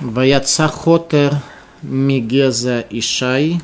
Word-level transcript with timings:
Ваяца 0.00 0.68
Хотер 0.68 1.34
Мигеза 1.82 2.86
Ишай 2.88 3.60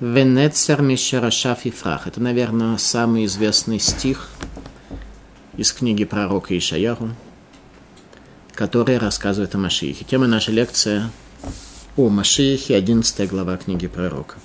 Венецер 0.00 0.82
Мишерашаф 0.82 1.66
Ифрах. 1.66 2.08
Это, 2.08 2.20
наверное, 2.20 2.78
самый 2.78 3.26
известный 3.26 3.78
стих 3.78 4.28
из 5.56 5.72
книги 5.72 6.04
пророка 6.04 6.58
Ишаяру, 6.58 7.10
который 8.54 8.98
рассказывает 8.98 9.54
о 9.54 9.58
Машиихе. 9.58 10.04
Тема 10.04 10.26
нашей 10.26 10.52
лекции 10.52 11.04
о 11.96 12.08
Машиихе, 12.08 12.74
11 12.74 13.28
глава 13.30 13.56
книги 13.56 13.86
пророка. 13.86 14.38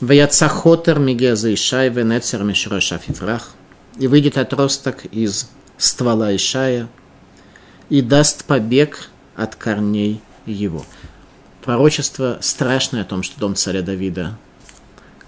Ваяца 0.00 0.48
Хотер 0.48 0.98
Мигеза 0.98 1.54
Ишай 1.54 1.90
Венецер 1.90 2.42
Мишерашаф 2.42 3.08
Ифрах. 3.08 3.52
И 4.00 4.08
выйдет 4.08 4.36
отросток 4.36 5.04
из 5.04 5.48
ствола 5.78 6.34
Ишая 6.34 6.88
и 7.88 8.02
даст 8.02 8.44
побег 8.46 9.10
от 9.40 9.56
корней 9.56 10.20
его. 10.44 10.84
Пророчество 11.64 12.38
страшное 12.42 13.02
о 13.02 13.04
том, 13.04 13.22
что 13.22 13.40
дом 13.40 13.54
царя 13.54 13.80
Давида, 13.80 14.36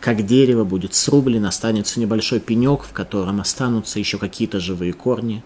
как 0.00 0.26
дерево, 0.26 0.64
будет 0.64 0.94
срублен, 0.94 1.46
останется 1.46 1.98
небольшой 1.98 2.40
пенек, 2.40 2.82
в 2.82 2.92
котором 2.92 3.40
останутся 3.40 3.98
еще 3.98 4.18
какие-то 4.18 4.60
живые 4.60 4.92
корни. 4.92 5.42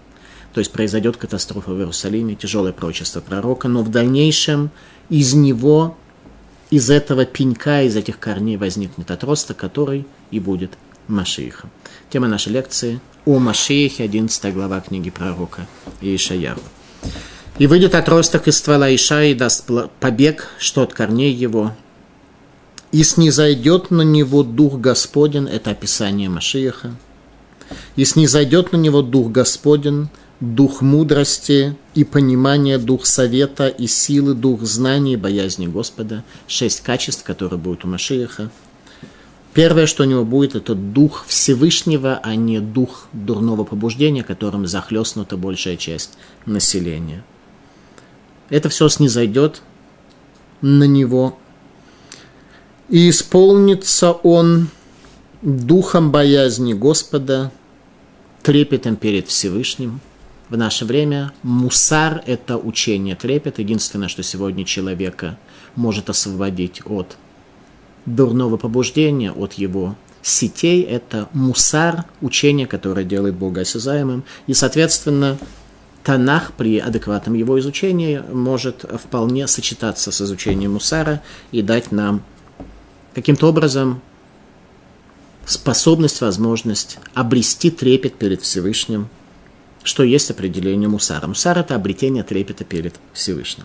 То 0.53 0.61
есть 0.61 0.73
произойдет 0.73 1.17
катастрофа 1.17 1.71
в 1.71 1.79
Иерусалиме, 1.79 2.35
тяжелое 2.35 2.73
пророчество 2.73 3.21
пророка, 3.21 3.69
но 3.69 3.83
в 3.83 3.91
дальнейшем 3.91 4.71
из 5.11 5.35
него, 5.35 5.97
из 6.71 6.91
этого 6.91 7.25
пенька, 7.25 7.83
из 7.83 7.95
этих 7.95 8.19
корней 8.19 8.57
возникнет 8.57 9.11
отросток, 9.11 9.59
который 9.59 10.07
и 10.31 10.41
будет 10.41 10.73
Машиихом. 11.07 11.71
Тема 12.11 12.27
нашей 12.27 12.53
лекции 12.53 13.01
о 13.27 13.39
Машиихе, 13.39 14.03
11 14.03 14.53
глава 14.53 14.81
книги 14.81 15.11
пророка 15.11 15.67
Иешаяру. 16.01 16.63
И 17.59 17.67
выйдет 17.67 17.95
отросток 17.95 18.49
из 18.49 18.59
ствола 18.59 18.95
Иша 18.95 19.25
и 19.25 19.35
даст 19.35 19.71
побег, 19.99 20.49
что 20.59 20.83
от 20.83 20.93
корней 20.93 21.33
его. 21.33 21.73
И 22.93 23.03
снизойдет 23.03 23.91
на 23.91 24.03
него 24.03 24.43
Дух 24.43 24.79
Господен, 24.79 25.47
это 25.47 25.71
описание 25.71 26.29
Машиеха. 26.29 26.95
И 27.97 28.05
снизойдет 28.05 28.73
на 28.73 28.77
него 28.77 29.01
Дух 29.01 29.33
Господен, 29.33 30.11
Дух 30.41 30.83
мудрости 30.83 31.77
и 31.95 32.05
понимания, 32.05 32.77
Дух 32.77 33.07
совета 33.07 33.69
и 33.69 33.87
силы, 33.87 34.35
Дух 34.35 34.61
знаний 34.63 35.15
и 35.15 35.17
боязни 35.17 35.67
Господа. 35.67 36.25
Шесть 36.47 36.83
качеств, 36.83 37.25
которые 37.25 37.59
будут 37.59 37.87
у 37.87 37.89
Машиеха. 37.89 38.51
Первое, 39.55 39.87
что 39.87 40.03
у 40.03 40.07
него 40.07 40.27
будет, 40.27 40.55
это 40.55 40.75
дух 40.75 41.25
Всевышнего, 41.27 42.21
а 42.23 42.35
не 42.35 42.61
дух 42.61 43.09
дурного 43.15 43.65
побуждения, 43.65 44.23
которым 44.23 44.67
захлестнута 44.67 45.39
большая 45.39 45.79
часть 45.79 46.19
населения– 46.45 47.25
это 48.51 48.69
все 48.69 48.89
снизойдет 48.89 49.63
на 50.61 50.85
него. 50.85 51.39
И 52.89 53.11
исполнится 53.11 54.13
он 54.13 54.69
духом 55.43 56.13
боязни 56.13 56.73
Господа, 56.73 57.51
трепетом 58.43 58.97
перед 58.97 59.29
Всевышним. 59.29 60.01
В 60.49 60.57
наше 60.57 60.85
время 60.85 61.33
мусар– 61.43 62.23
это 62.27 62.57
учение 62.57 63.17
трепет. 63.17 63.59
Единственное, 63.59 64.07
что 64.07 64.23
сегодня 64.23 64.65
человека 64.65 65.37
может 65.75 66.09
освободить 66.09 66.83
от 66.85 67.17
дурного 68.07 68.57
побуждения, 68.57 69.33
от 69.33 69.55
его 69.55 69.97
сетей– 70.23 70.83
это 70.85 71.29
мусар, 71.33 72.05
учение, 72.21 72.69
которое 72.69 73.05
делает 73.05 73.35
Бога 73.35 73.63
осязаемым. 73.63 74.23
И, 74.47 74.55
соответственно, 74.55 75.39
Танах 76.07 76.53
при 76.53 76.79
адекватном 76.79 77.35
его 77.35 77.59
изучении 77.59 78.23
может 78.33 78.85
вполне 78.85 79.49
сочетаться 79.49 80.13
с 80.13 80.21
изучением 80.21 80.75
Мусара 80.75 81.21
и 81.51 81.63
дать 81.63 81.91
нам 81.91 82.23
каким-то 83.13 83.49
образом 83.49 84.01
способность, 85.47 86.21
возможность 86.21 87.01
обрести 87.13 87.73
трепет 87.73 88.15
перед 88.15 88.41
Всевышним, 88.43 89.09
что 89.83 90.05
есть 90.05 90.31
определение 90.31 90.89
Мусара. 90.89 91.27
Мусар– 91.27 91.59
это 91.59 91.75
обретение 91.75 92.23
трепета 92.23 92.63
перед 92.63 92.95
Всевышним. 93.13 93.65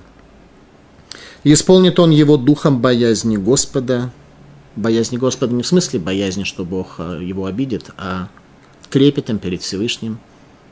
И 1.43 1.53
исполнит 1.53 1.99
он 1.99 2.09
его 2.09 2.37
духом 2.37 2.81
боязни 2.81 3.37
Господа, 3.37 4.09
боязни 4.75 5.17
Господа 5.17 5.53
не 5.53 5.61
в 5.61 5.67
смысле 5.67 5.99
боязни, 5.99 6.43
что 6.43 6.65
Бог 6.65 6.95
э, 6.97 7.19
его 7.21 7.45
обидит, 7.45 7.91
а 7.99 8.29
трепетом 8.89 9.37
перед 9.37 9.61
Всевышним. 9.61 10.17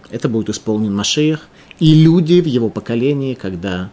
Это 0.10 0.30
будет 0.30 0.50
исполнен 0.50 0.96
Машеях– 0.96 1.42
и 1.80 1.94
люди 1.94 2.42
в 2.42 2.46
его 2.46 2.70
поколении, 2.70 3.34
когда 3.34 3.90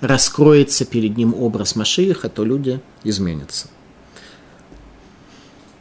раскроется 0.00 0.84
перед 0.84 1.16
ним 1.16 1.34
образ 1.34 1.76
Машииха, 1.76 2.28
то 2.28 2.44
люди 2.44 2.80
изменятся. 3.04 3.68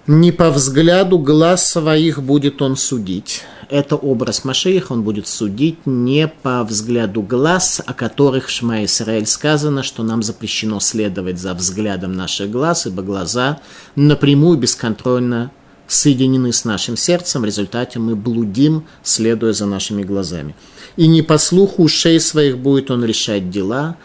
Не 0.07 0.31
по 0.31 0.49
взгляду 0.49 1.19
глаз 1.19 1.69
своих 1.69 2.21
будет 2.23 2.61
он 2.61 2.75
судить. 2.75 3.43
Это 3.69 3.95
образ 3.95 4.43
Машииха, 4.43 4.91
он 4.93 5.03
будет 5.03 5.27
судить 5.27 5.85
не 5.85 6.27
по 6.27 6.63
взгляду 6.63 7.21
глаз, 7.21 7.81
о 7.85 7.93
которых 7.93 8.47
в 8.47 8.49
Шма 8.49 8.83
Исраэль 8.83 9.25
сказано, 9.25 9.83
что 9.83 10.03
нам 10.03 10.23
запрещено 10.23 10.79
следовать 10.79 11.39
за 11.39 11.53
взглядом 11.53 12.13
наших 12.13 12.51
глаз, 12.51 12.87
ибо 12.87 13.01
глаза 13.01 13.59
напрямую 13.95 14.57
бесконтрольно 14.57 15.51
соединены 15.91 16.53
с 16.53 16.63
нашим 16.63 16.95
сердцем, 16.95 17.41
в 17.41 17.45
результате 17.45 17.99
мы 17.99 18.15
блудим, 18.15 18.85
следуя 19.03 19.51
за 19.51 19.65
нашими 19.65 20.03
глазами. 20.03 20.55
И 20.95 21.05
не 21.07 21.21
по 21.21 21.37
слуху 21.37 21.83
ушей 21.83 22.19
своих 22.19 22.57
будет 22.57 22.89
он 22.91 23.03
решать 23.03 23.49
дела, 23.49 23.97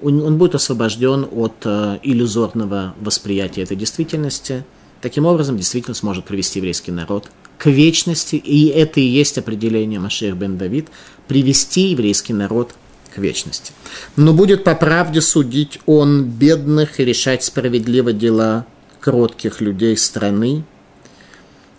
он 0.00 0.38
будет 0.38 0.54
освобожден 0.54 1.28
от 1.30 1.54
э, 1.64 1.98
иллюзорного 2.02 2.94
восприятия 3.00 3.62
этой 3.62 3.76
действительности. 3.76 4.64
Таким 5.02 5.26
образом, 5.26 5.56
действительно 5.56 5.94
сможет 5.94 6.24
привести 6.24 6.60
еврейский 6.60 6.92
народ 6.92 7.28
к 7.58 7.66
вечности, 7.66 8.36
и 8.36 8.68
это 8.68 9.00
и 9.00 9.04
есть 9.04 9.36
определение 9.36 9.98
Машех 9.98 10.36
бен 10.36 10.56
Давид, 10.56 10.88
привести 11.28 11.88
еврейский 11.88 12.32
народ 12.32 12.74
к 13.14 13.18
вечности. 13.18 13.72
Но 14.16 14.32
будет 14.32 14.64
по 14.64 14.74
правде 14.74 15.20
судить 15.20 15.80
он 15.86 16.24
бедных 16.24 17.00
и 17.00 17.04
решать 17.04 17.42
справедливо 17.42 18.12
дела 18.12 18.64
кротких 19.00 19.60
людей 19.60 19.96
страны, 19.96 20.64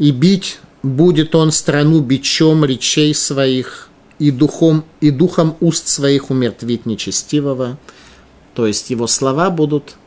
и 0.02 0.10
бить 0.10 0.58
будет 0.82 1.36
он 1.36 1.52
страну 1.52 2.02
бичом 2.02 2.66
речей 2.66 3.14
своих, 3.14 3.88
и 4.18 4.32
духом, 4.32 4.84
и 5.00 5.12
духом 5.12 5.56
уст 5.60 5.88
своих 5.88 6.32
умертвить 6.32 6.88
нечестивого. 6.88 7.78
То 8.56 8.66
есть 8.66 8.90
его 8.90 9.06
слова 9.06 9.52
будут 9.52 9.98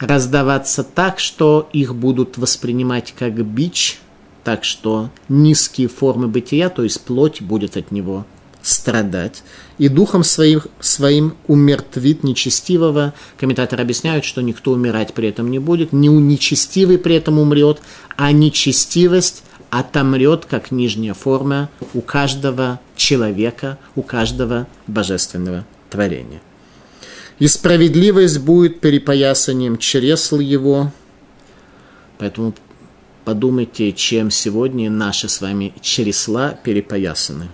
раздаваться 0.00 0.82
так, 0.82 1.20
что 1.20 1.68
их 1.72 1.94
будут 1.94 2.38
воспринимать 2.38 3.14
как 3.16 3.34
бич, 3.46 4.00
так 4.42 4.64
что 4.64 5.10
низкие 5.28 5.86
формы 5.86 6.26
бытия, 6.26 6.68
то 6.68 6.82
есть 6.82 7.02
плоть 7.02 7.40
будет 7.40 7.76
от 7.76 7.92
него 7.92 8.26
страдать. 8.62 9.44
И 9.78 9.88
духом 9.88 10.24
своим, 10.24 10.62
своим 10.80 11.34
умертвит 11.46 12.24
нечестивого. 12.24 13.12
Комментаторы 13.38 13.82
объясняют, 13.82 14.24
что 14.24 14.40
никто 14.40 14.72
умирать 14.72 15.12
при 15.12 15.28
этом 15.28 15.50
не 15.50 15.58
будет, 15.58 15.92
не 15.92 16.08
нечестивый 16.08 16.98
при 16.98 17.16
этом 17.16 17.38
умрет, 17.38 17.80
а 18.16 18.32
нечестивость 18.32 19.42
отомрет 19.70 20.46
как 20.46 20.70
нижняя 20.70 21.12
форма 21.12 21.68
у 21.92 22.00
каждого 22.00 22.80
человека, 22.96 23.78
у 23.94 24.02
каждого 24.02 24.66
божественного 24.86 25.66
творения. 25.90 26.40
И 27.38 27.48
справедливость 27.48 28.38
будет 28.38 28.80
перепоясанием 28.80 29.76
чресл 29.76 30.38
его. 30.38 30.90
Поэтому 32.16 32.54
подумайте, 33.26 33.92
чем 33.92 34.30
сегодня 34.30 34.90
наши 34.90 35.28
с 35.28 35.42
вами 35.42 35.74
чресла 35.82 36.52
перепоясаны. 36.52 37.48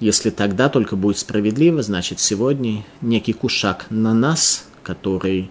Если 0.00 0.30
тогда 0.30 0.70
только 0.70 0.96
будет 0.96 1.18
справедливо, 1.18 1.82
значит 1.82 2.20
сегодня 2.20 2.84
некий 3.02 3.34
кушак 3.34 3.86
на 3.90 4.14
нас, 4.14 4.66
который 4.82 5.50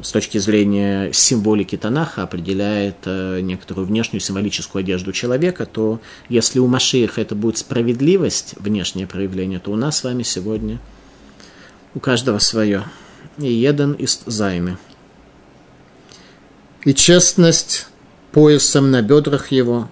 с 0.00 0.10
точки 0.10 0.38
зрения 0.38 1.12
символики 1.12 1.76
Танаха 1.76 2.24
определяет 2.24 2.96
э, 3.04 3.40
некоторую 3.40 3.86
внешнюю 3.86 4.20
символическую 4.20 4.80
одежду 4.80 5.12
человека, 5.12 5.66
то 5.66 6.00
если 6.28 6.58
у 6.58 6.66
Машииха 6.66 7.20
это 7.20 7.34
будет 7.34 7.58
справедливость, 7.58 8.54
внешнее 8.58 9.06
проявление, 9.06 9.60
то 9.60 9.70
у 9.70 9.76
нас 9.76 9.98
с 9.98 10.04
вами 10.04 10.24
сегодня 10.24 10.80
у 11.94 12.00
каждого 12.00 12.38
свое. 12.38 12.84
И 13.38 13.50
един 13.52 13.92
из 13.92 14.20
зайны. 14.26 14.78
И 16.84 16.92
честность 16.94 17.86
поясом 18.32 18.90
на 18.90 19.02
бедрах 19.02 19.52
его. 19.52 19.88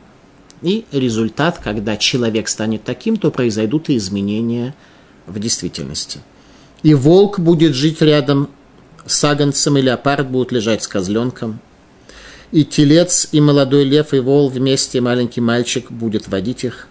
И 0.63 0.85
результат, 0.93 1.59
когда 1.63 1.97
человек 1.97 2.49
станет 2.49 2.85
таким, 2.85 3.17
то 3.17 3.31
произойдут 3.31 3.89
и 3.89 3.97
изменения 3.97 4.75
в 5.27 5.39
действительности. 5.39 6.21
И 6.83 6.95
волк 6.95 7.39
будет 7.39 7.75
жить 7.75 8.03
рядом 8.03 8.51
с 9.07 9.25
агнцем 9.25 9.79
и 9.79 9.83
леопард 9.83 10.29
будут 10.29 10.53
лежать 10.53 10.83
с 10.83 10.89
козленком. 10.89 11.61
И 12.53 12.65
телец, 12.65 13.29
и 13.33 13.41
молодой 13.41 13.85
лев, 13.85 14.13
и 14.13 14.19
вол 14.19 14.49
вместе, 14.49 15.01
маленький 15.01 15.41
мальчик 15.41 15.91
будет 15.91 16.29
водить 16.29 16.65
их. 16.65 16.89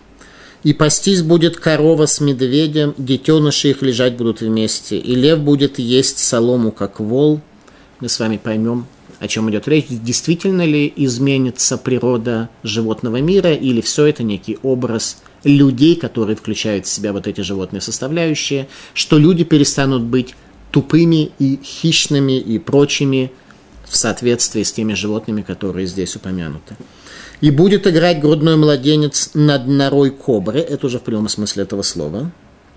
И 0.64 0.74
пастись 0.74 1.22
будет 1.22 1.58
корова 1.58 2.06
с 2.06 2.20
медведем, 2.20 2.94
детеныши 2.98 3.70
их 3.70 3.82
лежать 3.82 4.18
будут 4.18 4.42
вместе, 4.42 4.98
и 4.98 5.16
лев 5.16 5.40
будет 5.40 5.80
есть 5.80 6.20
солому, 6.20 6.72
как 6.72 7.00
вол. 7.00 7.40
Мы 8.00 8.10
с 8.10 8.20
вами 8.20 8.38
поймем, 8.38 8.86
о 9.20 9.28
чем 9.28 9.50
идет 9.50 9.68
речь. 9.68 9.86
Действительно 9.90 10.66
ли 10.66 10.92
изменится 10.96 11.78
природа 11.78 12.50
животного 12.64 13.22
мира, 13.22 13.54
или 13.54 13.82
все 13.82 14.06
это 14.06 14.24
некий 14.24 14.58
образ 14.64 15.22
людей, 15.44 15.96
которые 15.96 16.36
включают 16.36 16.86
в 16.86 16.90
себя 16.90 17.14
вот 17.14 17.28
эти 17.28 17.42
животные 17.42 17.82
составляющие, 17.82 18.68
что 18.94 19.18
люди 19.18 19.44
перестанут 19.44 20.04
быть 20.04 20.36
тупыми 20.72 21.32
и 21.40 21.60
хищными 21.64 22.40
и 22.40 22.60
прочими 22.60 23.32
в 23.88 23.96
соответствии 23.96 24.64
с 24.64 24.72
теми 24.72 24.94
животными, 24.94 25.42
которые 25.42 25.88
здесь 25.88 26.16
упомянуты. 26.16 26.76
И 27.42 27.52
будет 27.52 27.88
играть 27.88 28.20
грудной 28.20 28.56
младенец 28.58 29.32
над 29.34 29.68
норой 29.68 30.12
кобры. 30.12 30.60
Это 30.60 30.88
уже 30.88 31.00
в 31.00 31.04
прямом 31.04 31.30
смысле 31.30 31.64
этого 31.64 31.82
слова. 31.82 32.32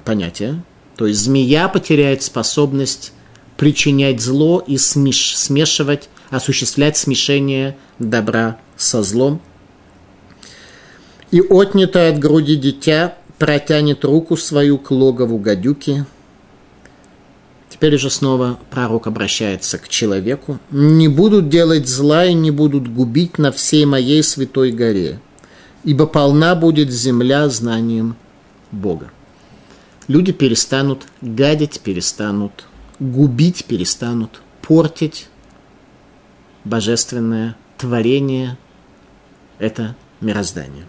Понятие. 0.04 0.62
То 0.96 1.06
есть 1.06 1.20
змея 1.20 1.68
потеряет 1.68 2.22
способность 2.22 3.12
причинять 3.56 4.20
зло 4.20 4.62
и 4.66 4.78
смеш, 4.78 5.36
смешивать, 5.36 6.08
осуществлять 6.32 6.96
смешение 6.96 7.76
добра 8.00 8.58
со 8.76 9.04
злом. 9.04 9.40
И 11.30 11.40
отнятое 11.40 12.12
от 12.12 12.18
груди 12.18 12.56
дитя 12.56 13.14
протянет 13.38 14.04
руку 14.04 14.36
свою 14.36 14.78
к 14.78 14.90
логову 14.90 15.38
гадюки– 15.38 16.04
Теперь 17.82 17.98
же 17.98 18.10
снова 18.10 18.60
пророк 18.70 19.08
обращается 19.08 19.76
к 19.76 19.88
человеку. 19.88 20.60
«Не 20.70 21.08
будут 21.08 21.48
делать 21.48 21.88
зла 21.88 22.26
и 22.26 22.32
не 22.32 22.52
будут 22.52 22.86
губить 22.86 23.38
на 23.38 23.50
всей 23.50 23.86
моей 23.86 24.22
святой 24.22 24.70
горе, 24.70 25.18
ибо 25.82 26.06
полна 26.06 26.54
будет 26.54 26.92
земля 26.92 27.48
знанием 27.48 28.14
Бога». 28.70 29.10
Люди 30.06 30.30
перестанут 30.30 31.06
гадить, 31.22 31.80
перестанут 31.80 32.66
губить, 33.00 33.64
перестанут 33.64 34.42
портить 34.60 35.26
божественное 36.64 37.56
творение, 37.78 38.56
это 39.58 39.96
мироздание. 40.20 40.86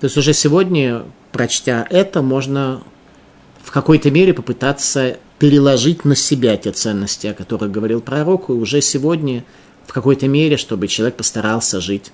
То 0.00 0.06
есть 0.06 0.16
уже 0.16 0.32
сегодня, 0.34 1.04
прочтя 1.32 1.86
это, 1.88 2.22
можно 2.22 2.82
в 3.62 3.70
какой-то 3.70 4.10
мере 4.10 4.34
попытаться 4.34 5.18
переложить 5.38 6.04
на 6.04 6.14
себя 6.14 6.56
те 6.56 6.72
ценности, 6.72 7.26
о 7.26 7.34
которых 7.34 7.70
говорил 7.70 8.00
пророк, 8.00 8.48
и 8.48 8.52
уже 8.52 8.80
сегодня 8.80 9.44
в 9.86 9.92
какой-то 9.92 10.28
мере, 10.28 10.56
чтобы 10.56 10.88
человек 10.88 11.16
постарался 11.16 11.80
жить 11.80 12.12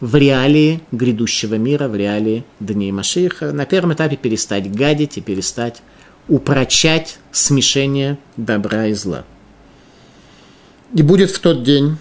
в 0.00 0.14
реалии 0.14 0.82
грядущего 0.92 1.54
мира, 1.54 1.88
в 1.88 1.96
реалии 1.96 2.44
дней 2.60 2.92
Машиха, 2.92 3.52
на 3.52 3.64
первом 3.64 3.94
этапе 3.94 4.16
перестать 4.16 4.70
гадить 4.70 5.16
и 5.16 5.20
перестать 5.20 5.82
упрочать 6.28 7.18
смешение 7.32 8.18
добра 8.36 8.86
и 8.86 8.92
зла. 8.92 9.24
И 10.96 11.02
будет 11.02 11.30
в 11.30 11.40
тот 11.40 11.62
день 11.62 11.98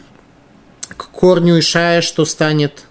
к 0.95 1.09
корню 1.11 1.59
Ишая, 1.59 2.01
что 2.01 2.23
станет 2.23 2.85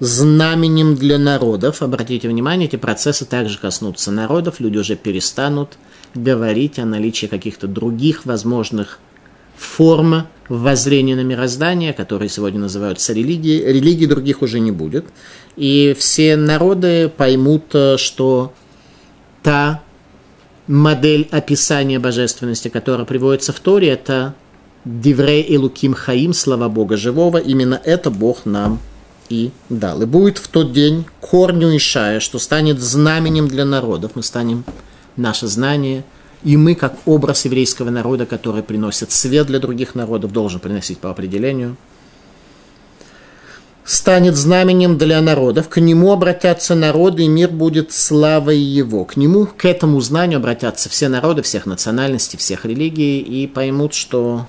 знаменем 0.00 0.96
для 0.96 1.18
народов. 1.18 1.82
Обратите 1.82 2.28
внимание, 2.28 2.66
эти 2.66 2.74
процессы 2.74 3.24
также 3.24 3.58
коснутся 3.58 4.10
народов. 4.10 4.58
Люди 4.58 4.78
уже 4.78 4.96
перестанут 4.96 5.78
говорить 6.14 6.80
о 6.80 6.84
наличии 6.84 7.26
каких-то 7.26 7.68
других 7.68 8.26
возможных 8.26 8.98
форм 9.56 10.26
воззрения 10.48 11.14
на 11.14 11.22
мироздание, 11.22 11.92
которые 11.92 12.28
сегодня 12.28 12.58
называются 12.58 13.12
религией. 13.12 13.64
Религии 13.72 14.06
других 14.06 14.42
уже 14.42 14.58
не 14.58 14.72
будет. 14.72 15.06
И 15.54 15.94
все 15.96 16.34
народы 16.34 17.08
поймут, 17.08 17.72
что 17.98 18.52
та 19.44 19.80
модель 20.66 21.28
описания 21.30 22.00
божественности, 22.00 22.66
которая 22.66 23.06
приводится 23.06 23.52
в 23.52 23.60
Торе, 23.60 23.90
это 23.90 24.34
Диврей 24.86 25.42
и 25.42 25.58
Луким 25.58 25.94
Хаим, 25.94 26.32
слова 26.32 26.68
Бога 26.68 26.96
живого. 26.96 27.38
Именно 27.38 27.80
это 27.84 28.08
Бог 28.08 28.46
нам 28.46 28.78
и 29.28 29.50
дал. 29.68 30.00
И 30.00 30.06
будет 30.06 30.38
в 30.38 30.46
тот 30.46 30.72
день 30.72 31.06
корню 31.20 31.76
Ишая, 31.76 32.20
что 32.20 32.38
станет 32.38 32.78
знаменем 32.80 33.48
для 33.48 33.64
народов. 33.64 34.12
Мы 34.14 34.22
станем 34.22 34.64
наше 35.16 35.48
знание, 35.48 36.04
и 36.44 36.56
мы, 36.56 36.76
как 36.76 36.94
образ 37.04 37.46
еврейского 37.46 37.90
народа, 37.90 38.26
который 38.26 38.62
приносит 38.62 39.10
свет 39.10 39.48
для 39.48 39.58
других 39.58 39.96
народов, 39.96 40.32
должен 40.32 40.60
приносить 40.60 40.98
по 40.98 41.10
определению, 41.10 41.76
станет 43.82 44.36
знаменем 44.36 44.98
для 44.98 45.20
народов, 45.20 45.68
к 45.68 45.80
нему 45.80 46.12
обратятся 46.12 46.76
народы, 46.76 47.24
и 47.24 47.28
мир 47.28 47.50
будет 47.50 47.90
славой 47.90 48.58
его. 48.58 49.04
К 49.04 49.16
нему, 49.16 49.46
к 49.46 49.64
этому 49.64 50.00
знанию 50.00 50.38
обратятся 50.38 50.88
все 50.88 51.08
народы, 51.08 51.42
всех 51.42 51.66
национальностей, 51.66 52.38
всех 52.38 52.64
религий, 52.64 53.18
и 53.18 53.48
поймут, 53.48 53.94
что 53.94 54.46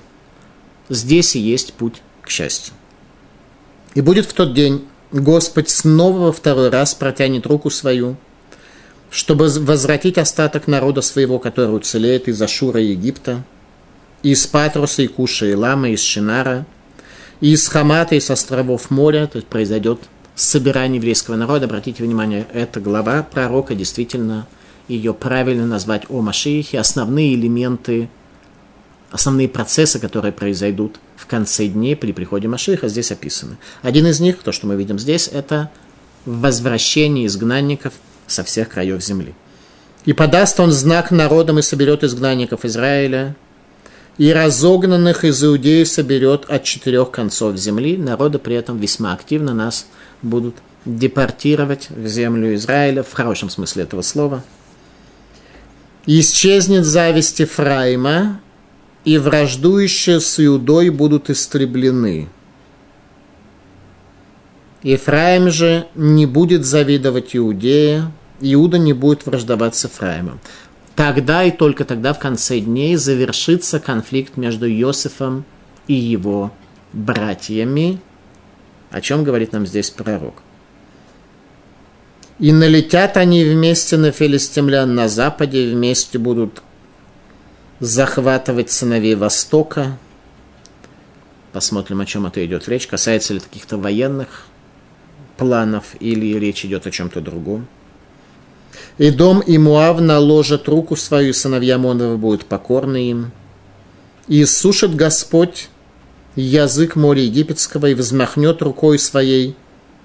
здесь 0.89 1.35
и 1.35 1.39
есть 1.39 1.73
путь 1.73 2.01
к 2.21 2.29
счастью. 2.29 2.73
И 3.95 4.01
будет 4.01 4.25
в 4.25 4.33
тот 4.33 4.53
день 4.53 4.85
Господь 5.11 5.69
снова 5.69 6.25
во 6.25 6.31
второй 6.31 6.69
раз 6.69 6.93
протянет 6.93 7.45
руку 7.45 7.69
свою, 7.69 8.17
чтобы 9.09 9.47
возвратить 9.49 10.17
остаток 10.17 10.67
народа 10.67 11.01
своего, 11.01 11.39
который 11.39 11.75
уцелеет 11.75 12.27
из 12.27 12.41
Ашура 12.41 12.81
и 12.81 12.91
Египта, 12.91 13.43
и 14.21 14.31
из 14.31 14.45
Патруса, 14.47 15.03
и 15.03 15.07
Куша, 15.07 15.45
и 15.45 15.53
Лама, 15.53 15.89
и 15.89 15.93
из 15.93 16.01
Шинара, 16.01 16.65
и 17.39 17.53
из 17.53 17.67
Хамата, 17.67 18.15
и 18.15 18.19
с 18.19 18.29
островов 18.29 18.89
моря, 18.89 19.27
то 19.27 19.37
есть 19.37 19.47
произойдет 19.47 19.99
собирание 20.35 20.97
еврейского 20.97 21.35
народа. 21.35 21.65
Обратите 21.65 22.03
внимание, 22.03 22.45
эта 22.53 22.79
глава 22.79 23.23
пророка 23.23 23.75
действительно 23.75 24.47
ее 24.87 25.13
правильно 25.13 25.65
назвать 25.65 26.03
о 26.09 26.21
Машиихе, 26.21 26.79
основные 26.79 27.35
элементы, 27.35 28.09
основные 29.11 29.47
процессы, 29.47 29.99
которые 29.99 30.31
произойдут 30.31 30.99
в 31.15 31.25
конце 31.27 31.67
дней 31.67 31.95
при 31.95 32.11
приходе 32.11 32.47
Машиха 32.47 32.87
здесь 32.87 33.11
описаны. 33.11 33.57
Один 33.81 34.07
из 34.07 34.19
них, 34.19 34.39
то, 34.39 34.51
что 34.51 34.67
мы 34.67 34.75
видим 34.75 34.99
здесь, 34.99 35.29
это 35.31 35.69
возвращение 36.25 37.25
изгнанников 37.27 37.93
со 38.27 38.43
всех 38.43 38.69
краев 38.69 39.01
земли. 39.03 39.33
И 40.05 40.13
подаст 40.13 40.59
он 40.59 40.71
знак 40.71 41.11
народам 41.11 41.59
и 41.59 41.61
соберет 41.61 42.03
изгнанников 42.03 42.65
Израиля, 42.65 43.35
и 44.17 44.31
разогнанных 44.33 45.23
из 45.23 45.43
Иудеи 45.43 45.83
соберет 45.83 46.45
от 46.45 46.63
четырех 46.63 47.11
концов 47.11 47.55
земли. 47.57 47.97
Народы 47.97 48.39
при 48.39 48.55
этом 48.55 48.77
весьма 48.77 49.13
активно 49.13 49.53
нас 49.53 49.85
будут 50.21 50.55
депортировать 50.85 51.89
в 51.89 52.07
землю 52.07 52.55
Израиля, 52.55 53.03
в 53.03 53.13
хорошем 53.13 53.49
смысле 53.49 53.83
этого 53.83 54.01
слова. 54.01 54.43
Исчезнет 56.05 56.85
зависть 56.85 57.39
Ефраима, 57.41 58.39
и 59.07 59.17
враждующие 59.17 60.19
с 60.19 60.37
Иудой 60.45 60.89
будут 60.89 61.29
истреблены. 61.29 62.27
Ефраим 64.83 65.49
же 65.49 65.87
не 65.95 66.25
будет 66.25 66.65
завидовать 66.65 67.33
Иудея, 67.33 68.11
Иуда 68.41 68.77
не 68.77 68.91
будет 68.91 69.25
враждовать 69.25 69.75
с 69.75 69.85
Ефраимом. 69.85 70.41
Тогда 70.97 71.45
и 71.45 71.51
только 71.51 71.85
тогда 71.85 72.11
в 72.11 72.19
конце 72.19 72.59
дней 72.59 72.97
завершится 72.97 73.79
конфликт 73.79 74.35
между 74.35 74.69
Иосифом 74.69 75.45
и 75.87 75.93
его 75.93 76.51
братьями, 76.91 78.01
о 78.91 78.99
чем 78.99 79.23
говорит 79.23 79.53
нам 79.53 79.65
здесь 79.65 79.89
пророк. 79.89 80.43
И 82.39 82.51
налетят 82.51 83.15
они 83.15 83.45
вместе 83.45 83.95
на 83.95 84.11
филистимлян 84.11 84.93
на 84.93 85.07
западе, 85.07 85.71
вместе 85.71 86.19
будут 86.19 86.61
захватывать 87.79 88.71
сыновей 88.71 89.15
Востока. 89.15 89.97
Посмотрим, 91.53 92.01
о 92.01 92.05
чем 92.05 92.25
это 92.25 92.45
идет 92.45 92.67
речь. 92.67 92.87
Касается 92.87 93.33
ли 93.33 93.39
каких-то 93.39 93.77
военных 93.77 94.45
планов 95.37 95.95
или 95.99 96.37
речь 96.37 96.65
идет 96.65 96.87
о 96.87 96.91
чем-то 96.91 97.21
другом. 97.21 97.67
И 98.97 99.11
дом 99.11 99.39
и 99.39 99.57
Муав 99.57 100.01
наложат 100.01 100.67
руку 100.67 100.95
свою, 100.95 101.33
сыновья 101.33 101.77
Моновы 101.77 102.17
будут 102.17 102.45
покорны 102.45 103.09
им. 103.09 103.31
И 104.27 104.43
сушит 104.45 104.95
Господь 104.95 105.69
язык 106.35 106.95
моря 106.95 107.21
египетского 107.21 107.87
и 107.87 107.93
взмахнет 107.93 108.61
рукой 108.61 108.99
своей 108.99 109.55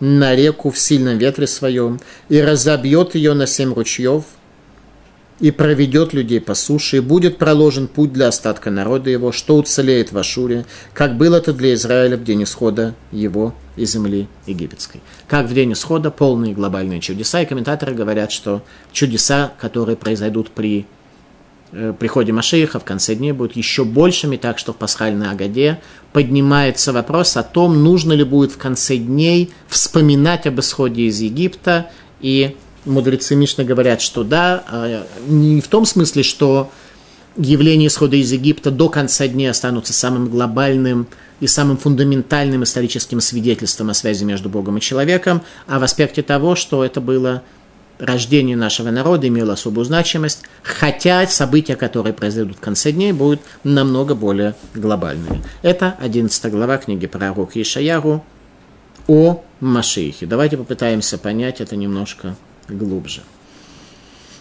на 0.00 0.34
реку 0.34 0.70
в 0.70 0.78
сильном 0.78 1.18
ветре 1.18 1.46
своем 1.46 2.00
и 2.28 2.40
разобьет 2.40 3.14
ее 3.14 3.34
на 3.34 3.46
семь 3.46 3.72
ручьев– 3.72 4.24
и 5.40 5.50
проведет 5.50 6.12
людей 6.12 6.40
по 6.40 6.54
суше, 6.54 6.98
и 6.98 7.00
будет 7.00 7.38
проложен 7.38 7.88
путь 7.88 8.12
для 8.12 8.28
остатка 8.28 8.70
народа 8.70 9.10
его, 9.10 9.32
что 9.32 9.56
уцелеет 9.56 10.12
в 10.12 10.18
Ашуре, 10.18 10.66
как 10.94 11.16
было 11.16 11.36
это 11.36 11.52
для 11.52 11.74
Израиля 11.74 12.16
в 12.16 12.24
день 12.24 12.44
исхода 12.44 12.94
его 13.10 13.54
из 13.76 13.92
земли 13.92 14.28
египетской. 14.46 15.00
Как 15.26 15.46
в 15.46 15.54
день 15.54 15.72
исхода 15.72 16.10
полные 16.10 16.54
глобальные 16.54 17.00
чудеса, 17.00 17.40
и 17.40 17.46
комментаторы 17.46 17.94
говорят, 17.94 18.30
что 18.30 18.62
чудеса, 18.92 19.52
которые 19.58 19.96
произойдут 19.96 20.50
при 20.50 20.86
э, 21.72 21.92
приходе 21.98 22.32
Машииха 22.32 22.78
в 22.78 22.84
конце 22.84 23.14
дней 23.14 23.32
будут 23.32 23.56
еще 23.56 23.84
большими, 23.84 24.36
так 24.36 24.58
что 24.58 24.72
в 24.72 24.76
пасхальной 24.76 25.30
Агаде 25.30 25.80
поднимается 26.12 26.92
вопрос 26.92 27.36
о 27.36 27.42
том, 27.42 27.82
нужно 27.82 28.12
ли 28.12 28.24
будет 28.24 28.52
в 28.52 28.58
конце 28.58 28.96
дней 28.96 29.50
вспоминать 29.68 30.46
об 30.46 30.60
исходе 30.60 31.02
из 31.04 31.20
Египта. 31.20 31.90
И 32.20 32.54
мудрецы 32.84 33.34
Мишны 33.36 33.64
говорят, 33.64 34.00
что 34.00 34.24
да, 34.24 34.64
а 34.68 35.06
не 35.26 35.60
в 35.60 35.68
том 35.68 35.86
смысле, 35.86 36.22
что 36.22 36.70
явления 37.36 37.86
исхода 37.86 38.16
из 38.16 38.32
Египта 38.32 38.70
до 38.70 38.88
конца 38.88 39.26
дней 39.26 39.48
останутся 39.48 39.92
самым 39.92 40.28
глобальным 40.28 41.06
и 41.40 41.46
самым 41.46 41.76
фундаментальным 41.76 42.64
историческим 42.64 43.20
свидетельством 43.20 43.90
о 43.90 43.94
связи 43.94 44.24
между 44.24 44.48
Богом 44.48 44.78
и 44.78 44.80
человеком, 44.80 45.42
а 45.66 45.78
в 45.78 45.82
аспекте 45.82 46.22
того, 46.22 46.54
что 46.54 46.84
это 46.84 47.00
было 47.00 47.42
рождение 47.98 48.56
нашего 48.56 48.90
народа 48.90 49.28
имело 49.28 49.52
особую 49.52 49.84
значимость, 49.84 50.42
хотя 50.62 51.26
события, 51.26 51.76
которые 51.76 52.12
произойдут 52.12 52.56
в 52.56 52.60
конце 52.60 52.92
дней, 52.92 53.12
будут 53.12 53.40
намного 53.64 54.14
более 54.14 54.54
глобальными. 54.74 55.42
Это 55.62 55.96
11 56.00 56.50
глава 56.50 56.78
книги 56.78 57.06
пророка 57.06 57.60
Ишаяру 57.60 58.24
о 59.06 59.42
Машиихе. 59.60 60.26
Давайте 60.26 60.56
попытаемся 60.56 61.18
понять 61.18 61.60
это 61.60 61.76
немножко 61.76 62.36
глубже. 62.72 63.22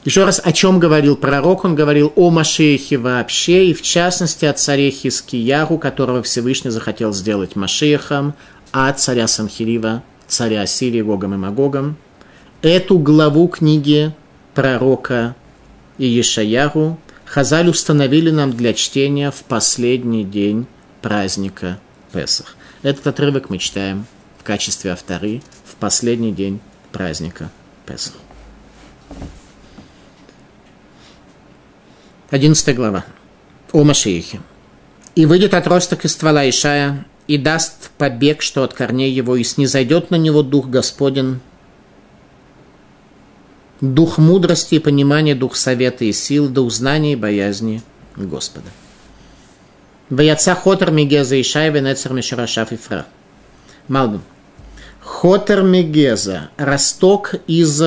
Еще 0.03 0.25
раз, 0.25 0.41
о 0.43 0.51
чем 0.51 0.79
говорил 0.79 1.15
пророк? 1.15 1.63
Он 1.63 1.75
говорил 1.75 2.11
о 2.15 2.31
Машиихе 2.31 2.97
вообще, 2.97 3.67
и 3.67 3.73
в 3.73 3.83
частности 3.83 4.45
о 4.45 4.53
царе 4.53 4.89
Хискияру, 4.89 5.77
которого 5.77 6.23
Всевышний 6.23 6.71
захотел 6.71 7.13
сделать 7.13 7.55
Машиихом, 7.55 8.33
а 8.71 8.91
царя 8.93 9.27
Санхирива, 9.27 10.01
царя 10.27 10.65
Сирии, 10.65 11.01
Гогом 11.01 11.35
и 11.35 11.37
Магогом. 11.37 11.97
Эту 12.63 12.97
главу 12.97 13.47
книги 13.47 14.11
пророка 14.55 15.35
Иешаяру 15.97 16.97
Хазаль 17.31 17.69
установили 17.69 18.29
нам 18.29 18.51
для 18.51 18.73
чтения 18.73 19.31
в 19.31 19.43
последний 19.43 20.25
день 20.25 20.65
праздника 21.01 21.79
Песах. 22.11 22.57
Этот 22.81 23.07
отрывок 23.07 23.49
мы 23.49 23.57
читаем 23.57 24.05
в 24.37 24.43
качестве 24.43 24.91
авторы 24.91 25.41
в 25.63 25.75
последний 25.75 26.33
день 26.33 26.59
праздника 26.91 27.49
Песах. 27.85 28.20
11 32.29 32.75
глава. 32.75 33.05
О 33.73 33.83
Машиихе. 33.83 34.41
«И 35.15 35.25
выйдет 35.25 35.53
отросток 35.53 36.05
из 36.05 36.13
ствола 36.13 36.49
Ишая, 36.49 37.05
и 37.27 37.37
даст 37.37 37.91
побег, 37.97 38.41
что 38.41 38.63
от 38.63 38.73
корней 38.73 39.11
его, 39.11 39.35
и 39.35 39.43
снизойдет 39.43 40.11
на 40.11 40.15
него 40.15 40.41
Дух 40.41 40.67
Господен, 40.67 41.41
Дух 43.81 44.17
мудрости 44.17 44.75
и 44.75 44.79
понимания, 44.79 45.35
Дух 45.35 45.55
совета 45.55 46.05
и 46.05 46.13
сил, 46.13 46.47
Дух 46.47 46.71
знания 46.71 47.13
и 47.13 47.17
боязни 47.17 47.81
Господа». 48.15 48.67
Ваяца 50.11 50.55
Хотер 50.55 50.91
Мегеза 50.91 51.39
Ишай 51.39 51.69
Венецер 51.69 52.11
Мишарашаф 52.11 52.73
Ифра. 52.73 53.05
Малбим. 53.87 54.21
Хотер 54.99 55.63
Мегеза. 55.63 56.49
Росток 56.57 57.35
из 57.47 57.81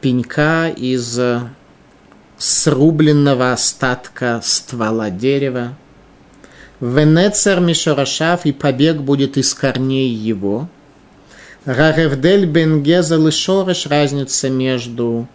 пенька, 0.00 0.68
из 0.68 1.18
срубленного 2.38 3.52
остатка 3.52 4.40
ствола 4.42 5.10
дерева. 5.10 5.76
Венецер 6.80 7.60
Мишорашав 7.60 8.46
и 8.46 8.52
побег 8.52 8.96
будет 9.02 9.36
из 9.36 9.52
корней 9.52 10.08
его. 10.08 10.68
Раревдель 11.66 12.46
бен 12.46 12.82
Гезел 12.82 13.28
и 13.28 13.30
Шореш 13.30 13.86
разница 13.86 14.48
между 14.48 15.28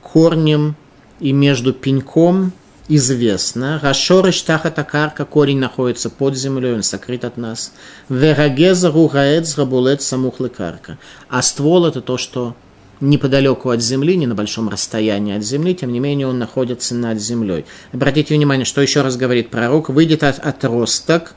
корнем 0.00 0.76
и 1.18 1.32
между 1.32 1.72
пеньком 1.72 2.52
известна. 2.86 3.80
Рашореш 3.82 4.40
тахатакарка, 4.42 5.24
корень 5.24 5.58
находится 5.58 6.10
под 6.10 6.36
землей, 6.36 6.74
он 6.74 6.84
сокрыт 6.84 7.24
от 7.24 7.36
нас. 7.36 7.72
Верагеза 8.08 8.92
ругаэц 8.92 9.58
рабулет 9.58 10.02
самухлыкарка. 10.02 10.98
А 11.28 11.42
ствол 11.42 11.86
это 11.86 12.00
то, 12.00 12.16
что 12.16 12.54
неподалеку 13.00 13.70
от 13.70 13.80
земли, 13.80 14.16
не 14.16 14.26
на 14.26 14.34
большом 14.34 14.68
расстоянии 14.68 15.36
от 15.36 15.42
земли, 15.42 15.74
тем 15.74 15.92
не 15.92 16.00
менее 16.00 16.26
он 16.26 16.38
находится 16.38 16.94
над 16.94 17.20
землей. 17.20 17.64
Обратите 17.92 18.34
внимание, 18.34 18.64
что 18.64 18.80
еще 18.80 19.02
раз 19.02 19.16
говорит 19.16 19.50
пророк, 19.50 19.88
выйдет 19.88 20.22
от, 20.22 20.38
отросток 20.38 21.34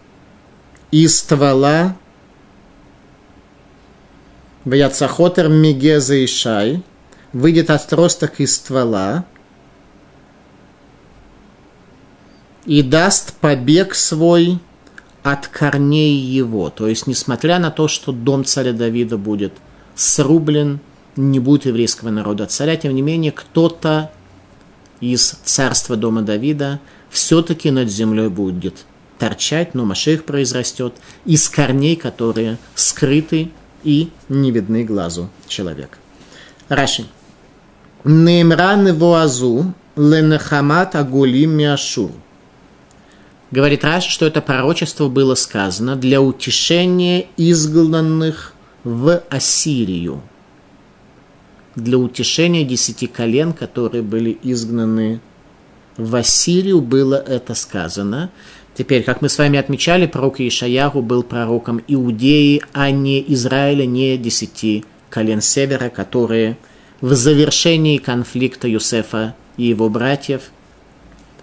из 0.91 1.17
ствола 1.19 1.95
Ваяцахотер 4.65 5.49
Мегеза 5.49 6.15
и 6.15 6.27
Шай, 6.27 6.83
выйдет 7.33 7.69
отросток 7.69 8.39
из 8.39 8.55
ствола 8.55 9.25
и 12.65 12.83
даст 12.83 13.33
побег 13.33 13.95
свой 13.95 14.59
от 15.23 15.47
корней 15.47 16.15
его. 16.15 16.69
То 16.69 16.87
есть, 16.87 17.07
несмотря 17.07 17.59
на 17.59 17.71
то, 17.71 17.87
что 17.87 18.11
дом 18.11 18.45
царя 18.45 18.73
Давида 18.73 19.17
будет 19.17 19.53
срублен– 19.95 20.79
не 21.15 21.39
будет 21.39 21.65
еврейского 21.65 22.09
народа 22.09 22.45
царя, 22.45 22.75
тем 22.75 22.95
не 22.95 23.01
менее 23.01 23.31
кто-то 23.31 24.11
из 24.99 25.35
царства 25.43 25.97
дома 25.97 26.21
Давида 26.21 26.79
все-таки 27.09 27.71
над 27.71 27.89
землей 27.89 28.29
будет 28.29 28.85
торчать, 29.17 29.73
но 29.73 29.85
Машех 29.85 30.23
произрастет 30.23 30.93
из 31.25 31.49
корней, 31.49 31.95
которые 31.95 32.57
скрыты 32.75 33.51
и 33.83 34.09
не 34.29 34.51
видны 34.51 34.83
глазу 34.83 35.29
человека. 35.47 35.97
Раши. 36.69 37.05
Неймран 38.03 38.97
воазу 38.97 39.73
ленахамат 39.95 40.95
агулим 40.95 41.51
миашур. 41.51 42.11
Говорит 43.51 43.83
Раши, 43.83 44.09
что 44.09 44.25
это 44.25 44.41
пророчество 44.41 45.09
было 45.09 45.35
сказано 45.35 45.95
для 45.95 46.21
утешения 46.21 47.27
изгнанных 47.35 48.53
в 48.83 49.21
Ассирию 49.29 50.23
для 51.75 51.97
утешения 51.97 52.63
десяти 52.63 53.07
колен, 53.07 53.53
которые 53.53 54.03
были 54.03 54.37
изгнаны 54.43 55.21
в 55.97 56.15
Ассирию, 56.15 56.81
было 56.81 57.15
это 57.15 57.53
сказано. 57.53 58.31
Теперь, 58.75 59.03
как 59.03 59.21
мы 59.21 59.29
с 59.29 59.37
вами 59.37 59.59
отмечали, 59.59 60.05
пророк 60.05 60.39
Ишаяху 60.39 61.01
был 61.01 61.23
пророком 61.23 61.81
Иудеи, 61.87 62.61
а 62.73 62.89
не 62.91 63.23
Израиля, 63.33 63.85
не 63.85 64.17
десяти 64.17 64.85
колен 65.09 65.41
севера, 65.41 65.89
которые 65.89 66.57
в 67.01 67.13
завершении 67.13 67.97
конфликта 67.97 68.67
Юсефа 68.67 69.35
и 69.57 69.63
его 69.63 69.89
братьев 69.89 70.51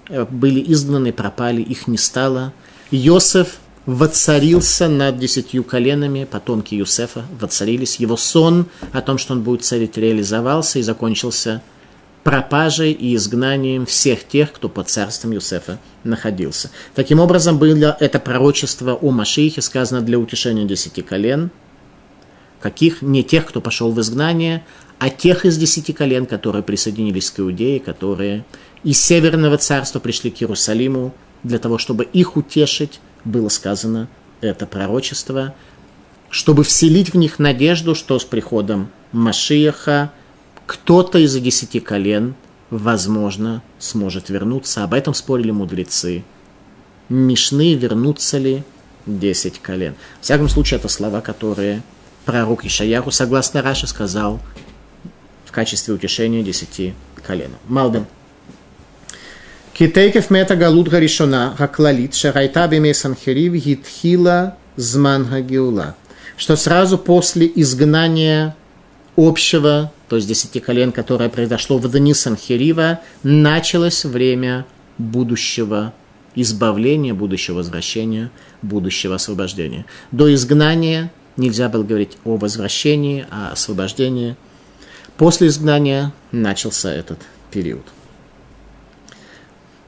э, 0.09 0.25
были 0.25 0.73
изгнаны, 0.73 1.13
пропали, 1.13 1.61
их 1.61 1.87
не 1.87 1.99
стало. 1.99 2.53
Йосеф 2.91 3.59
воцарился 3.89 4.87
над 4.87 5.19
десятью 5.19 5.65
коленами, 5.65 6.29
потомки 6.31 6.75
Юсефа 6.75 7.25
воцарились. 7.41 7.97
Его 7.97 8.19
сон 8.19 8.67
о 8.93 9.01
том, 9.01 9.17
что 9.17 9.33
он 9.33 9.43
будет 9.43 9.65
царить, 9.65 9.97
реализовался 9.97 10.79
и 10.79 10.83
закончился 10.83 11.63
пропажей 12.23 12.93
и 12.93 13.17
изгнанием 13.17 13.87
всех 13.87 14.29
тех, 14.29 14.53
кто 14.53 14.69
под 14.69 14.91
царством 14.91 15.31
Юсефа 15.31 15.79
находился. 16.05 16.71
Таким 16.95 17.19
образом, 17.19 17.57
было 17.57 17.97
это 17.99 18.21
пророчество 18.21 18.93
о 18.93 19.11
Машихе 19.11 19.63
сказано 19.63 20.03
для 20.03 20.19
утешения 20.19 20.67
десяти 20.67 21.01
колен, 21.01 21.51
каких 22.61 23.01
не 23.01 23.25
тех, 23.25 23.47
кто 23.47 23.63
пошел 23.63 23.91
в 23.91 23.99
изгнание, 24.03 24.67
а 24.99 25.09
тех 25.09 25.47
из 25.47 25.57
десяти 25.57 25.95
колен, 25.95 26.27
которые 26.27 26.63
присоединились 26.63 27.31
к 27.31 27.41
Иудее, 27.41 27.81
которые 27.81 28.45
из 28.85 29.01
Северного 29.01 29.57
царства 29.57 29.99
пришли 29.99 30.31
к 30.31 30.43
Иерусалиму 30.43 31.15
для 31.43 31.59
того, 31.59 31.79
чтобы 31.79 32.05
их 32.05 32.37
утешить, 32.37 33.01
было 33.25 33.49
сказано 33.49 34.09
это 34.41 34.67
пророчество, 34.67 35.55
чтобы 36.31 36.63
вселить 36.65 37.13
в 37.13 37.17
них 37.17 37.39
надежду, 37.39 37.95
что 37.95 38.19
с 38.19 38.25
приходом 38.25 38.91
Машиаха 39.13 40.13
кто-то 40.67 41.19
из 41.19 41.35
десяти 41.35 41.81
колен, 41.81 42.35
возможно, 42.71 43.63
сможет 43.79 44.29
вернуться. 44.29 44.85
Об 44.85 44.95
этом 44.95 45.15
спорили 45.15 45.51
мудрецы. 45.51 46.25
Мишны 47.09 47.75
вернутся 47.75 48.39
ли 48.39 48.63
десять 49.07 49.61
колен. 49.61 49.95
В 50.21 50.25
всяком 50.25 50.49
случае, 50.49 50.79
это 50.79 50.89
слова, 50.89 51.23
которые 51.23 51.83
пророк 52.27 52.67
Ишаяру, 52.67 53.11
согласно 53.11 53.63
Раши, 53.63 53.87
сказал 53.87 54.39
в 55.47 55.53
качестве 55.53 55.95
утешения 55.95 56.43
десяти 56.43 56.95
коленам. 57.27 57.59
Малбин. 57.67 58.05
Китейкев 59.79 60.31
мета 60.31 60.57
галут 60.57 60.89
гаришона 60.89 61.55
хаклалит 61.57 62.13
шарайта 62.13 62.67
биме 62.67 62.93
санхерив 62.93 63.55
гитхила 63.55 64.57
зманга 64.75 65.41
геула. 65.41 65.95
Что 66.37 66.57
сразу 66.57 66.99
после 66.99 67.47
изгнания 67.55 68.57
общего, 69.17 69.93
то 70.09 70.17
есть 70.17 70.27
десяти 70.27 70.59
колен, 70.59 70.91
которое 70.91 71.29
произошло 71.29 71.79
в 71.79 71.89
дни 71.91 72.13
Санхерива, 72.13 73.01
началось 73.23 74.05
время 74.05 74.67
будущего 74.99 75.93
избавления, 76.35 77.15
будущего 77.15 77.57
возвращения, 77.57 78.33
будущего 78.63 79.15
освобождения. 79.15 79.87
До 80.11 80.33
изгнания 80.35 81.13
нельзя 81.37 81.69
было 81.69 81.85
говорить 81.85 82.19
о 82.25 82.37
возвращении, 82.37 83.27
а 83.31 83.51
о 83.51 83.53
освобождении. 83.53 84.37
После 85.17 85.49
изгнания 85.49 86.13
начался 86.33 86.93
этот 86.93 87.19
период. 87.53 87.83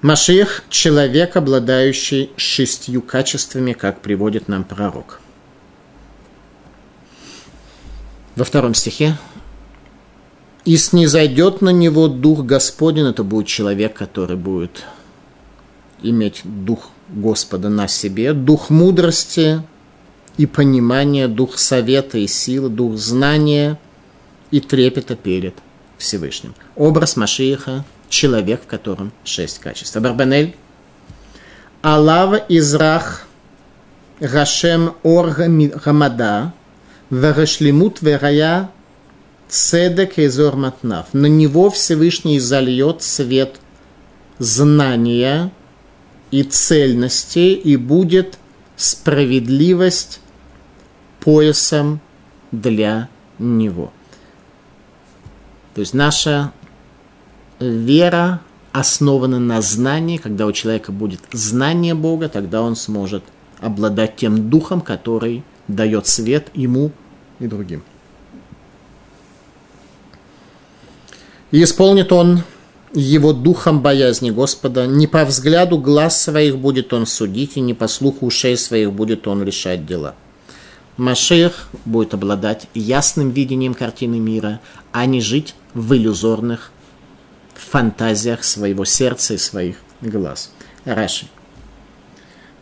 Машиих– 0.03 0.65
человек, 0.71 1.37
обладающий 1.37 2.31
шестью 2.37 3.03
качествами, 3.03 3.75
как 3.75 4.01
приводит 4.01 4.49
нам 4.49 4.65
пророк. 4.65 5.21
Во 8.35 8.45
втором 8.45 8.73
стихе 8.73 9.19
«И 10.65 10.79
снизойдет 10.79 11.61
на 11.61 11.69
него 11.69 12.09
Дух 12.09 12.47
Господень»– 12.47 13.07
это 13.09 13.25
будет 13.25 13.47
человек, 13.47 13.93
который 13.93 14.37
будет 14.37 14.85
иметь 16.03 16.41
Дух 16.45 16.89
Господа 17.11 17.69
на 17.69 17.87
себе, 17.87 18.33
Дух 18.33 18.71
мудрости 18.71 19.63
и 20.39 20.47
понимания, 20.47 21.29
Дух 21.29 21.59
совета 21.59 22.17
и 22.17 22.27
силы, 22.27 22.71
Дух 22.71 22.97
знания 22.97 23.79
и 24.51 24.61
трепета 24.61 25.15
перед 25.15 25.57
Всевышним. 25.99 26.55
Образ 26.75 27.17
Машииха– 27.17 27.85
человек, 28.11 28.65
в 28.65 28.67
котором 28.67 29.13
шесть 29.25 29.61
качеств. 29.61 29.97
Барбанель. 29.97 30.55
Алава 31.81 32.37
израх 32.37 33.27
Гашем 34.21 34.97
Ор 35.03 35.35
Хамада 35.83 36.53
Варашлимут 37.09 38.03
Верая 38.03 38.71
Цедек 39.49 40.19
Изор 40.19 40.57
Матнав. 40.57 41.07
На 41.15 41.27
него 41.27 41.71
Всевышний 41.71 42.39
зальет 42.39 43.03
свет 43.03 43.57
знания 44.39 45.51
и 46.31 46.43
цельности, 46.43 47.55
и 47.55 47.77
будет 47.77 48.39
справедливость 48.77 50.21
поясом 51.21 52.01
для 52.53 53.09
него. 53.39 53.93
То 55.75 55.81
есть 55.81 55.95
наша 55.95 56.53
вера 57.61 58.41
основана 58.73 59.39
на 59.39 59.61
знании. 59.61 60.17
Когда 60.17 60.47
у 60.47 60.53
человека 60.53 60.93
будет 60.93 61.21
знание 61.33 61.95
Бога, 61.95 62.29
тогда 62.29 62.63
он 62.63 62.77
сможет 62.77 63.23
обладать 63.61 64.17
тем 64.17 64.51
духом, 64.51 64.81
который 64.81 65.45
дает 65.69 66.07
свет 66.07 66.49
ему 66.55 66.91
и 67.39 67.47
другим. 67.47 67.83
И 71.51 71.63
исполнит 71.63 72.13
он 72.13 72.43
его 72.93 73.33
духом 73.33 73.83
боязни 73.83 74.31
Господа, 74.31 74.87
не 74.87 75.07
по 75.07 75.25
взгляду 75.25 75.79
глаз 75.79 76.21
своих 76.21 76.59
будет 76.59 76.93
он 76.93 77.07
судить, 77.07 77.57
и 77.57 77.61
не 77.61 77.75
по 77.75 77.89
слуху 77.89 78.27
ушей 78.27 78.57
своих 78.57 78.93
будет 78.93 79.29
он 79.29 79.43
решать 79.43 79.87
дела. 79.87 80.15
Машех 80.97 81.69
будет 81.85 82.15
обладать 82.15 82.69
ясным 82.75 83.31
видением 83.31 83.75
картины 83.75 84.19
мира, 84.19 84.61
а 84.93 85.07
не 85.07 85.21
жить 85.21 85.55
в 85.73 85.95
иллюзорных 85.95 86.73
фантазиях 87.71 88.45
своего 88.45 88.85
сердца 88.85 89.35
и 89.35 89.39
своих 89.39 89.77
глаз. 90.01 90.53
Раши. 90.85 91.27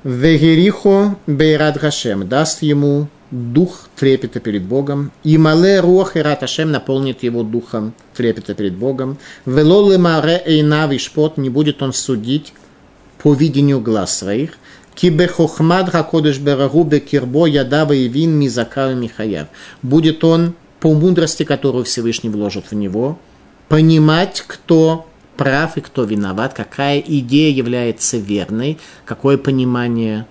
Вегерихо 0.04 1.16
бейрад 1.26 1.78
Хашем 1.78 2.28
даст 2.28 2.62
ему 2.62 3.08
дух 3.30 3.88
трепета 3.96 4.40
перед 4.40 4.62
Богом, 4.62 5.12
и 5.24 5.36
мале 5.38 5.80
руах 5.80 6.16
и 6.16 6.20
Раташем 6.20 6.70
наполнит 6.70 7.22
его 7.22 7.42
духом 7.42 7.94
трепета 8.14 8.54
перед 8.54 8.74
Богом. 8.74 9.18
Велолы 9.44 9.98
маре 9.98 10.42
эйнав 10.44 10.92
и 10.92 10.98
шпот 10.98 11.36
не 11.36 11.50
будет 11.50 11.82
он 11.82 11.92
судить 11.92 12.52
по 13.22 13.34
видению 13.34 13.80
глаз 13.80 14.16
своих. 14.18 14.52
Кибе 14.94 15.28
хохмад 15.28 15.90
хакодыш 15.90 16.38
берагу 16.38 16.84
бекирбо 16.84 17.46
ядава 17.46 17.92
и 17.92 18.08
вин 18.08 18.38
мизакар 18.38 18.94
михаяв. 18.94 19.48
Будет 19.82 20.24
он 20.24 20.54
по 20.80 20.92
мудрости, 20.94 21.44
которую 21.44 21.84
Всевышний 21.84 22.30
вложит 22.30 22.70
в 22.70 22.74
него, 22.74 23.18
понимать, 23.68 24.44
кто 24.46 25.08
прав 25.36 25.76
и 25.76 25.80
кто 25.80 26.04
виноват, 26.04 26.54
какая 26.54 26.98
идея 26.98 27.54
является 27.54 28.16
верной, 28.16 28.78
какое 29.04 29.38
понимание 29.38 30.26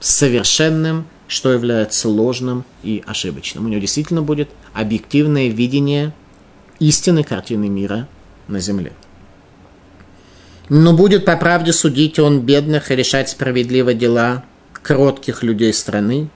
совершенным, 0.00 1.06
что 1.28 1.52
является 1.52 2.08
ложным 2.08 2.64
и 2.82 3.02
ошибочным. 3.06 3.66
У 3.66 3.68
него 3.68 3.80
действительно 3.80 4.22
будет 4.22 4.50
объективное 4.72 5.48
видение 5.48 6.12
истинной 6.78 7.24
картины 7.24 7.68
мира 7.68 8.08
на 8.48 8.60
земле. 8.60 8.92
Но 10.68 10.94
будет 10.94 11.24
по 11.24 11.36
правде 11.36 11.72
судить 11.72 12.18
он 12.18 12.40
бедных 12.40 12.90
и 12.90 12.96
решать 12.96 13.28
справедливо 13.28 13.94
дела 13.94 14.44
кротких 14.72 15.42
людей 15.42 15.72
страны, 15.72 16.28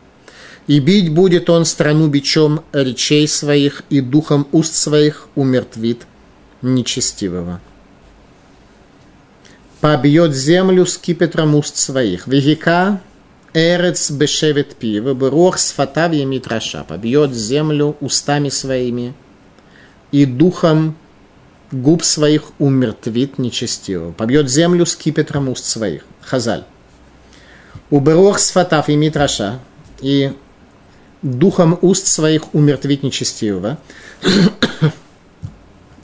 и 0.67 0.81
бить 0.81 1.13
будет 1.13 1.49
он 1.49 1.65
страну 1.65 2.09
бичом 2.09 2.65
речей 2.73 3.29
своих, 3.29 3.83
и 3.89 4.01
духом 4.01 4.47
уст 4.53 4.75
своих 4.75 5.29
умертвит 5.35 6.07
нечестивого. 6.63 7.61
Побьет 9.81 10.35
землю 10.35 10.87
скипетром 10.87 11.55
уст 11.55 11.77
своих. 11.77 12.27
Вегика 12.27 13.01
эрец 13.55 14.11
бешевет 14.11 14.75
пива, 14.75 15.15
брух 15.15 15.59
с 15.59 15.71
фатавьями 15.71 16.39
траша. 16.39 16.83
Побьет 16.83 17.33
землю 17.33 17.97
устами 18.01 18.49
своими, 18.49 19.15
и 20.11 20.25
духом 20.25 20.97
губ 21.71 22.03
своих 22.03 22.51
умертвит 22.59 23.39
нечестивого. 23.39 24.13
Побьет 24.13 24.51
землю 24.51 24.87
скипетром 24.87 25.49
уст 25.49 25.65
своих. 25.65 26.05
Хазаль. 26.23 26.65
Уберух 27.91 28.41
с 28.41 28.51
фатав 28.51 28.89
и 28.89 29.13
и 30.03 30.33
духом 31.26 31.78
уст 31.82 32.08
своих 32.08 32.54
умертвить 32.54 33.04
нечестивого. 33.04 33.78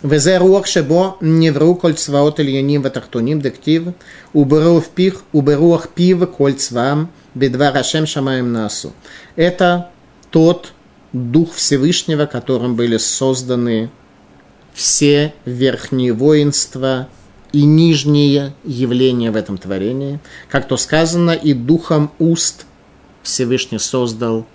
וזה 0.04 0.38
רוח 0.38 0.66
שבו 0.66 1.18
נבראו 1.22 1.80
כל 1.80 1.94
צבאות 1.94 2.40
עליונים 2.40 2.82
ותחתונים 2.84 3.40
דכתיב 3.40 3.90
וברוח 4.36 4.84
פיך 4.94 5.22
וברוח 5.34 5.88
פיו 5.94 6.18
כל 6.32 6.54
צבאם 6.54 7.06
бедвар 7.38 7.78
Ашем 7.78 8.06
Шамаем 8.06 8.52
Насу. 8.52 8.94
Это 9.36 9.90
тот 10.32 10.74
Дух 11.14 11.54
Всевышнего, 11.54 12.26
которым 12.26 12.76
были 12.76 12.98
созданы 12.98 13.90
все 14.74 15.34
верхние 15.46 16.14
воинства 16.14 17.08
и 17.54 17.64
нижние 17.64 18.54
явления 18.66 19.32
в 19.32 19.36
этом 19.36 19.58
творении. 19.58 20.20
Как 20.50 20.68
то 20.68 20.78
сказано, 20.78 21.32
и 21.32 21.54
духом 21.54 22.12
уст 22.20 22.66
Всевышний 23.24 23.80
создал 23.80 24.46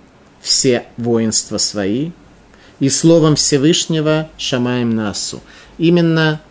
все 0.41 0.85
воинства 0.97 1.57
свои, 1.57 2.11
и 2.79 2.89
словом 2.89 3.35
Всевышнего 3.35 4.29
Шамаем 4.37 4.95
Насу. 4.95 5.41
Именно 5.77 6.41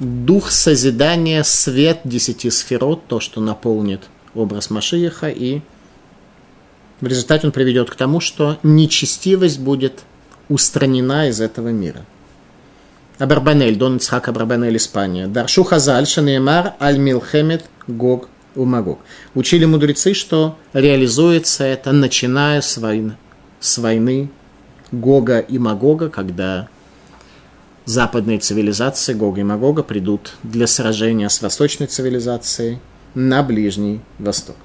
дух 0.00 0.50
созидания, 0.50 1.42
свет 1.44 2.00
десяти 2.04 2.50
сферот, 2.50 3.06
то, 3.06 3.20
что 3.20 3.40
наполнит 3.40 4.02
образ 4.34 4.70
Машиеха, 4.70 5.28
и 5.28 5.60
в 7.00 7.06
результате 7.06 7.46
он 7.46 7.52
приведет 7.52 7.90
к 7.90 7.96
тому, 7.96 8.20
что 8.20 8.58
нечестивость 8.62 9.58
будет 9.58 10.02
устранена 10.48 11.28
из 11.28 11.40
этого 11.40 11.68
мира. 11.68 12.04
Абарбанель, 13.18 13.76
Дон 13.76 13.96
Ицхак 13.96 14.28
Абарбанель, 14.28 14.76
Испания. 14.76 15.26
Даршу 15.26 15.64
Хазаль, 15.64 16.06
Шанеймар, 16.06 16.74
Аль 16.80 16.98
Милхемет, 16.98 17.64
Гог, 17.86 18.28
Умагог. 18.54 19.00
Учили 19.34 19.64
мудрецы, 19.64 20.14
что 20.14 20.58
реализуется 20.72 21.64
это, 21.64 21.92
начиная 21.92 22.60
с 22.60 22.76
войны, 22.76 23.16
с 23.60 23.78
войны 23.78 24.30
Гога 24.90 25.38
и 25.38 25.58
Магога, 25.58 26.10
когда 26.10 26.68
западные 27.84 28.38
цивилизации 28.38 29.14
Гога 29.14 29.40
и 29.40 29.44
Магога 29.44 29.82
придут 29.82 30.34
для 30.42 30.66
сражения 30.66 31.28
с 31.28 31.40
восточной 31.40 31.86
цивилизацией 31.86 32.78
на 33.14 33.42
Ближний 33.42 34.00
Восток. 34.18 34.56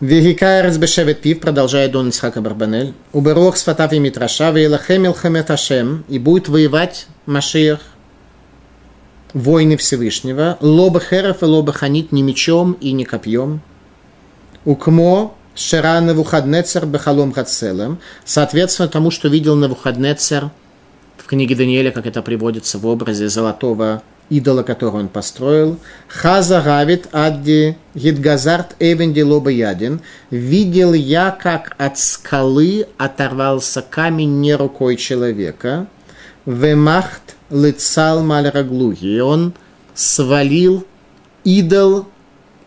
Вегикайрес 0.00 0.78
бешевет 0.78 1.20
пив, 1.20 1.38
продолжает 1.38 1.92
Дон 1.92 2.08
Исхака 2.08 2.40
Барбанель, 2.40 2.92
уберох 3.12 3.56
с 3.56 3.62
фатави 3.62 4.00
митраша, 4.00 4.48
Ашем, 4.48 6.04
и 6.08 6.18
будет 6.18 6.48
воевать 6.48 7.06
Машиях, 7.24 7.78
войны 9.34 9.76
Всевышнего, 9.76 10.58
лоба 10.60 11.00
херов 11.00 11.42
и 11.42 11.46
лоба 11.46 11.72
ханит 11.72 12.12
не 12.12 12.22
мечом 12.22 12.72
и 12.80 12.92
не 12.92 13.04
копьем, 13.04 13.60
укмо 14.64 15.34
Шера 15.54 16.00
Навуходнецер 16.00 16.86
Бехалом 16.86 17.32
Хацелем, 17.32 17.98
соответственно 18.24 18.88
тому, 18.88 19.10
что 19.10 19.28
видел 19.28 19.54
Навуходнецер 19.54 20.50
в 21.18 21.26
книге 21.26 21.54
Даниэля, 21.54 21.90
как 21.90 22.06
это 22.06 22.22
приводится 22.22 22.78
в 22.78 22.86
образе 22.86 23.28
золотого 23.28 24.02
идола, 24.30 24.62
который 24.62 25.00
он 25.00 25.08
построил. 25.08 25.78
Хаза 26.08 26.62
Гавит 26.62 27.08
Адди 27.12 27.76
Гидгазарт 27.94 28.76
Эвенди 28.78 29.20
Лоба 29.20 29.50
Ядин. 29.50 30.00
Видел 30.30 30.94
я, 30.94 31.30
как 31.30 31.74
от 31.78 31.98
скалы 31.98 32.86
оторвался 32.96 33.82
камень 33.82 34.40
не 34.40 34.54
рукой 34.54 34.96
человека. 34.96 35.86
Вемахт 36.46 37.31
лицал 37.52 38.22
Мальраглухи. 38.22 39.04
И 39.04 39.20
он 39.20 39.52
свалил 39.94 40.86
идол, 41.44 42.06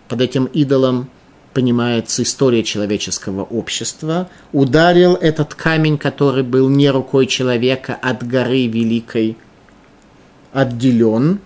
под 0.07 0.21
этим 0.21 0.45
идолом 0.45 1.09
понимается 1.53 2.21
история 2.21 2.63
человеческого 2.63 3.43
общества, 3.43 4.29
ударил 4.51 5.15
этот 5.15 5.55
камень, 5.55 5.97
который 5.97 6.43
был 6.43 6.67
не 6.67 6.89
рукой 6.89 7.27
человека, 7.27 7.97
от 8.01 8.27
горы 8.27 8.67
великой 8.67 9.37
отделен, 10.51 11.39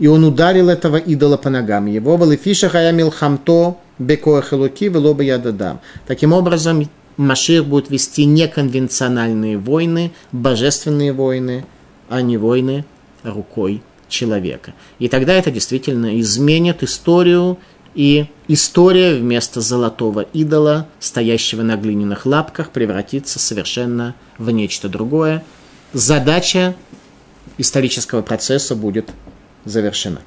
и 0.00 0.08
он 0.08 0.24
ударил 0.24 0.68
этого 0.68 0.96
идола 0.96 1.36
по 1.36 1.48
ногам 1.48 1.86
его. 1.86 2.16
Валифиша 2.16 2.68
хаямил 2.68 3.10
хамто 3.10 3.76
бекоахелуки 4.00 4.88
велоба 4.88 5.22
ядадам. 5.22 5.80
Таким 6.08 6.32
образом, 6.32 6.88
Машир 7.16 7.62
будет 7.62 7.90
вести 7.90 8.24
неконвенциональные 8.24 9.58
войны, 9.58 10.12
божественные 10.32 11.12
войны, 11.12 11.64
а 12.12 12.20
не 12.20 12.36
войны 12.36 12.84
рукой 13.22 13.82
человека. 14.08 14.74
И 14.98 15.08
тогда 15.08 15.32
это 15.32 15.50
действительно 15.50 16.20
изменит 16.20 16.82
историю, 16.82 17.58
и 17.94 18.26
история 18.48 19.14
вместо 19.14 19.62
золотого 19.62 20.20
идола, 20.20 20.88
стоящего 21.00 21.62
на 21.62 21.76
глиняных 21.76 22.26
лапках, 22.26 22.70
превратится 22.70 23.38
совершенно 23.38 24.14
в 24.36 24.50
нечто 24.50 24.90
другое. 24.90 25.42
Задача 25.94 26.74
исторического 27.56 28.20
процесса 28.20 28.76
будет 28.76 29.10
завершена. 29.64 30.20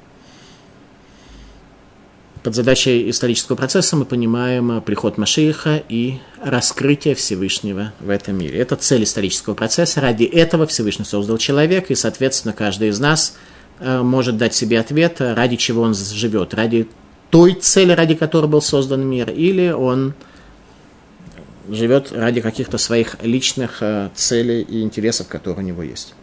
Под 2.46 2.54
задачей 2.54 3.10
исторического 3.10 3.56
процесса 3.56 3.96
мы 3.96 4.04
понимаем 4.04 4.80
приход 4.80 5.18
Машииха 5.18 5.82
и 5.88 6.20
раскрытие 6.40 7.16
Всевышнего 7.16 7.92
в 7.98 8.08
этом 8.08 8.38
мире. 8.38 8.60
Это 8.60 8.76
цель 8.76 9.02
исторического 9.02 9.54
процесса. 9.54 10.00
Ради 10.00 10.22
этого 10.22 10.64
Всевышний 10.68 11.04
создал 11.04 11.38
человека, 11.38 11.92
и, 11.92 11.96
соответственно, 11.96 12.54
каждый 12.54 12.90
из 12.90 13.00
нас 13.00 13.36
э, 13.80 14.00
может 14.00 14.36
дать 14.36 14.54
себе 14.54 14.78
ответ, 14.78 15.16
ради 15.18 15.56
чего 15.56 15.82
он 15.82 15.96
живет, 15.96 16.54
ради 16.54 16.86
той 17.30 17.54
цели, 17.54 17.90
ради 17.90 18.14
которой 18.14 18.46
был 18.46 18.62
создан 18.62 19.04
мир, 19.04 19.28
или 19.28 19.72
он 19.72 20.14
живет 21.68 22.12
ради 22.12 22.40
каких-то 22.40 22.78
своих 22.78 23.16
личных 23.22 23.78
э, 23.80 24.10
целей 24.14 24.62
и 24.62 24.82
интересов, 24.82 25.26
которые 25.26 25.64
у 25.64 25.66
него 25.66 25.82
есть. 25.82 26.14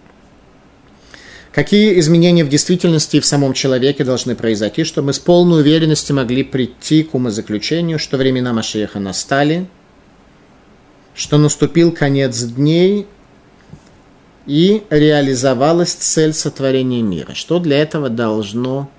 Какие 1.54 2.00
изменения 2.00 2.44
в 2.44 2.50
действительности 2.50 3.18
и 3.18 3.20
в 3.20 3.26
самом 3.28 3.54
человеке 3.54 4.04
должны 4.04 4.36
произойти, 4.36 4.84
чтобы 4.84 5.08
мы 5.08 5.14
с 5.14 5.20
полной 5.20 5.62
уверенностью 5.62 6.16
могли 6.16 6.44
прийти 6.44 7.04
к 7.04 7.14
умозаключению, 7.14 8.00
что 8.00 8.18
времена 8.18 8.54
Машеха 8.54 9.00
настали, 9.00 9.68
что 11.14 11.38
наступил 11.38 11.92
конец 11.92 12.42
дней 12.42 13.06
и 14.48 14.84
реализовалась 14.90 15.94
цель 15.94 16.34
сотворения 16.34 17.04
мира. 17.04 17.36
Что 17.36 17.60
для 17.60 17.78
этого 17.78 18.10
должно 18.10 18.90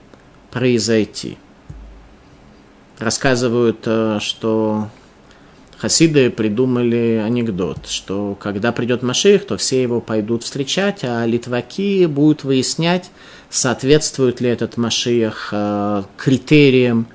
произойти? 0.53 1.39
Рассказывают, 3.01 3.81
э, 3.85 4.19
что 4.21 4.91
хасиды 5.85 6.31
придумали 6.31 7.21
анекдот, 7.23 7.89
что 7.89 8.39
когда 8.41 8.73
придет 8.73 9.03
Машех, 9.03 9.47
то 9.47 9.59
все 9.59 9.83
его 9.83 10.01
пойдут 10.01 10.43
встречать, 10.43 11.01
а 11.03 11.27
литваки 11.27 12.07
будут 12.07 12.43
выяснять, 12.43 13.11
соответствует 13.51 14.41
ли 14.41 14.49
этот 14.49 14.79
Машех 14.79 15.51
э, 15.53 16.05
критериям, 16.17 17.07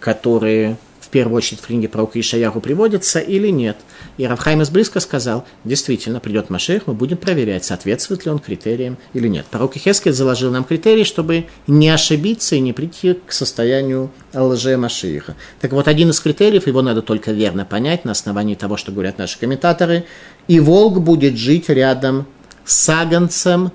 которые 0.00 0.78
в 1.06 1.08
первую 1.08 1.36
очередь 1.36 1.60
в 1.60 1.66
книге 1.66 1.88
пророка 1.88 2.18
Ишаяху 2.18 2.60
приводятся 2.60 3.20
или 3.20 3.48
нет. 3.48 3.76
И 4.16 4.26
Равхайм 4.26 4.62
из 4.62 4.70
близко 4.70 4.98
сказал, 4.98 5.46
действительно, 5.62 6.18
придет 6.18 6.50
Машех, 6.50 6.88
мы 6.88 6.94
будем 6.94 7.16
проверять, 7.16 7.64
соответствует 7.64 8.24
ли 8.24 8.32
он 8.32 8.40
критериям 8.40 8.98
или 9.14 9.28
нет. 9.28 9.46
Пророк 9.48 9.76
Ихескель 9.76 10.12
заложил 10.12 10.50
нам 10.50 10.64
критерии, 10.64 11.04
чтобы 11.04 11.46
не 11.68 11.90
ошибиться 11.90 12.56
и 12.56 12.60
не 12.60 12.72
прийти 12.72 13.14
к 13.14 13.30
состоянию 13.30 14.10
лже 14.34 14.76
Машииха. 14.76 15.36
Так 15.60 15.72
вот, 15.72 15.86
один 15.86 16.10
из 16.10 16.18
критериев, 16.18 16.66
его 16.66 16.82
надо 16.82 17.02
только 17.02 17.30
верно 17.30 17.64
понять 17.64 18.04
на 18.04 18.10
основании 18.10 18.56
того, 18.56 18.76
что 18.76 18.90
говорят 18.90 19.18
наши 19.18 19.38
комментаторы. 19.38 20.06
И 20.48 20.58
волк 20.58 20.98
будет 20.98 21.36
жить 21.36 21.68
рядом 21.68 22.26
с 22.64 22.88
агнцем. 22.88 23.70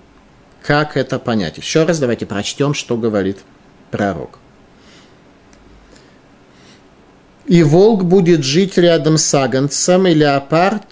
Как 0.62 0.98
это 0.98 1.18
понять? 1.18 1.58
Еще 1.58 1.86
раз 1.86 1.98
давайте 2.00 2.26
прочтем, 2.26 2.74
что 2.74 2.98
говорит 2.98 3.38
пророк. 3.90 4.41
И 7.52 7.64
волк 7.64 8.06
будет 8.06 8.46
жить 8.46 8.78
рядом 8.78 9.18
с 9.18 9.34
агнцем, 9.34 10.08
и 10.08 10.14
леопард 10.14 10.86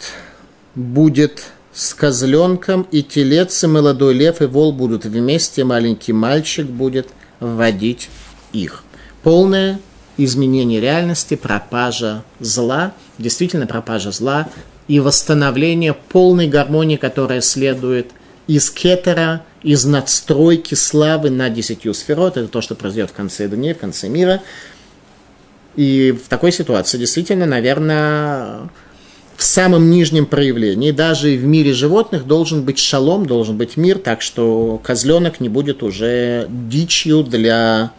будет 0.75 1.45
с 1.71 1.93
козленком, 1.93 2.85
и 2.91 3.01
телец, 3.01 3.63
и 3.63 3.67
молодой 3.67 4.13
лев, 4.13 4.41
и 4.41 4.45
волк 4.45 4.75
будут 4.75 5.05
вместе, 5.05 5.63
маленький 5.63 6.11
мальчик 6.11 6.65
будет 6.65 7.07
вводить 7.39 8.09
их. 8.51 8.83
Полное 9.23 9.79
изменение 10.17 10.81
реальности, 10.81 11.35
пропажа 11.35 12.25
зла, 12.41 12.91
действительно 13.17 13.65
пропажа 13.65 14.11
зла 14.11 14.49
и 14.89 14.99
восстановление 14.99 15.93
полной 15.93 16.49
гармонии, 16.49 16.97
которая 16.97 17.39
следует 17.39 18.11
из 18.47 18.69
кетера, 18.69 19.43
из 19.63 19.85
надстройки 19.85 20.75
славы 20.75 21.29
на 21.29 21.49
десятью 21.49 21.93
сферот. 21.93 22.35
Это 22.35 22.49
то, 22.49 22.59
что 22.59 22.75
произойдет 22.75 23.11
в 23.11 23.13
конце 23.13 23.47
дней, 23.47 23.73
в 23.73 23.77
конце 23.77 24.09
мира– 24.09 24.41
и 25.75 26.11
в 26.11 26.27
такой 26.27 26.51
ситуации 26.51 26.97
действительно, 26.97 27.45
наверное, 27.45 28.69
в 29.35 29.43
самом 29.43 29.89
нижнем 29.89 30.25
проявлении, 30.25 30.91
даже 30.91 31.35
в 31.37 31.45
мире 31.45 31.73
животных, 31.73 32.27
должен 32.27 32.63
быть 32.63 32.77
шалом, 32.77 33.25
должен 33.25 33.57
быть 33.57 33.77
мир, 33.77 33.97
так 33.97 34.21
что 34.21 34.81
козленок 34.83 35.39
не 35.39 35.47
будет 35.47 35.81
уже 35.81 36.47
дичью 36.49 37.23
для 37.23 37.91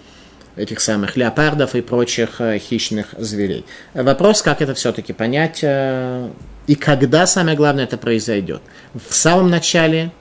этих 0.57 0.81
самых 0.81 1.17
леопардов 1.17 1.75
и 1.75 1.81
прочих 1.81 2.41
э, 2.41 2.59
хищных 2.59 3.15
зверей. 3.17 3.65
Вопрос, 3.95 4.43
как 4.43 4.61
это 4.61 4.75
все-таки 4.75 5.13
понять 5.13 5.61
э, 5.63 6.29
и 6.67 6.75
когда, 6.75 7.27
самое 7.27 7.57
главное, 7.57 7.85
это 7.85 7.97
произойдет. 7.97 8.61
В 8.95 9.15
самом 9.15 9.49
начале 9.51 10.13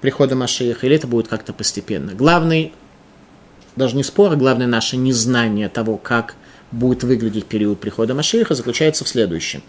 прихода 0.00 0.36
Машииха 0.36 0.86
или 0.86 0.96
это 0.96 1.06
будет 1.06 1.28
как-то 1.28 1.52
постепенно. 1.52 2.12
Главный, 2.12 2.72
даже 3.76 3.96
не 3.96 4.04
спор, 4.04 4.32
а 4.32 4.36
главное 4.36 4.66
наше 4.66 4.96
незнание 4.96 5.68
того, 5.68 5.96
как 5.96 6.34
будет 6.72 7.02
выглядеть 7.04 7.46
период 7.46 7.80
прихода 7.80 8.14
Машииха, 8.14 8.54
заключается 8.54 9.04
в 9.04 9.08
следующем. 9.08 9.62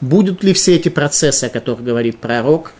Будут 0.00 0.42
ли 0.42 0.52
все 0.52 0.76
эти 0.76 0.88
процессы, 0.88 1.44
о 1.44 1.48
которых 1.48 1.82
говорит 1.82 2.18
пророк, 2.18 2.72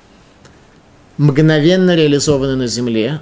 мгновенно 1.19 1.95
реализованы 1.95 2.57
на 2.57 2.67
земле, 2.67 3.21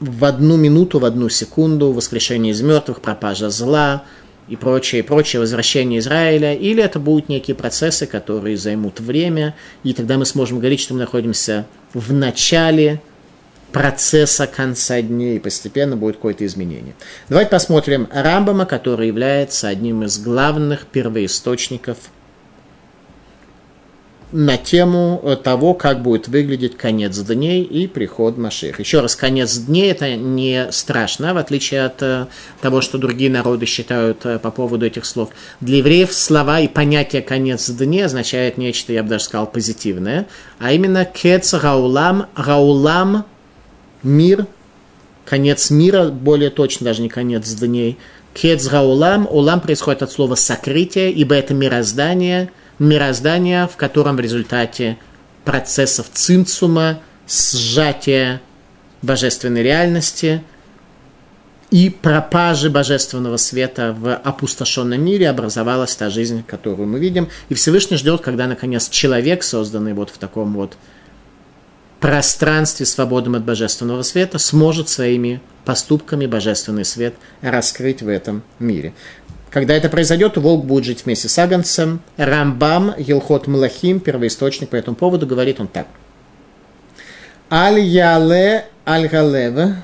в 0.00 0.24
одну 0.24 0.56
минуту, 0.56 0.98
в 0.98 1.04
одну 1.04 1.28
секунду, 1.28 1.92
воскрешение 1.92 2.52
из 2.52 2.60
мертвых, 2.60 3.00
пропажа 3.00 3.50
зла 3.50 4.02
и 4.48 4.56
прочее, 4.56 5.00
и 5.00 5.02
прочее, 5.02 5.38
возвращение 5.40 6.00
Израиля, 6.00 6.54
или 6.54 6.82
это 6.82 6.98
будут 6.98 7.28
некие 7.28 7.54
процессы, 7.54 8.06
которые 8.06 8.56
займут 8.56 8.98
время, 8.98 9.54
и 9.84 9.92
тогда 9.92 10.18
мы 10.18 10.26
сможем 10.26 10.58
говорить, 10.58 10.80
что 10.80 10.94
мы 10.94 11.00
находимся 11.00 11.66
в 11.94 12.12
начале 12.12 13.00
процесса 13.72 14.46
конца 14.46 15.00
дней, 15.02 15.36
и 15.36 15.40
постепенно 15.40 15.96
будет 15.96 16.16
какое-то 16.16 16.46
изменение. 16.46 16.94
Давайте 17.28 17.50
посмотрим 17.50 18.08
Рамбама, 18.12 18.66
который 18.66 19.08
является 19.08 19.68
одним 19.68 20.04
из 20.04 20.18
главных 20.18 20.86
первоисточников 20.86 21.96
на 24.32 24.56
тему 24.56 25.22
того, 25.44 25.74
как 25.74 26.02
будет 26.02 26.26
выглядеть 26.26 26.76
конец 26.76 27.18
дней 27.18 27.62
и 27.62 27.86
приход 27.86 28.38
Маших. 28.38 28.80
Еще 28.80 29.00
раз, 29.00 29.14
конец 29.14 29.56
дней 29.58 29.90
это 29.90 30.16
не 30.16 30.72
страшно, 30.72 31.34
в 31.34 31.36
отличие 31.36 31.84
от 31.84 32.02
э, 32.02 32.26
того, 32.62 32.80
что 32.80 32.96
другие 32.96 33.30
народы 33.30 33.66
считают 33.66 34.24
э, 34.24 34.38
по 34.38 34.50
поводу 34.50 34.86
этих 34.86 35.04
слов. 35.04 35.30
Для 35.60 35.78
евреев 35.78 36.12
слова 36.12 36.60
и 36.60 36.68
понятие 36.68 37.20
конец 37.20 37.68
дней 37.68 38.06
означает 38.06 38.56
нечто, 38.56 38.92
я 38.94 39.02
бы 39.02 39.10
даже 39.10 39.24
сказал, 39.24 39.46
позитивное, 39.46 40.26
а 40.58 40.72
именно 40.72 41.04
кец 41.04 41.52
раулам, 41.52 42.26
раулам 42.34 43.26
мир, 44.02 44.46
конец 45.24 45.70
мира, 45.70 46.08
более 46.08 46.50
точно 46.50 46.86
даже 46.86 47.02
не 47.02 47.08
конец 47.08 47.48
дней. 47.54 47.98
Кецра 48.34 48.80
улам, 48.80 49.26
улам 49.30 49.60
происходит 49.60 50.02
от 50.02 50.12
слова 50.12 50.34
сокрытие, 50.34 51.12
ибо 51.12 51.34
это 51.34 51.54
мироздание, 51.54 52.50
мироздание, 52.78 53.68
в 53.68 53.76
котором 53.76 54.16
в 54.16 54.20
результате 54.20 54.98
процессов 55.44 56.06
цинцума, 56.12 57.00
сжатия 57.28 58.40
божественной 59.02 59.62
реальности 59.62 60.42
и 61.70 61.88
пропажи 61.88 62.68
божественного 62.68 63.38
света 63.38 63.96
в 63.98 64.14
опустошенном 64.14 65.02
мире 65.02 65.30
образовалась 65.30 65.96
та 65.96 66.10
жизнь, 66.10 66.44
которую 66.46 66.86
мы 66.86 66.98
видим. 66.98 67.28
И 67.48 67.54
Всевышний 67.54 67.96
ждет, 67.96 68.20
когда, 68.20 68.46
наконец, 68.46 68.90
человек, 68.90 69.42
созданный 69.42 69.94
вот 69.94 70.10
в 70.10 70.18
таком 70.18 70.52
вот 70.52 70.76
пространстве, 72.02 72.84
свободном 72.84 73.36
от 73.36 73.44
божественного 73.44 74.02
света, 74.02 74.38
сможет 74.38 74.88
своими 74.88 75.40
поступками 75.64 76.26
божественный 76.26 76.84
свет 76.84 77.14
раскрыть 77.40 78.02
в 78.02 78.08
этом 78.08 78.42
мире. 78.58 78.92
Когда 79.50 79.74
это 79.74 79.88
произойдет, 79.88 80.36
волк 80.36 80.64
будет 80.64 80.84
жить 80.84 81.04
вместе 81.04 81.28
с 81.28 81.38
агнцем. 81.38 82.00
Рамбам, 82.16 82.92
Елхот 82.98 83.46
Млахим, 83.46 84.00
первоисточник 84.00 84.70
по 84.70 84.76
этому 84.76 84.96
поводу, 84.96 85.26
говорит 85.26 85.60
он 85.60 85.68
так. 85.68 85.86
Аль-Яле 87.50 88.66
Аль-Галев, 88.84 89.76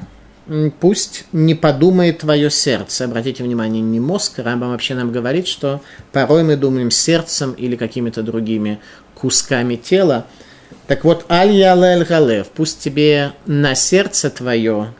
пусть 0.81 1.25
не 1.33 1.55
подумает 1.55 2.19
твое 2.19 2.51
сердце. 2.51 3.05
Обратите 3.05 3.45
внимание, 3.45 3.81
не 3.81 4.01
мозг. 4.01 4.39
Рамбам 4.39 4.71
вообще 4.71 4.95
нам 4.95 5.13
говорит, 5.13 5.47
что 5.47 5.83
порой 6.13 6.43
мы 6.43 6.57
думаем 6.57 6.91
сердцем 6.91 7.53
или 7.53 7.77
какими-то 7.77 8.23
другими 8.23 8.81
кусками 9.15 9.77
тела. 9.77 10.27
Так 10.89 11.05
вот, 11.05 11.27
аль 11.31 11.53
ялель 11.53 12.03
галев, 12.05 12.47
пусть 12.49 12.81
тебе 12.81 13.33
на 13.45 13.75
сердце 13.75 14.31
твое 14.31 14.95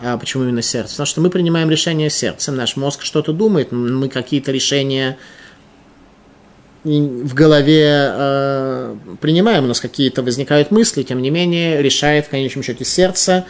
А 0.00 0.18
почему 0.18 0.42
именно 0.42 0.60
сердце? 0.60 0.90
Потому 0.90 1.06
что 1.06 1.20
мы 1.20 1.30
принимаем 1.30 1.70
решения 1.70 2.10
сердцем, 2.10 2.56
наш 2.56 2.76
мозг 2.76 3.02
что-то 3.02 3.32
думает, 3.32 3.70
мы 3.70 4.08
какие-то 4.08 4.50
решения 4.50 5.16
в 6.82 7.34
голове 7.34 7.84
э, 7.86 8.96
принимаем, 9.20 9.64
у 9.64 9.66
нас 9.68 9.80
какие-то 9.80 10.22
возникают 10.22 10.70
мысли, 10.70 11.02
тем 11.02 11.22
не 11.22 11.30
менее 11.30 11.80
решает 11.80 12.26
в 12.26 12.30
конечном 12.30 12.64
счете 12.64 12.84
сердце, 12.84 13.44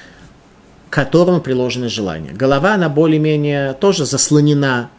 к 0.91 0.93
которому 0.93 1.41
приложены 1.41 1.89
желания. 1.89 2.33
Голова, 2.33 2.75
она 2.75 2.89
более-менее 2.89 3.73
тоже 3.75 4.05
заслонена 4.05 4.91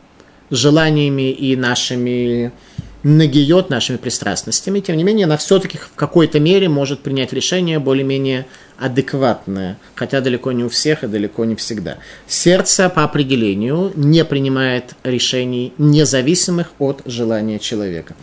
желаниями 0.49 1.29
и 1.29 1.55
нашими 1.57 2.53
нагиет 3.03 3.69
нашими 3.69 3.97
пристрастностями, 3.97 4.79
тем 4.79 4.97
не 4.97 5.03
менее, 5.03 5.25
она 5.25 5.37
все-таки 5.37 5.77
в 5.77 5.91
какой-то 5.95 6.39
мере 6.39 6.69
может 6.69 7.01
принять 7.01 7.33
решение 7.33 7.79
более-менее 7.79 8.45
адекватное, 8.77 9.77
хотя 9.95 10.21
далеко 10.21 10.51
не 10.51 10.63
у 10.63 10.69
всех 10.69 11.03
и 11.03 11.07
далеко 11.07 11.45
не 11.45 11.55
всегда. 11.55 11.97
Сердце 12.27 12.89
по 12.89 13.03
определению 13.03 13.91
не 13.95 14.23
принимает 14.25 14.95
решений, 15.03 15.73
независимых 15.77 16.71
от 16.79 17.01
желания 17.05 17.59
человека. 17.59 18.15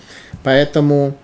Поэтому 0.44 1.16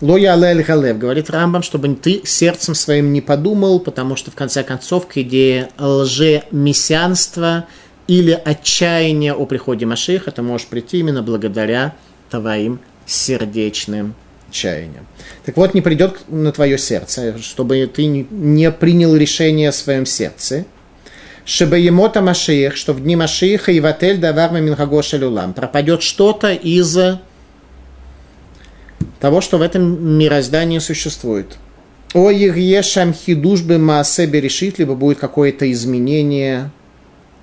Лоя 0.00 0.32
Алель 0.32 0.62
Галев 0.62 0.98
говорит 0.98 1.30
Рамбам, 1.30 1.62
чтобы 1.62 1.94
ты 1.94 2.22
сердцем 2.24 2.74
своим 2.74 3.12
не 3.12 3.20
подумал, 3.20 3.80
потому 3.80 4.16
что 4.16 4.30
в 4.30 4.34
конце 4.34 4.62
концов 4.62 5.06
к 5.06 5.18
идее 5.18 5.68
лже-мессианства 5.78 7.66
или 8.06 8.32
отчаяния 8.32 9.34
о 9.34 9.44
приходе 9.46 9.86
Машиха 9.86 10.30
ты 10.30 10.42
можешь 10.42 10.66
прийти 10.66 10.98
именно 10.98 11.22
благодаря 11.22 11.94
твоим 12.30 12.80
сердечным 13.06 14.14
чаянием. 14.50 15.06
Так 15.44 15.56
вот, 15.56 15.74
не 15.74 15.80
придет 15.80 16.28
на 16.28 16.52
твое 16.52 16.78
сердце, 16.78 17.38
чтобы 17.38 17.90
ты 17.92 18.06
не 18.06 18.70
принял 18.70 19.14
решение 19.14 19.70
в 19.70 19.74
своем 19.74 20.06
сердце, 20.06 20.64
чтобы 21.44 21.78
емота 21.78 22.20
Машиих, 22.20 22.76
что 22.76 22.92
в 22.92 23.02
дни 23.02 23.16
Машииха 23.16 23.72
и 23.72 23.80
в 23.80 23.86
отель 23.86 24.18
давар 24.18 24.52
Минхагоша 24.52 25.16
Люлам 25.16 25.54
пропадет 25.54 26.02
что-то 26.02 26.52
из 26.52 26.96
того, 29.18 29.40
что 29.40 29.58
в 29.58 29.62
этом 29.62 30.18
мироздании 30.18 30.78
существует. 30.78 31.56
О 32.12 32.30
Егешам 32.30 33.14
хидушбы 33.14 33.78
Маасе 33.78 34.26
Берешит, 34.26 34.78
либо 34.78 34.94
будет 34.94 35.18
какое-то 35.18 35.70
изменение 35.70 36.70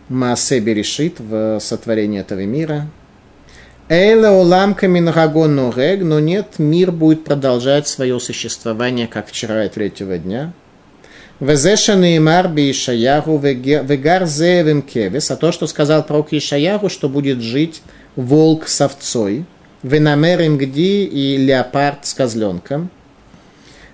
Маасе 0.09 0.59
Берешит 0.59 1.19
в 1.19 1.59
сотворении 1.59 2.19
этого 2.19 2.45
мира– 2.45 2.87
Эйла 3.89 4.31
уламка 4.31 4.89
мингагон 4.89 5.71
рег, 5.71 6.01
но 6.01 6.19
нет, 6.19 6.55
мир 6.57 6.91
будет 6.91 7.23
продолжать 7.23 7.87
свое 7.87 8.19
существование, 8.19 9.07
как 9.07 9.29
вчера 9.29 9.63
и 9.63 9.69
третьего 9.69 10.17
дня. 10.17 10.51
Везеша 11.39 11.95
Неймар 11.95 12.49
би 12.49 12.71
Ишаяху 12.71 13.37
вегар 13.37 14.25
зеевым 14.25 14.81
кевес, 14.81 15.31
а 15.31 15.37
то, 15.37 15.53
что 15.53 15.67
сказал 15.67 16.03
пророк 16.03 16.33
Ишаяху, 16.33 16.89
что 16.89 17.07
будет 17.07 17.39
жить 17.39 17.81
волк 18.17 18.67
с 18.67 18.81
овцой, 18.81 19.45
венамер 19.83 20.41
им 20.41 20.57
гди 20.57 21.05
и 21.05 21.37
леопард 21.37 22.05
с 22.05 22.13
козленком. 22.13 22.89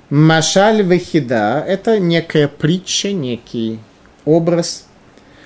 Машаль 0.10 0.82
вехида– 0.82 1.63
это 1.67 1.99
некая 1.99 2.47
притча, 2.47 3.12
некий 3.12 3.79
образ. 4.25 4.88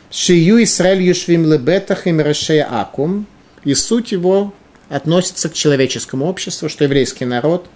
Шию 0.10 0.64
Исраэль 0.64 1.02
юшвим 1.02 1.52
лебетах 1.52 2.08
им 2.08 2.22
акум– 2.70 3.26
и 3.68 3.76
суть 3.76 4.14
его 4.14 4.54
относится 4.88 5.50
к 5.50 5.54
человеческому 5.54 6.26
обществу, 6.26 6.70
что 6.70 6.86
еврейский 6.86 7.26
народ, 7.26 7.68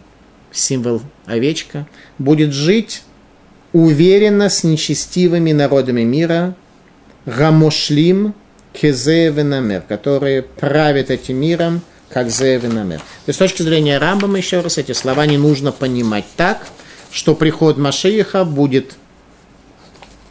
символ 0.50 1.02
овечка, 1.26 1.86
будет 2.18 2.54
жить 2.54 3.04
уверенно 3.74 4.50
с 4.50 4.64
нечестивыми 4.64 5.52
народами 5.52 6.04
мира, 6.04 6.56
гамошлим 7.26 8.34
кезеевенамер, 8.72 9.82
которые 9.82 10.44
правят 10.44 11.10
этим 11.10 11.36
миром, 11.36 11.82
как 12.08 12.30
зеевенамер. 12.30 13.00
То 13.00 13.06
есть 13.28 13.36
с 13.36 13.40
точки 13.40 13.62
зрения 13.62 13.98
Рамбама, 13.98 14.38
еще 14.38 14.62
раз, 14.62 14.78
эти 14.78 14.94
слова 14.94 15.26
не 15.26 15.38
нужно 15.38 15.74
понимать 15.74 16.26
так, 16.38 16.68
что 17.12 17.36
приход 17.36 17.78
Машииха 17.78 18.46
будет 18.46 18.94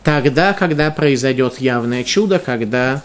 тогда, 0.05 0.55
когда 0.55 0.91
произойдет 0.91 1.61
явное 1.61 2.03
чудо, 2.03 2.39
когда 2.39 3.03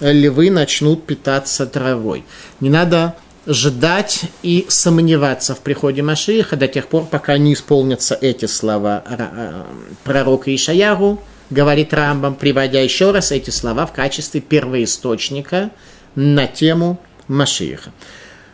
львы 0.00 0.50
начнут 0.50 1.04
питаться 1.04 1.66
травой. 1.66 2.24
Не 2.60 2.70
надо 2.70 3.14
ждать 3.46 4.22
и 4.42 4.66
сомневаться 4.68 5.54
в 5.54 5.60
приходе 5.60 6.02
Машииха 6.02 6.56
до 6.56 6.68
тех 6.68 6.88
пор, 6.88 7.04
пока 7.04 7.36
не 7.38 7.52
исполнятся 7.52 8.16
эти 8.20 8.46
слова 8.46 9.04
э, 9.06 9.62
пророка 10.02 10.54
Ишаяру, 10.54 11.20
говорит 11.50 11.92
Рамбам, 11.92 12.34
приводя 12.34 12.80
еще 12.80 13.10
раз 13.10 13.32
эти 13.32 13.50
слова 13.50 13.86
в 13.86 13.92
качестве 13.92 14.40
первоисточника 14.40 15.70
на 16.14 16.46
тему 16.46 16.98
Машииха. 17.28 17.92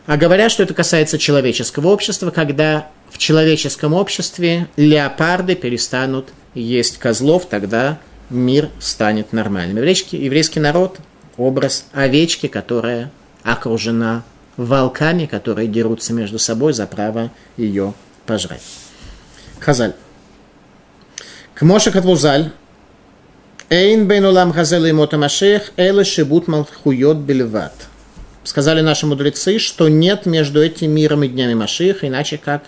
А 0.07 0.16
говоря, 0.16 0.48
что 0.48 0.64
это 0.64 0.74
касается 0.74 1.18
человеческого 1.18 1.88
общества, 1.88 2.31
когда 2.31 2.88
в 3.11 3.18
человеческом 3.18 3.92
обществе 3.94 4.66
леопарды 4.76 5.55
перестанут 5.55 6.31
есть 6.55 6.98
козлов, 6.98 7.46
тогда 7.48 7.98
мир 8.29 8.70
станет 8.81 9.33
нормальным. 9.33 9.76
Еврейский, 9.76 10.16
еврейский 10.16 10.59
народ 10.59 10.98
образ 11.40 11.87
овечки, 11.92 12.46
которая 12.46 13.11
окружена 13.42 14.22
волками, 14.57 15.26
которые 15.26 15.68
дерутся 15.68 16.12
между 16.12 16.38
собой 16.38 16.72
за 16.72 16.87
право 16.87 17.31
ее 17.57 17.94
пожрать. 18.26 18.62
Хазаль. 19.59 19.94
Кмоша 21.55 21.90
Катвузаль. 21.90 22.53
Эйн 23.70 24.09
бейн 24.09 24.24
улам 24.24 24.53
хазел 24.53 24.85
и 24.85 24.92
мотамашех, 24.92 25.72
эле 25.76 26.05
шибут 26.05 26.48
малхуйот 26.48 27.18
бельват. 27.18 27.72
Сказали 28.42 28.81
наши 28.81 29.07
мудрецы, 29.07 29.59
что 29.59 29.88
нет 29.88 30.26
между 30.26 30.61
этим 30.61 30.90
миром 30.90 31.22
и 31.22 31.29
днями 31.29 31.55
Машиха, 31.55 32.09
иначе 32.09 32.37
как 32.37 32.64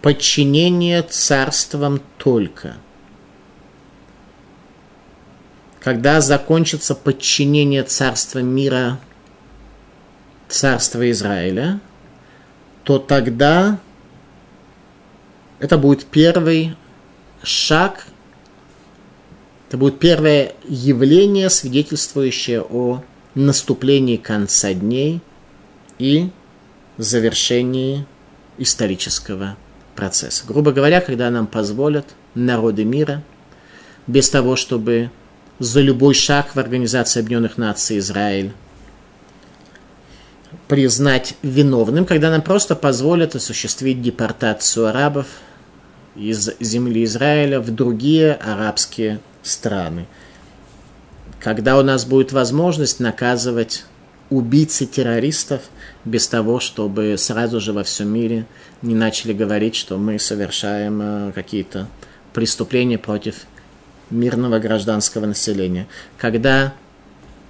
подчинение 0.00 1.02
царствам 1.02 2.00
только– 2.18 2.76
когда 5.82 6.20
закончится 6.20 6.94
подчинение 6.94 7.82
царства 7.82 8.38
мира 8.38 9.00
царства 10.48 11.10
Израиля, 11.10 11.80
то 12.84 12.98
тогда 12.98 13.80
это 15.58 15.78
будет 15.78 16.04
первый 16.04 16.76
шаг, 17.42 18.06
это 19.68 19.76
будет 19.76 19.98
первое 19.98 20.52
явление, 20.68 21.50
свидетельствующее 21.50 22.62
о 22.62 23.02
наступлении 23.34 24.18
конца 24.18 24.72
дней 24.74 25.20
и 25.98 26.30
завершении 26.96 28.06
исторического 28.58 29.56
процесса. 29.96 30.44
Грубо 30.46 30.70
говоря, 30.70 31.00
когда 31.00 31.28
нам 31.30 31.48
позволят 31.48 32.06
народы 32.34 32.84
мира, 32.84 33.24
без 34.06 34.30
того, 34.30 34.54
чтобы 34.54 35.10
за 35.62 35.80
любой 35.80 36.12
шаг 36.12 36.56
в 36.56 36.58
Организации 36.58 37.20
Объединенных 37.20 37.56
Наций 37.56 37.98
Израиль 37.98 38.52
признать 40.66 41.34
виновным, 41.42 42.04
когда 42.04 42.30
нам 42.30 42.42
просто 42.42 42.74
позволят 42.74 43.36
осуществить 43.36 44.02
депортацию 44.02 44.88
арабов 44.88 45.28
из 46.16 46.50
земли 46.58 47.04
Израиля 47.04 47.60
в 47.60 47.70
другие 47.70 48.32
арабские 48.32 49.20
страны. 49.44 50.06
Когда 51.38 51.78
у 51.78 51.82
нас 51.82 52.06
будет 52.06 52.32
возможность 52.32 52.98
наказывать 52.98 53.84
убийцы 54.30 54.84
террористов 54.84 55.62
без 56.04 56.26
того, 56.26 56.58
чтобы 56.58 57.14
сразу 57.16 57.60
же 57.60 57.72
во 57.72 57.84
всем 57.84 58.08
мире 58.08 58.46
не 58.82 58.96
начали 58.96 59.32
говорить, 59.32 59.76
что 59.76 59.96
мы 59.96 60.18
совершаем 60.18 61.00
э, 61.00 61.32
какие-то 61.32 61.86
преступления 62.32 62.98
против 62.98 63.46
мирного 64.12 64.58
гражданского 64.58 65.26
населения, 65.26 65.88
когда 66.18 66.74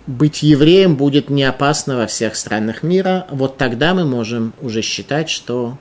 быть 0.07 0.43
евреем 0.43 0.97
будет 0.97 1.31
не 1.31 1.45
опасно 1.45 1.97
во 1.97 2.07
всех 2.07 2.37
странах 2.37 2.83
мира, 2.83 3.27
вот 3.31 3.57
тогда 3.57 3.95
мы 3.95 4.05
можем 4.05 4.53
уже 4.61 4.83
считать, 4.83 5.29
что 5.29 5.79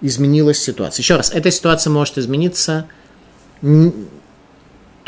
изменилась 0.00 0.58
ситуация. 0.58 1.02
Еще 1.02 1.16
раз, 1.16 1.32
эта 1.32 1.50
ситуация 1.50 1.90
может 1.90 2.18
измениться 2.18 2.86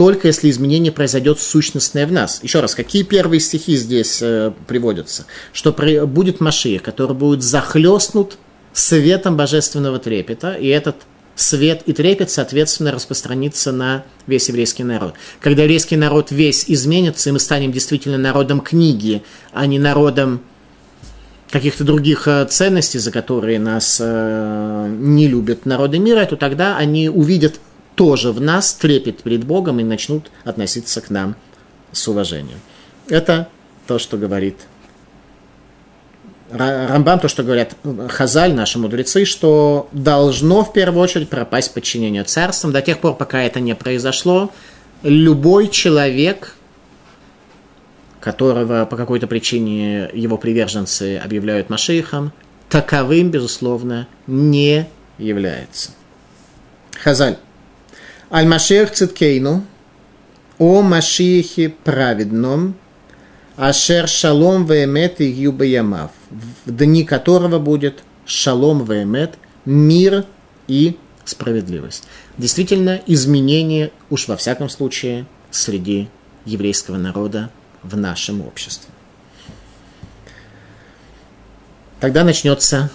только 0.01 0.29
если 0.29 0.49
изменение 0.49 0.91
произойдет 0.91 1.39
сущностное 1.39 2.07
в 2.07 2.13
нас. 2.13 2.43
Еще 2.43 2.61
раз, 2.61 2.75
какие 2.75 3.03
первые 3.03 3.39
стихи 3.39 3.77
здесь 3.77 4.21
э, 4.23 4.51
приводятся? 4.67 5.27
Что 5.53 5.75
при, 5.75 6.07
будет 6.07 6.41
Машия, 6.41 6.79
который 6.79 7.15
будет 7.15 7.43
захлестнут 7.43 8.39
светом 8.73 9.37
божественного 9.37 9.99
трепета, 9.99 10.55
и 10.55 10.69
этот 10.69 10.97
свет 11.41 11.83
и 11.87 11.93
трепет, 11.93 12.31
соответственно, 12.31 12.93
распространится 12.93 13.73
на 13.73 14.05
весь 14.27 14.49
еврейский 14.49 14.85
народ. 14.85 15.15
Когда 15.41 15.63
еврейский 15.63 15.97
народ 15.97 16.31
весь 16.31 16.65
изменится, 16.69 17.29
и 17.29 17.33
мы 17.33 17.39
станем 17.39 17.73
действительно 17.73 18.19
народом 18.19 18.61
книги, 18.61 19.23
а 19.53 19.67
не 19.67 19.79
народом 19.79 20.43
каких-то 21.51 21.85
других 21.85 22.29
э, 22.29 22.47
ценностей, 22.47 22.99
за 22.99 23.11
которые 23.11 23.59
нас 23.59 23.99
э, 24.01 24.95
не 24.99 25.27
любят 25.27 25.67
народы 25.67 25.99
мира, 25.99 26.25
то 26.27 26.37
тогда 26.37 26.77
они 26.77 27.09
увидят 27.09 27.61
тоже 27.97 28.33
в 28.33 28.41
нас 28.41 28.73
трепет 28.75 29.23
перед 29.23 29.45
Богом 29.45 29.81
и 29.81 29.85
начнут 29.85 30.31
относиться 30.45 31.01
к 31.01 31.11
нам 31.11 31.37
с 31.93 32.07
уважением. 32.07 32.59
Это 33.09 33.49
то, 33.87 33.99
что 33.99 34.17
говорит 34.17 34.57
Рамбам, 36.53 37.21
то, 37.21 37.29
что 37.29 37.43
говорят 37.43 37.77
Хазаль, 38.09 38.55
наши 38.55 38.79
мудрецы, 38.79 39.25
что 39.25 39.89
должно 39.93 40.65
в 40.65 40.73
первую 40.73 41.03
очередь 41.03 41.29
пропасть 41.29 41.73
подчинение 41.73 42.25
царствам. 42.25 42.73
До 42.73 42.83
тех 42.83 42.99
пор, 42.99 43.17
пока 43.17 43.43
это 43.43 43.61
не 43.61 43.75
произошло, 43.75 44.53
любой 45.03 45.69
человек, 45.69 46.55
которого 48.21 48.85
по 48.85 48.97
какой-то 48.97 49.27
причине 49.27 50.11
его 50.13 50.37
приверженцы 50.37 51.17
объявляют 51.17 51.71
Машихом, 51.71 52.33
таковым, 52.69 53.31
безусловно, 53.31 54.09
не 54.27 54.89
является. 55.19 55.91
Хазаль. 57.03 57.37
Аль-Машех 58.33 58.93
Циткейну, 58.93 59.65
о 60.59 60.83
Машихе 60.83 61.71
праведном, 61.71 62.77
Ашер 63.57 64.07
Шалом 64.09 64.67
Веемет 64.67 65.21
и 65.21 65.25
Юбаямав, 65.25 66.13
в 66.31 66.71
дни 66.71 67.05
которого 67.05 67.59
будет 67.59 68.03
Шалом 68.25 68.85
Веемет, 68.85 69.35
мир 69.65 70.25
и 70.69 70.97
справедливость. 71.25 72.05
Действительно, 72.39 73.01
изменение, 73.07 73.93
уж 74.09 74.29
во 74.29 74.37
всяком 74.37 74.69
случае, 74.69 75.27
среди 75.51 76.09
еврейского 76.45 76.97
народа 76.97 77.51
в 77.83 77.97
нашем 77.97 78.41
обществе. 78.43 78.89
Тогда 82.01 82.25
начнется 82.25 82.91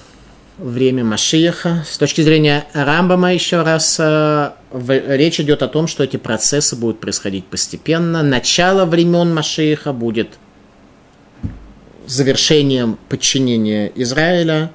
время 0.58 1.04
Машиеха. 1.04 1.86
С 1.88 1.98
точки 1.98 2.22
зрения 2.22 2.66
Рамбама 2.74 3.34
еще 3.34 3.62
раз 3.62 3.98
э, 4.00 4.52
речь 4.72 5.40
идет 5.40 5.62
о 5.62 5.68
том, 5.68 5.88
что 5.88 6.04
эти 6.04 6.18
процессы 6.18 6.76
будут 6.76 7.00
происходить 7.00 7.46
постепенно. 7.46 8.24
Начало 8.24 8.86
времен 8.86 9.34
Машиеха 9.34 9.94
будет 9.94 10.40
завершением 12.08 12.98
подчинения 13.10 13.92
Израиля, 13.96 14.72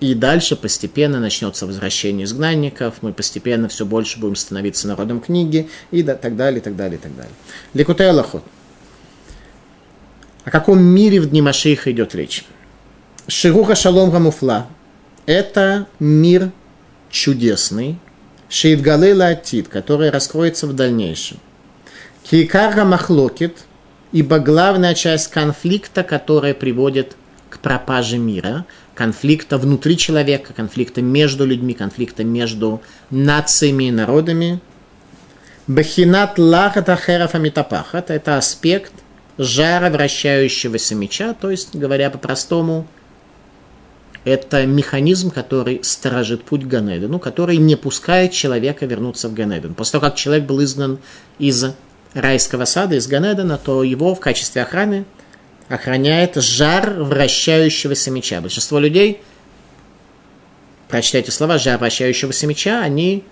и 0.00 0.14
дальше 0.14 0.56
постепенно 0.56 1.20
начнется 1.20 1.66
возвращение 1.66 2.24
изгнанников, 2.24 3.02
мы 3.02 3.12
постепенно 3.12 3.68
все 3.68 3.84
больше 3.84 4.18
будем 4.18 4.36
становиться 4.36 4.88
народом 4.88 5.20
книги, 5.20 5.68
и 5.90 6.02
так 6.02 6.36
далее, 6.36 6.60
и 6.60 6.62
так 6.62 6.74
далее, 6.74 6.98
и 6.98 7.00
так 7.00 7.14
далее. 7.14 7.32
Лекутей 7.74 8.08
Аллахот. 8.08 8.42
О 10.44 10.50
каком 10.50 10.82
мире 10.82 11.20
в 11.20 11.28
дни 11.28 11.42
Машииха 11.42 11.92
идет 11.92 12.14
речь? 12.14 12.44
Шируха 13.28 13.74
Шалом 13.74 14.10
Рамуфла– 14.10 14.68
это 15.26 15.86
мир 15.98 16.50
чудесный, 17.10 17.98
Шеидгалейла 18.48 19.28
Атит, 19.28 19.68
который 19.68 20.10
раскроется 20.10 20.66
в 20.66 20.72
дальнейшем. 20.72 21.38
Кикара 22.24 22.84
Махлокит– 22.84 23.58
ибо 24.12 24.38
главная 24.38 24.94
часть 24.94 25.28
конфликта, 25.28 26.02
которая 26.02 26.54
приводит 26.54 27.16
к 27.48 27.58
пропаже 27.58 28.18
мира, 28.18 28.66
конфликта 28.94 29.58
внутри 29.58 29.96
человека, 29.96 30.52
конфликта 30.52 31.02
между 31.02 31.44
людьми, 31.44 31.74
конфликта 31.74 32.24
между 32.24 32.82
нациями 33.10 33.84
и 33.84 33.90
народами. 33.90 34.60
Бахинат 35.66 36.38
лахата 36.38 36.96
херафа 36.96 37.38
митапахат– 37.38 38.10
это 38.12 38.36
аспект 38.36 38.92
жара 39.38 39.90
вращающегося 39.90 40.94
меча, 40.94 41.34
то 41.34 41.50
есть, 41.50 41.74
говоря 41.74 42.10
по-простому, 42.10 42.86
это 44.24 44.66
механизм, 44.66 45.30
который 45.30 45.80
сторожит 45.82 46.44
путь 46.44 46.64
к 46.64 46.66
Ганедену, 46.66 47.18
который 47.18 47.56
не 47.56 47.76
пускает 47.76 48.32
человека 48.32 48.84
вернуться 48.84 49.28
в 49.28 49.34
Ганеден. 49.34 49.74
После 49.74 49.92
того, 49.92 50.10
как 50.10 50.16
человек 50.16 50.44
был 50.44 50.62
изгнан 50.62 50.98
из 51.38 51.72
райского 52.14 52.64
сада, 52.64 52.96
из 52.96 53.06
Ганедана, 53.06 53.58
то 53.58 53.82
его 53.82 54.14
в 54.14 54.20
качестве 54.20 54.62
охраны 54.62 55.04
охраняет 55.68 56.34
жар 56.36 57.02
вращающегося 57.02 58.10
меча. 58.10 58.40
Большинство 58.40 58.78
людей, 58.78 59.20
прочитайте 60.88 61.30
слова, 61.30 61.58
жар 61.58 61.78
вращающегося 61.78 62.46
меча, 62.46 62.82
они 62.82 63.24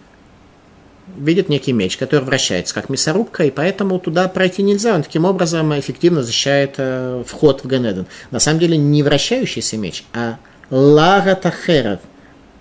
видят 1.16 1.48
некий 1.48 1.72
меч, 1.72 1.96
который 1.96 2.24
вращается 2.24 2.74
как 2.74 2.88
мясорубка, 2.88 3.44
и 3.44 3.50
поэтому 3.50 3.98
туда 3.98 4.28
пройти 4.28 4.62
нельзя. 4.62 4.94
Он 4.94 5.02
таким 5.02 5.24
образом 5.24 5.78
эффективно 5.78 6.22
защищает 6.22 6.74
э, 6.76 7.24
вход 7.26 7.64
в 7.64 7.66
Ганеден. 7.66 8.06
На 8.30 8.38
самом 8.38 8.60
деле 8.60 8.76
не 8.76 9.02
вращающийся 9.02 9.76
меч, 9.76 10.04
а 10.12 10.36
лагатахеров. 10.70 12.00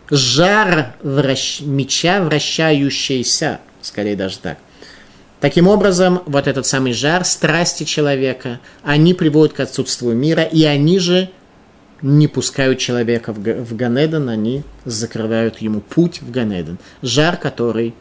Жар 0.10 0.94
вращ... 1.04 1.60
меча 1.62 2.22
вращающийся, 2.22 3.60
скорее 3.82 4.16
даже 4.16 4.40
так. 4.40 4.58
Таким 5.39 5.67
образом, 5.67 6.23
вот 6.26 6.47
этот 6.47 6.65
самый 6.65 6.93
жар, 6.93 7.23
страсти 7.23 7.84
человека, 7.84 8.60
они 8.84 9.13
приводят 9.13 9.56
к 9.56 9.60
отсутствию 9.60 10.15
мира, 10.15 10.43
и 10.43 10.63
они 10.63 10.97
же 10.97 11.30
не 12.02 12.28
пускают 12.28 12.80
человека 12.80 13.34
в 13.34 13.76
Ганеден, 13.76 14.30
они 14.30 14.63
закрывают 14.86 15.60
ему 15.60 15.82
путь 15.82 16.21
в 16.21 16.32
Ганеден. 16.32 16.80
Жар, 17.02 17.38
который 17.38 17.93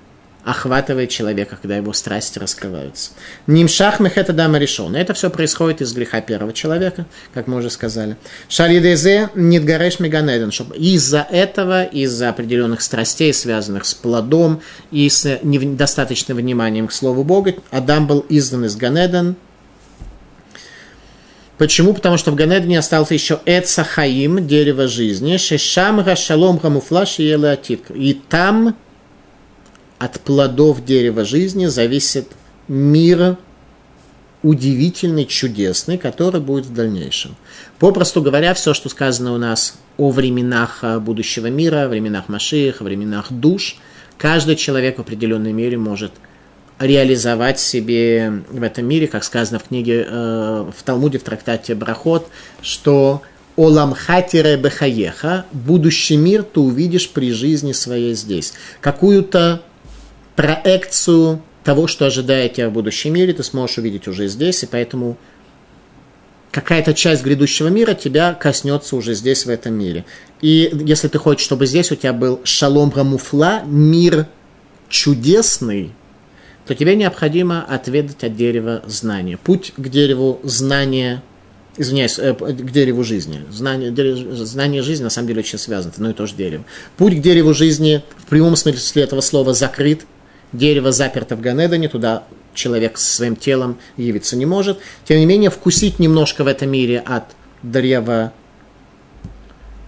охватывает 0.47 1.11
человека, 1.11 1.59
когда 1.61 1.77
его 1.77 1.93
страсти 1.93 2.39
раскрываются. 2.39 3.11
Нимшах 3.49 3.99
мехета 3.99 4.33
дама 4.33 4.59
решен. 4.59 4.95
Это 4.95 5.13
все 5.13 5.29
происходит 5.29 5.83
из 5.83 5.93
греха 5.93 6.21
первого 6.21 6.53
человека, 6.53 7.07
как 7.35 7.49
мы 7.49 7.57
уже 7.57 7.69
сказали. 7.69 8.17
Шалидезе 8.49 9.31
нидгареш 9.35 9.99
меганеден. 9.99 10.51
Из-за 10.77 11.27
этого, 11.29 11.83
из-за 11.83 12.29
определенных 12.29 12.81
страстей, 12.83 13.35
связанных 13.35 13.85
с 13.85 13.95
плодом 13.95 14.63
и 14.93 15.09
с 15.09 15.41
недостаточным 15.43 16.37
вниманием 16.37 16.87
к 16.87 16.93
Слову 16.93 17.25
Бога, 17.25 17.55
Адам 17.73 18.07
был 18.07 18.25
издан 18.29 18.65
из 18.67 18.77
Ганеден, 18.77 19.35
Почему? 21.59 21.95
Потому 21.95 22.19
что 22.19 22.33
в 22.33 22.35
Ганедне 22.35 22.79
остался 22.79 23.15
еще 23.15 23.41
Эцахаим, 23.47 24.47
дерево 24.47 24.89
жизни, 24.89 25.39
Шешам 25.39 26.05
Рашалом 26.05 26.59
Хамуфлаш 26.59 27.19
и 27.19 27.35
И 27.95 28.21
там 28.29 28.77
от 29.99 30.21
плодов 30.21 30.85
дерева 30.85 31.25
жизни 31.25 31.67
зависит 31.67 32.29
мир 32.69 33.37
удивительный, 34.43 35.25
чудесный, 35.25 35.99
который 35.99 36.41
будет 36.41 36.67
в 36.67 36.75
дальнейшем. 36.75 37.35
Попросту 37.79 38.23
говоря, 38.23 38.55
все, 38.55 38.75
что 38.75 38.89
сказано 38.89 39.35
у 39.35 39.39
нас 39.39 39.79
о 39.97 40.11
временах 40.11 40.85
будущего 41.01 41.49
мира, 41.49 41.89
временах 41.89 42.29
Машиих, 42.29 42.81
временах 42.81 43.33
душ, 43.33 43.77
каждый 44.19 44.57
человек 44.57 44.99
в 44.99 45.01
определенной 45.01 45.53
мере 45.53 45.79
может 45.79 46.13
реализовать 46.79 47.59
себе 47.59 48.43
в 48.51 48.63
этом 48.63 48.87
мире, 48.87 49.07
как 49.07 49.25
сказано 49.25 49.59
в 49.59 49.65
книге, 49.65 50.07
э, 50.09 50.71
в 50.77 50.83
Талмуде, 50.83 51.19
в 51.19 51.23
трактате 51.23 51.75
Брахот, 51.75 52.29
что 52.61 53.23
Олам 53.57 53.95
хатире 53.95 54.57
бехаеха, 54.57 55.47
будущий 55.53 56.17
мир 56.17 56.43
ты 56.43 56.61
увидишь 56.61 57.09
при 57.09 57.33
жизни 57.33 57.73
своей 57.73 58.15
здесь. 58.15 58.53
Какую-то 58.83 59.63
проекцию 60.37 61.43
того, 61.65 61.89
что 61.89 62.07
ожидает 62.07 62.55
тебя 62.55 62.69
в 62.69 62.73
будущем 62.73 63.15
мире, 63.15 63.33
ты 63.33 63.43
сможешь 63.43 63.79
увидеть 63.79 64.07
уже 64.07 64.29
здесь, 64.29 64.63
и 64.63 64.67
поэтому 64.67 65.17
какая-то 66.53 66.95
часть 66.95 67.23
грядущего 67.23 67.69
мира 67.69 67.95
тебя 67.95 68.33
коснется 68.33 68.97
уже 68.97 69.15
здесь, 69.15 69.45
в 69.45 69.51
этом 69.51 69.75
мире. 69.75 70.05
И 70.41 70.71
если 70.85 71.09
ты 71.09 71.19
хочешь, 71.19 71.45
чтобы 71.45 71.67
здесь 71.67 71.91
у 71.91 71.97
тебя 71.97 72.13
был 72.13 72.41
шалом 72.45 72.93
рамуфла, 72.95 73.63
мир 73.67 74.27
чудесный, 74.89 75.93
то 76.67 76.75
тебе 76.75 76.97
необходимо 76.97 77.63
отведать 77.63 78.25
от 78.25 78.37
дерева 78.37 78.83
знания. 78.87 79.37
Путь 79.37 79.73
к 79.77 79.89
дереву 79.89 80.41
знания, 80.45 81.23
извиняюсь, 81.77 82.19
э, 82.19 82.33
к 82.33 82.71
дереву 82.71 83.05
жизни. 83.05 83.43
Знание, 83.51 83.91
дерево, 83.91 84.45
знание 84.45 84.83
жизни 84.83 85.05
на 85.05 85.11
самом 85.11 85.29
деле 85.29 85.41
очень 85.41 85.59
связано, 85.59 85.91
это 85.91 85.99
одно 85.99 86.11
и 86.11 86.15
то 86.15 86.27
же 86.27 86.35
дерево. 86.35 86.65
Путь 86.97 87.17
к 87.19 87.21
дереву 87.21 87.55
жизни 87.55 88.03
в 88.17 88.27
прямом 88.27 88.57
смысле 88.57 89.03
этого 89.03 89.21
слова 89.21 89.53
закрыт, 89.53 90.07
дерево 90.53 90.93
заперто 90.93 91.37
в 91.37 91.41
Ганедане, 91.41 91.89
туда 91.89 92.25
человек 92.55 92.99
со 92.99 93.15
своим 93.17 93.37
телом 93.37 93.79
явиться 93.97 94.37
не 94.37 94.47
может. 94.47 94.79
Тем 95.05 95.19
не 95.19 95.27
менее, 95.27 95.51
вкусить 95.51 95.99
немножко 95.99 96.45
в 96.45 96.47
этом 96.47 96.71
мире 96.71 97.01
от 97.01 97.25
древа 97.63 98.33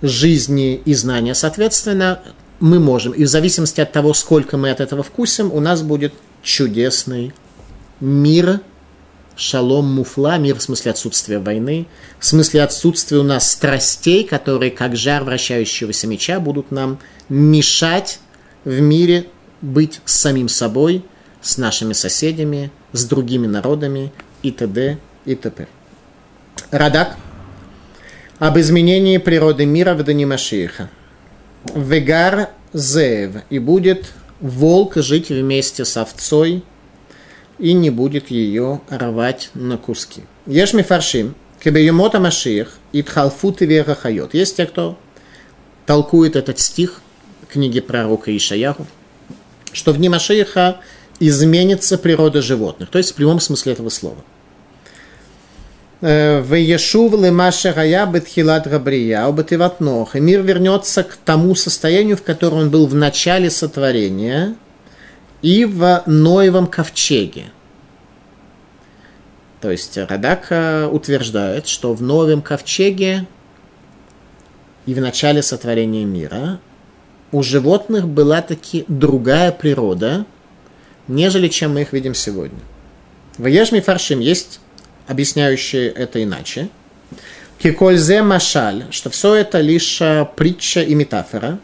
жизни 0.02 0.80
и 0.84 0.94
знания, 0.94 1.34
соответственно, 1.34 2.20
мы 2.60 2.80
можем. 2.80 3.12
И 3.12 3.24
в 3.24 3.28
зависимости 3.28 3.80
от 3.80 3.92
того, 3.92 4.14
сколько 4.14 4.56
мы 4.56 4.70
от 4.70 4.80
этого 4.80 5.02
вкусим, 5.02 5.52
у 5.52 5.60
нас 5.60 5.82
будет 5.82 6.12
чудесный 6.42 7.32
мир, 8.00 8.60
шалом 9.36 9.92
муфла, 9.92 10.38
мир 10.38 10.56
в 10.56 10.62
смысле 10.62 10.90
отсутствия 10.92 11.38
войны, 11.38 11.86
в 12.18 12.26
смысле 12.26 12.62
отсутствия 12.62 13.18
у 13.18 13.22
нас 13.22 13.50
страстей, 13.50 14.24
которые, 14.24 14.70
как 14.70 14.96
жар 14.96 15.22
вращающегося 15.24 16.06
меча, 16.06 16.40
будут 16.40 16.70
нам 16.70 16.98
мешать 17.28 18.20
в 18.64 18.80
мире 18.80 19.26
быть 19.60 20.00
самим 20.04 20.48
собой, 20.48 21.04
с 21.40 21.58
нашими 21.58 21.92
соседями, 21.92 22.70
с 22.92 23.04
другими 23.04 23.46
народами 23.46 24.12
и 24.42 24.50
т.д. 24.50 24.98
и 25.24 25.34
т.п. 25.34 25.68
Радак 26.70 27.16
об 28.38 28.58
изменении 28.58 29.18
природы 29.18 29.66
мира 29.66 29.94
в 29.94 30.02
Дани 30.02 30.24
Машииха. 30.24 30.90
Вегар 31.74 32.50
Зеев, 32.72 33.42
и 33.50 33.58
будет 33.58 34.12
волк 34.40 34.96
жить 34.96 35.30
вместе 35.30 35.84
с 35.84 35.96
овцой. 35.96 36.64
и 37.58 37.72
не 37.72 37.90
будет 37.90 38.30
ее 38.30 38.80
рвать 38.88 39.50
на 39.54 39.76
куски. 39.76 40.22
Ешми 40.46 40.82
фаршим, 40.82 41.34
кебеемота 41.60 42.20
машиях, 42.20 42.78
итхалфут 42.92 43.62
и 43.62 43.66
верахайот. 43.66 44.34
Есть 44.34 44.56
те, 44.56 44.66
кто 44.66 44.96
толкует 45.86 46.36
этот 46.36 46.58
стих 46.60 47.00
книги 47.48 47.80
пророка 47.80 48.34
Ишаяху, 48.36 48.86
что 49.72 49.92
в 49.92 49.98
дни 49.98 50.08
Машииха 50.08 50.78
изменится 51.20 51.98
природа 51.98 52.42
животных, 52.42 52.90
то 52.90 52.98
есть 52.98 53.12
в 53.12 53.14
прямом 53.14 53.40
смысле 53.40 53.72
этого 53.72 53.88
слова. 53.88 54.18
Э, 56.00 56.40
в 56.40 56.54
Ешув 56.54 57.12
Лемаша 57.14 57.72
Гая 57.72 58.06
Бетхилат 58.06 58.68
Габрия, 58.68 59.24
Обативатнох. 59.24 60.14
И 60.14 60.20
мир 60.20 60.42
вернется 60.42 61.02
к 61.02 61.16
тому 61.16 61.54
состоянию, 61.54 62.16
в 62.16 62.22
котором 62.22 62.58
он 62.58 62.70
был 62.70 62.86
в 62.86 62.94
начале 62.94 63.50
сотворения 63.50 64.54
и 65.42 65.64
в 65.64 66.02
Ноевом 66.06 66.68
ковчеге. 66.68 67.46
То 69.60 69.72
есть 69.72 69.98
Радак 69.98 70.52
утверждает, 70.92 71.66
что 71.66 71.92
в 71.92 72.00
Новом 72.00 72.42
ковчеге 72.42 73.26
и 74.86 74.94
в 74.94 75.00
начале 75.00 75.42
сотворения 75.42 76.04
мира 76.04 76.60
у 77.32 77.42
животных 77.42 78.08
была 78.08 78.42
таки 78.42 78.84
другая 78.88 79.52
природа, 79.52 80.24
нежели 81.08 81.48
чем 81.48 81.74
мы 81.74 81.82
их 81.82 81.92
видим 81.92 82.14
сегодня. 82.14 82.58
В 83.36 83.46
Ешми 83.46 83.80
Фаршим 83.80 84.20
есть 84.20 84.60
объясняющие 85.06 85.88
это 85.88 86.22
иначе. 86.22 86.68
Кикользе 87.58 88.22
машаль, 88.22 88.84
что 88.90 89.10
все 89.10 89.34
это 89.34 89.60
лишь 89.60 90.00
э, 90.00 90.26
притча 90.36 90.80
и 90.80 90.94
метафора. 90.94 91.58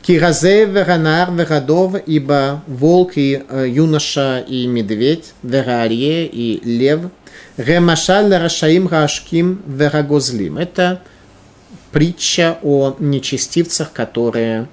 Киразе 0.00 0.64
веранар 0.64 1.32
верадов, 1.32 1.96
ибо 2.06 2.62
волк 2.66 3.12
и 3.16 3.42
э, 3.46 3.66
юноша 3.68 4.44
и 4.46 4.66
медведь, 4.66 5.32
верарье 5.42 6.26
и 6.26 6.60
лев. 6.64 7.00
Ремашаль 7.56 8.34
рашаим 8.34 8.88
рашким 8.88 9.62
верагозлим. 9.66 10.58
Это 10.58 11.02
притча 11.92 12.58
о 12.62 12.96
нечестивцах, 12.98 13.92
которые 13.92 14.66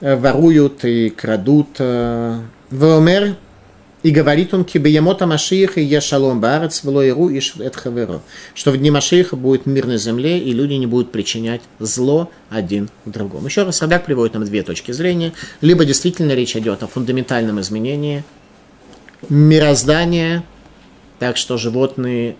воруют 0.00 0.84
и 0.84 1.10
крадут. 1.10 1.78
Веомер 1.78 3.36
и 4.04 4.10
говорит 4.10 4.52
он, 4.52 4.64
кибеямота 4.64 5.26
Машииха 5.26 5.80
и 5.80 6.00
шалом 6.00 6.38
баарец, 6.38 6.84
вло 6.84 7.02
иру 7.02 7.30
и 7.30 7.40
хаверо. 7.40 8.20
Что 8.54 8.70
в 8.70 8.76
дни 8.76 8.90
Машииха 8.90 9.34
будет 9.34 9.64
мир 9.64 9.86
на 9.86 9.96
земле, 9.96 10.38
и 10.38 10.52
люди 10.52 10.74
не 10.74 10.86
будут 10.86 11.10
причинять 11.10 11.62
зло 11.78 12.30
один 12.50 12.90
другому. 13.06 13.46
Еще 13.46 13.62
раз 13.62 13.80
Радак 13.80 14.04
приводит 14.04 14.34
нам 14.34 14.44
две 14.44 14.62
точки 14.62 14.92
зрения. 14.92 15.32
Либо 15.62 15.86
действительно 15.86 16.32
речь 16.32 16.54
идет 16.54 16.82
о 16.82 16.86
фундаментальном 16.86 17.62
изменении 17.62 18.24
мироздания, 19.30 20.44
так 21.18 21.38
что 21.38 21.56
животные 21.56 22.36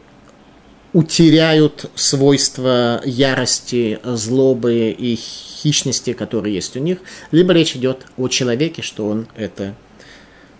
утеряют 0.94 1.90
свойства 1.96 3.02
ярости, 3.04 3.98
злобы 4.04 4.94
и 4.96 5.16
хищности, 5.16 6.12
которые 6.12 6.54
есть 6.54 6.76
у 6.76 6.80
них, 6.80 6.98
либо 7.32 7.52
речь 7.52 7.74
идет 7.74 8.06
о 8.16 8.28
человеке, 8.28 8.80
что 8.80 9.08
он 9.08 9.26
это 9.36 9.74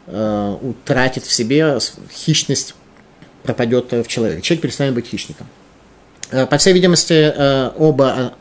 э, 0.08 0.56
утратит 0.60 1.24
в 1.24 1.32
себе 1.32 1.78
хищность, 2.12 2.74
пропадет 3.44 3.92
в 3.92 4.06
человеке. 4.08 4.42
Человек 4.42 4.62
перестанет 4.62 4.94
быть 4.94 5.06
хищником. 5.06 5.46
Э, 6.32 6.46
по 6.46 6.58
всей 6.58 6.72
видимости, 6.74 7.14
э, 7.14 7.70
оба 7.78 8.34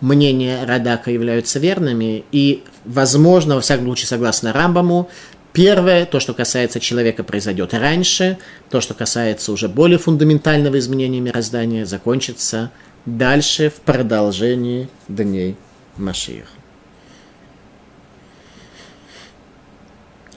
мнения 0.00 0.64
Радака 0.64 1.12
являются 1.12 1.60
верными, 1.60 2.24
и, 2.32 2.64
возможно, 2.84 3.54
во 3.54 3.60
всяком 3.60 3.86
случае, 3.86 4.08
согласно 4.08 4.52
Рамбаму, 4.52 5.08
Первое, 5.54 6.04
то, 6.04 6.18
что 6.18 6.34
касается 6.34 6.80
человека, 6.80 7.22
произойдет 7.22 7.74
раньше. 7.74 8.38
То, 8.70 8.80
что 8.80 8.92
касается 8.92 9.52
уже 9.52 9.68
более 9.68 9.98
фундаментального 9.98 10.80
изменения 10.80 11.20
мироздания, 11.20 11.86
закончится 11.86 12.72
дальше 13.06 13.70
в 13.70 13.74
продолжении 13.74 14.88
дней 15.06 15.56
Машиих. 15.96 16.48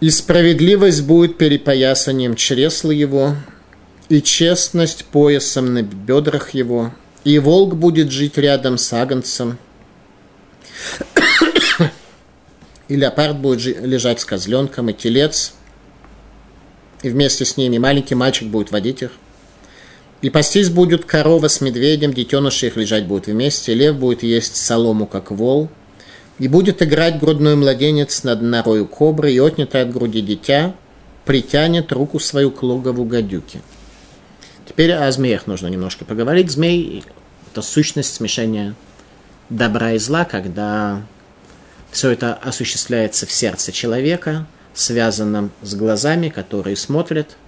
И 0.02 0.12
справедливость 0.12 1.04
будет 1.04 1.40
перепоясанием 1.40 2.36
чресла 2.36 2.92
его, 2.92 3.36
и 4.10 4.22
честность 4.22 5.06
поясом 5.06 5.74
на 5.74 5.82
бедрах 5.82 6.52
его, 6.52 6.94
и 7.24 7.40
волк 7.40 7.74
будет 7.74 8.12
жить 8.12 8.38
рядом 8.38 8.78
с 8.78 8.94
агнцем, 8.94 9.58
и 12.88 12.96
леопард 12.96 13.40
будет 13.40 13.82
лежать 13.82 14.20
с 14.20 14.26
козленком, 14.26 14.90
и 14.90 14.94
телец, 14.94 15.54
и 17.04 17.10
вместе 17.10 17.46
с 17.46 17.58
ними 17.58 17.78
маленький 17.78 18.16
мальчик 18.16 18.48
будет 18.48 18.72
водить 18.72 19.02
их. 19.02 19.12
И 20.22 20.30
пастись 20.30 20.70
будет 20.70 21.06
корова 21.06 21.48
с 21.48 21.62
медведем, 21.62 22.14
детеныши 22.14 22.68
их 22.68 22.78
лежать 22.78 23.06
будут 23.06 23.28
вместе, 23.28 23.74
лев 23.74 23.98
будет 23.98 24.24
есть 24.24 24.56
солому, 24.56 25.06
как 25.06 25.32
вол– 25.32 25.70
и 26.40 26.48
будет 26.48 26.82
играть 26.82 27.20
грудной 27.20 27.56
младенец 27.56 28.24
над 28.24 28.42
норою 28.42 28.86
кобры, 28.88 29.32
и 29.32 29.40
отнятое 29.40 29.84
от 29.84 29.92
груди 29.92 30.22
дитя 30.22 30.76
притянет 31.26 31.92
руку 31.92 32.20
свою 32.20 32.52
к 32.52 32.62
логову 32.64 33.06
гадюки. 33.06 33.62
Теперь 34.68 34.94
о 34.94 35.12
змеях 35.12 35.48
нужно 35.48 35.68
немножко 35.68 36.06
поговорить. 36.06 36.52
Змей– 36.52 37.04
это 37.52 37.62
сущность 37.62 38.14
смешения 38.14 38.76
добра 39.50 39.94
и 39.94 39.98
зла, 39.98 40.26
когда 40.26 41.02
все 41.98 42.12
это 42.12 42.36
осуществляется 42.36 43.26
в 43.26 43.32
сердце 43.32 43.72
человека, 43.72 44.46
связанном 44.76 45.50
с 45.64 45.74
глазами, 45.74 46.30
которые 46.30 46.76
смотрят– 46.76 47.38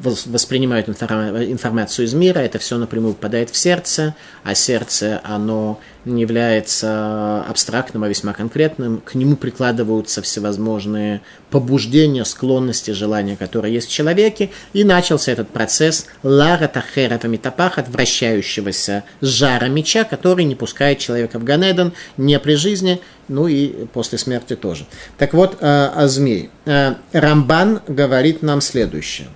воспринимают 0.00 0.88
информацию 0.88 2.06
из 2.06 2.14
мира, 2.14 2.38
это 2.38 2.58
все 2.58 2.78
напрямую 2.78 3.14
попадает 3.14 3.50
в 3.50 3.56
сердце, 3.56 4.14
а 4.44 4.54
сердце, 4.54 5.20
оно 5.24 5.80
не 6.04 6.22
является 6.22 7.42
абстрактным, 7.42 8.04
а 8.04 8.08
весьма 8.08 8.32
конкретным, 8.32 9.00
к 9.04 9.14
нему 9.14 9.36
прикладываются 9.36 10.22
всевозможные 10.22 11.20
побуждения, 11.50 12.24
склонности, 12.24 12.92
желания, 12.92 13.36
которые 13.36 13.74
есть 13.74 13.88
в 13.88 13.92
человеке, 13.92 14.50
и 14.72 14.84
начался 14.84 15.32
этот 15.32 15.48
процесс 15.50 16.06
лара 16.22 16.68
тахера 16.68 17.20
метапахат, 17.26 17.88
вращающегося 17.88 19.04
жара 19.20 19.68
меча, 19.68 20.04
который 20.04 20.44
не 20.44 20.54
пускает 20.54 20.98
человека 20.98 21.38
в 21.38 21.44
Ганедон 21.44 21.92
не 22.16 22.38
при 22.38 22.54
жизни, 22.54 23.00
ну 23.28 23.48
и 23.48 23.86
после 23.86 24.18
смерти 24.18 24.56
тоже. 24.56 24.86
Так 25.18 25.34
вот, 25.34 25.58
э, 25.60 25.90
о 25.94 26.08
змее. 26.08 26.50
Э, 26.64 26.94
Рамбан 27.12 27.82
говорит 27.86 28.42
нам 28.42 28.60
следующее 28.60 29.28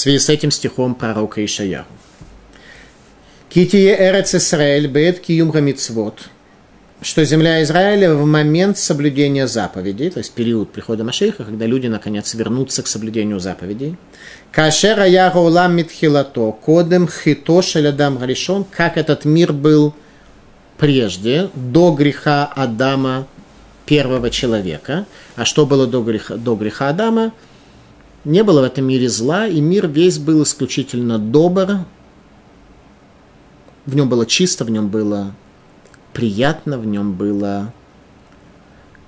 связи 0.00 0.18
с 0.18 0.28
этим 0.28 0.50
стихом 0.50 0.94
пророка 0.94 1.44
Ишаяху. 1.44 1.92
Китие 3.48 3.96
Эрец 3.98 4.34
Исраэль 4.34 4.86
бет 4.86 5.20
киюм 5.20 5.52
мицвот, 5.64 6.28
что 7.02 7.24
земля 7.24 7.62
Израиля 7.62 8.14
в 8.14 8.24
момент 8.24 8.78
соблюдения 8.78 9.46
заповедей, 9.46 10.10
то 10.10 10.18
есть 10.18 10.32
период 10.32 10.70
прихода 10.70 11.02
Машиха, 11.02 11.44
когда 11.44 11.66
люди 11.66 11.88
наконец 11.88 12.32
вернутся 12.34 12.82
к 12.82 12.86
соблюдению 12.86 13.40
заповедей. 13.40 13.96
Кашера 14.52 15.06
яга 15.06 15.38
улам 15.38 15.76
митхилато, 15.76 16.52
кодем 16.52 17.08
хито 17.08 17.60
шелядам 17.60 18.18
гаришон, 18.18 18.64
как 18.64 18.96
этот 18.96 19.24
мир 19.24 19.52
был 19.52 19.94
прежде, 20.78 21.50
до 21.54 21.92
греха 21.92 22.46
Адама, 22.54 23.26
первого 23.84 24.30
человека. 24.30 25.06
А 25.34 25.44
что 25.44 25.66
было 25.66 25.86
до 25.86 26.02
греха, 26.02 26.36
до 26.36 26.54
греха 26.54 26.90
Адама? 26.90 27.32
Не 28.24 28.42
было 28.42 28.60
в 28.60 28.64
этом 28.64 28.84
мире 28.84 29.08
зла, 29.08 29.46
и 29.46 29.60
мир 29.60 29.88
весь 29.88 30.18
был 30.18 30.42
исключительно 30.42 31.18
добр. 31.18 31.86
В 33.86 33.94
нем 33.94 34.08
было 34.08 34.26
чисто, 34.26 34.64
в 34.64 34.70
нем 34.70 34.88
было 34.88 35.34
приятно, 36.12 36.78
в 36.78 36.86
нем 36.86 37.14
было 37.14 37.72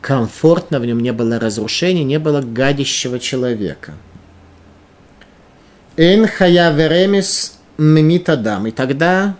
комфортно, 0.01 0.81
в 0.81 0.87
нем 0.87 1.01
не 1.01 1.13
было 1.13 1.39
разрушений, 1.39 2.05
не 2.05 2.19
было 2.19 2.41
гадящего 2.41 3.19
человека. 3.19 3.93
Эн 5.99 6.27
хая 6.27 6.73
веремис 6.75 7.59
мемитадам. 7.77 8.67
И 8.67 8.71
тогда 8.71 9.37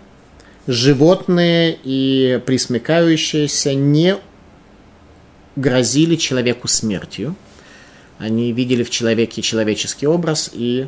животные 0.67 1.79
и 1.83 2.39
присмыкающиеся 2.45 3.73
не 3.73 4.17
грозили 5.55 6.15
человеку 6.15 6.67
смертью– 6.67 7.35
они 8.23 8.53
видели 8.53 8.83
в 8.83 8.89
человеке 8.89 9.41
человеческий 9.41 10.07
образ 10.07 10.49
и 10.53 10.87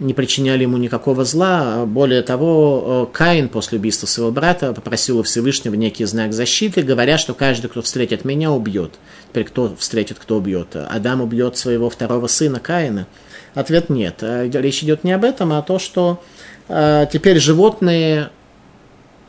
не 0.00 0.12
причиняли 0.12 0.62
ему 0.62 0.76
никакого 0.76 1.24
зла. 1.24 1.86
Более 1.86 2.22
того, 2.22 3.08
э, 3.12 3.16
Каин 3.16 3.48
после 3.48 3.78
убийства 3.78 4.06
своего 4.06 4.32
брата 4.32 4.72
попросил 4.72 5.20
у 5.20 5.22
Всевышнего 5.22 5.74
некий 5.74 6.04
знак 6.04 6.32
защиты, 6.32 6.82
говоря, 6.82 7.16
что 7.16 7.34
каждый, 7.34 7.68
кто 7.68 7.80
встретит 7.80 8.24
меня, 8.24 8.50
убьет. 8.50 8.94
Теперь 9.30 9.44
кто 9.44 9.76
встретит, 9.78 10.18
кто 10.18 10.38
убьет? 10.38 10.74
Адам 10.74 11.20
убьет 11.20 11.56
своего 11.56 11.88
второго 11.88 12.26
сына 12.26 12.58
Каина. 12.58 13.06
Ответ 13.54 13.88
нет. 13.88 14.16
Э, 14.22 14.50
речь 14.52 14.82
идет 14.82 15.04
не 15.04 15.12
об 15.12 15.24
этом, 15.24 15.52
а 15.52 15.58
о 15.58 15.62
том, 15.62 15.78
что 15.78 16.20
э, 16.68 17.06
теперь 17.12 17.38
животные 17.38 18.30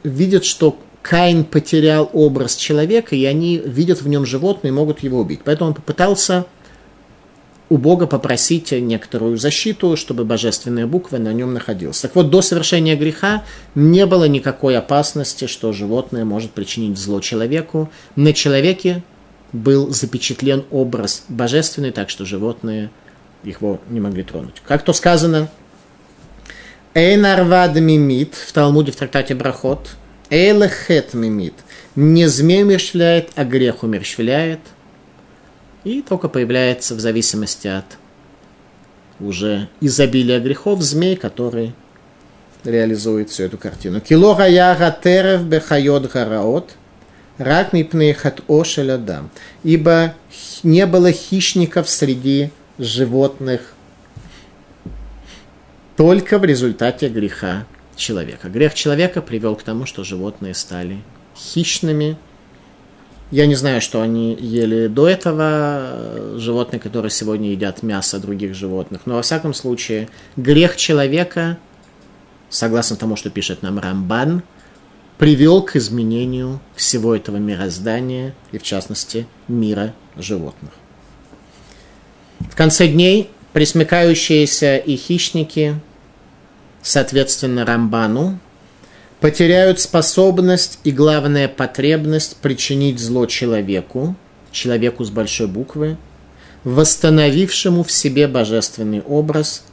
видят, 0.03 0.45
что 0.45 0.79
Каин 1.03 1.43
потерял 1.43 2.09
образ 2.11 2.55
человека, 2.55 3.15
и 3.15 3.23
они 3.25 3.61
видят 3.63 4.01
в 4.01 4.07
нем 4.07 4.25
животное 4.25 4.71
и 4.71 4.73
могут 4.73 5.01
его 5.01 5.19
убить. 5.19 5.41
Поэтому 5.43 5.69
он 5.69 5.75
попытался 5.75 6.45
у 7.73 7.77
Бога 7.77 8.05
попросить 8.05 8.71
некоторую 8.71 9.35
защиту, 9.39 9.97
чтобы 9.97 10.25
божественная 10.25 10.85
буква 10.85 11.17
на 11.17 11.33
нем 11.33 11.55
находилась. 11.55 12.01
Так 12.01 12.13
вот, 12.13 12.29
до 12.29 12.43
совершения 12.43 12.95
греха 12.95 13.45
не 13.73 14.05
было 14.05 14.25
никакой 14.25 14.77
опасности, 14.77 15.47
что 15.47 15.73
животное 15.73 16.23
может 16.23 16.51
причинить 16.51 16.99
зло 16.99 17.19
человеку. 17.19 17.89
На 18.15 18.31
человеке 18.31 19.01
был 19.53 19.89
запечатлен 19.89 20.65
образ 20.69 21.23
божественный, 21.29 21.89
так 21.89 22.11
что 22.11 22.25
животные 22.25 22.91
его 23.43 23.81
не 23.89 23.99
могли 23.99 24.21
тронуть. 24.21 24.61
Как 24.67 24.83
то 24.83 24.93
сказано, 24.93 25.49
Эйнарвад 26.93 27.75
мимит 27.77 28.35
в 28.35 28.53
Талмуде 28.53 28.91
в 28.91 28.97
трактате 28.97 29.33
Брахот, 29.33 29.95
Эйлехет 30.29 31.15
мимит, 31.15 31.55
не 31.95 32.27
змей 32.27 32.61
умерщвляет, 32.61 33.31
а 33.33 33.45
грех 33.45 33.81
умерщвляет– 33.81 34.59
и 35.83 36.01
только 36.01 36.29
появляется 36.29 36.95
в 36.95 36.99
зависимости 36.99 37.67
от 37.67 37.85
уже 39.19 39.69
изобилия 39.81 40.39
грехов 40.39 40.81
змей, 40.81 41.15
который 41.15 41.73
реализует 42.63 43.29
всю 43.29 43.43
эту 43.43 43.57
картину. 43.57 44.01
Кило 44.01 44.35
гаяга 44.35 44.95
терев 45.03 45.43
бехайот 45.43 46.11
гараот, 46.11 46.71
рак 47.37 47.73
мипнейхат 47.73 48.41
ошелядам. 48.47 49.29
Ибо 49.63 50.15
не 50.63 50.85
было 50.85 51.11
хищников 51.11 51.89
среди 51.89 52.51
животных 52.77 53.73
только 55.95 56.39
в 56.39 56.45
результате 56.45 57.09
греха 57.09 57.65
человека. 57.95 58.49
Грех 58.49 58.73
человека 58.73 59.21
привел 59.21 59.55
к 59.55 59.63
тому, 59.63 59.85
что 59.85 60.03
животные 60.03 60.53
стали 60.53 60.97
хищными, 61.35 62.17
я 63.33 63.47
не 63.47 63.55
знаю, 63.55 63.81
что 63.81 64.03
они 64.03 64.35
ели 64.35 64.85
до 64.85 65.09
этого, 65.09 66.35
животные, 66.35 66.79
которые 66.79 67.09
сегодня 67.09 67.49
едят 67.49 67.81
мясо 67.81 68.19
других 68.19 68.53
животных. 68.53 69.01
Но, 69.05 69.15
во 69.15 69.23
всяком 69.23 69.55
случае, 69.55 70.07
грех 70.35 70.77
человека, 70.77 71.57
согласно 72.51 72.95
тому, 72.95 73.15
что 73.15 73.31
пишет 73.31 73.63
нам 73.63 73.79
Рамбан, 73.79 74.43
привел 75.17 75.63
к 75.63 75.75
изменению 75.75 76.59
всего 76.75 77.15
этого 77.15 77.37
мироздания 77.37 78.35
и, 78.51 78.59
в 78.59 78.63
частности, 78.63 79.25
мира 79.47 79.95
животных. 80.15 80.71
В 82.39 82.55
конце 82.55 82.87
дней 82.87 83.31
присмыкающиеся 83.53 84.77
и 84.77 84.95
хищники, 84.95 85.79
соответственно, 86.83 87.65
Рамбану, 87.65 88.37
потеряют 89.23 89.79
способность 89.79 90.79
и, 90.83 90.91
главная 90.91 91.47
потребность 91.47 92.35
причинить 92.41 92.99
зло 92.99 93.25
человеку, 93.25 94.17
человеку 94.51 95.05
с 95.05 95.11
большой 95.11 95.47
буквы, 95.47 95.95
восстановившему 96.65 97.85
в 97.85 97.91
себе 97.93 98.27
божественный 98.27 98.99
образ, 98.99 99.63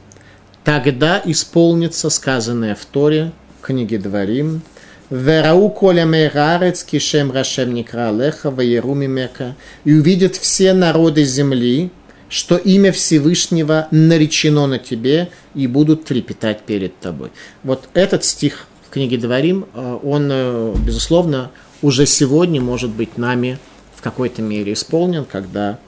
тогда 0.63 1.21
исполнится 1.25 2.09
сказанное 2.09 2.75
в 2.75 2.85
Торе, 2.85 3.33
книге 3.61 3.97
Дворим, 3.97 4.61
«Верау 5.09 5.69
коля 5.69 6.05
мейрарец 6.05 6.85
кишем 6.85 7.29
рашем 7.33 7.73
никра 7.73 8.09
леха 8.13 8.51
мека» 8.51 9.57
и 9.83 9.93
увидят 9.93 10.37
все 10.37 10.71
народы 10.71 11.25
земли, 11.25 11.91
что 12.29 12.55
имя 12.55 12.93
Всевышнего 12.93 13.89
наречено 13.91 14.67
на 14.67 14.79
тебе 14.79 15.27
и 15.53 15.67
будут 15.67 16.05
трепетать 16.05 16.61
перед 16.61 16.97
тобой. 17.01 17.31
Вот 17.63 17.89
этот 17.93 18.23
стих 18.23 18.67
книге 18.91 19.17
Дворим, 19.17 19.65
э, 19.73 19.99
он, 20.03 20.29
э, 20.31 20.75
безусловно, 20.85 21.51
уже 21.81 22.05
сегодня 22.05 22.61
может 22.61 22.91
быть 22.91 23.17
нами 23.17 23.57
в 23.95 24.01
какой-то 24.01 24.41
мере 24.41 24.73
исполнен, 24.73 25.25
когда, 25.25 25.79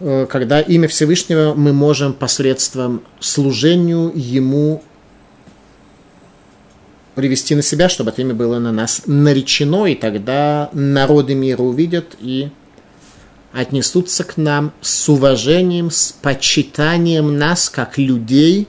э, 0.00 0.26
когда 0.28 0.60
имя 0.60 0.88
Всевышнего 0.88 1.54
мы 1.54 1.72
можем 1.72 2.14
посредством 2.14 3.02
служению 3.20 4.10
Ему 4.14 4.82
привести 7.14 7.54
на 7.54 7.62
себя, 7.62 7.88
чтобы 7.88 8.10
это 8.10 8.22
имя 8.22 8.34
было 8.34 8.58
на 8.58 8.72
нас 8.72 9.02
наречено, 9.06 9.86
и 9.86 9.94
тогда 9.94 10.70
народы 10.72 11.34
мира 11.34 11.62
увидят 11.62 12.16
и 12.20 12.48
отнесутся 13.52 14.24
к 14.24 14.38
нам 14.38 14.72
с 14.80 15.10
уважением, 15.10 15.90
с 15.90 16.12
почитанием 16.12 17.36
нас 17.36 17.68
как 17.68 17.98
людей, 17.98 18.66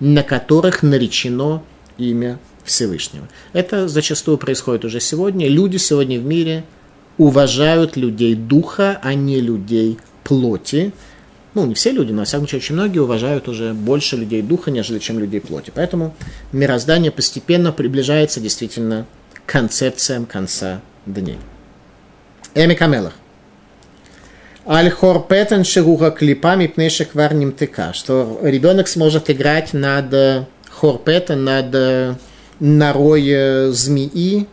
на 0.00 0.22
которых 0.22 0.82
наречено 0.82 1.62
имя 1.98 2.38
Всевышнего. 2.64 3.28
Это 3.52 3.88
зачастую 3.88 4.38
происходит 4.38 4.84
уже 4.84 5.00
сегодня. 5.00 5.48
Люди 5.48 5.76
сегодня 5.76 6.20
в 6.20 6.24
мире 6.24 6.64
уважают 7.18 7.96
людей 7.96 8.34
духа, 8.34 8.98
а 9.02 9.14
не 9.14 9.40
людей 9.40 9.98
плоти. 10.24 10.92
Ну, 11.54 11.66
не 11.66 11.74
все 11.74 11.90
люди, 11.90 12.12
но, 12.12 12.20
во 12.20 12.24
всяком 12.24 12.48
случае, 12.48 12.58
очень 12.60 12.74
многие 12.74 13.00
уважают 13.00 13.46
уже 13.48 13.74
больше 13.74 14.16
людей 14.16 14.40
духа, 14.40 14.70
нежели 14.70 14.98
чем 14.98 15.18
людей 15.18 15.40
плоти. 15.40 15.70
Поэтому 15.74 16.14
мироздание 16.50 17.10
постепенно 17.10 17.72
приближается 17.72 18.40
действительно 18.40 19.06
к 19.34 19.50
концепциям 19.50 20.24
конца 20.24 20.80
дней. 21.04 21.38
Эми 22.54 22.74
Камелах. 22.74 23.12
Аль-Хор 24.66 25.26
Петен 25.26 25.64
Шигуха 25.64 26.10
Клипами 26.12 26.68
Пнешек 26.68 27.14
Варним 27.14 27.52
ТК, 27.52 27.92
что 27.92 28.38
ребенок 28.42 28.86
сможет 28.86 29.28
играть 29.28 29.72
над 29.72 30.46
хорпета 30.72 31.36
над 31.36 31.74
э, 31.74 32.14
норой 32.58 33.28
э, 33.28 33.70
змеи, 33.70 34.48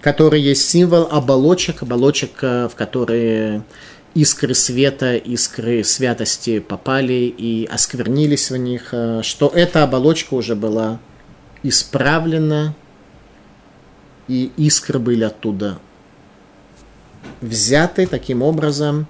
который 0.00 0.40
есть 0.40 0.68
символ 0.68 1.08
оболочек, 1.10 1.82
оболочек, 1.82 2.42
э, 2.42 2.68
в 2.68 2.74
которые 2.74 3.62
искры 4.14 4.54
света, 4.54 5.16
искры 5.16 5.84
святости 5.84 6.60
попали 6.60 7.34
и 7.36 7.66
осквернились 7.66 8.50
в 8.50 8.56
них, 8.56 8.94
что 9.22 9.52
эта 9.54 9.82
оболочка 9.82 10.32
уже 10.32 10.54
была 10.54 11.00
исправлена, 11.62 12.74
и 14.26 14.50
искры 14.56 14.98
были 14.98 15.24
оттуда 15.24 15.78
взяты. 17.42 18.06
Таким 18.06 18.40
образом, 18.40 19.06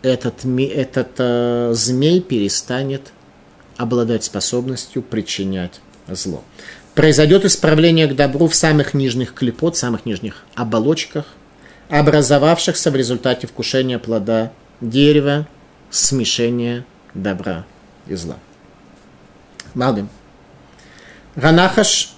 этот, 0.00 0.46
этот 0.46 1.76
змей 1.76 2.22
перестанет 2.22 3.12
обладать 3.78 4.24
способностью 4.24 5.02
причинять 5.02 5.80
зло. 6.08 6.44
Произойдет 6.94 7.44
исправление 7.44 8.08
к 8.08 8.16
добру 8.16 8.48
в 8.48 8.54
самых 8.54 8.92
нижних 8.92 9.32
клепот, 9.32 9.76
самых 9.76 10.04
нижних 10.04 10.44
оболочках, 10.54 11.26
образовавшихся 11.88 12.90
в 12.90 12.96
результате 12.96 13.46
вкушения 13.46 13.98
плода 13.98 14.52
дерева, 14.80 15.46
смешения 15.90 16.84
добра 17.14 17.64
и 18.06 18.14
зла. 18.14 18.36
Малбим. 19.74 20.08
Ранахаш 21.36 22.14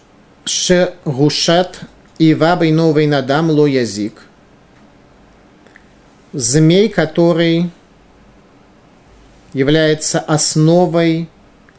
шегушат 0.47 1.81
ива 2.19 2.57
новый 2.63 3.07
надам 3.07 3.51
ло 3.51 3.67
язик. 3.67 4.23
Змей, 6.33 6.89
который 6.89 7.71
является 9.53 10.21
основой 10.21 11.29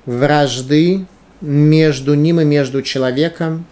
вражды 0.05 1.05
между 1.41 2.13
ним 2.13 2.41
и 2.41 2.45
между 2.45 2.81
человеком 2.81 3.65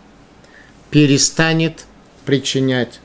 перестанет 0.89 1.85
причинять 2.25 2.99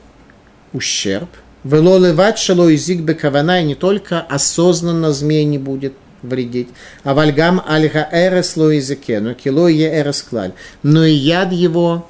ущерб. 0.73 1.29
Велолевать 1.63 2.37
шело 2.37 2.69
язык 2.69 2.99
бекавана, 2.99 3.61
и 3.61 3.65
не 3.65 3.75
только 3.75 4.21
осознанно 4.21 5.11
змей 5.11 5.45
не 5.45 5.57
будет 5.57 5.93
вредить, 6.21 6.69
а 7.03 7.13
вальгам 7.13 7.61
альга 7.65 8.07
эрес 8.11 8.55
ло 8.57 8.69
языке, 8.69 9.19
но 9.19 9.33
кило 9.33 9.67
е 9.67 10.01
эрес 10.01 10.21
клаль. 10.21 10.53
Но 10.83 11.03
и 11.05 11.13
яд 11.13 11.51
его, 11.51 12.07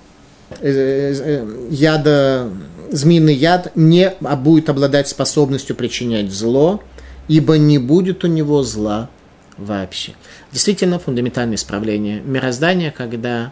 э, 0.59 0.69
э, 0.69 1.13
э, 1.17 1.67
яда, 1.71 2.49
змеиный 2.91 3.33
яд 3.33 3.71
не 3.75 4.13
будет 4.19 4.69
обладать 4.69 5.07
способностью 5.07 5.75
причинять 5.75 6.31
зло, 6.31 6.81
ибо 7.27 7.57
не 7.57 7.77
будет 7.77 8.23
у 8.23 8.27
него 8.27 8.63
зла 8.63 9.09
вообще. 9.57 10.13
Действительно, 10.51 10.99
фундаментальное 10.99 11.55
исправление 11.55 12.21
мироздания, 12.21 12.91
когда 12.91 13.51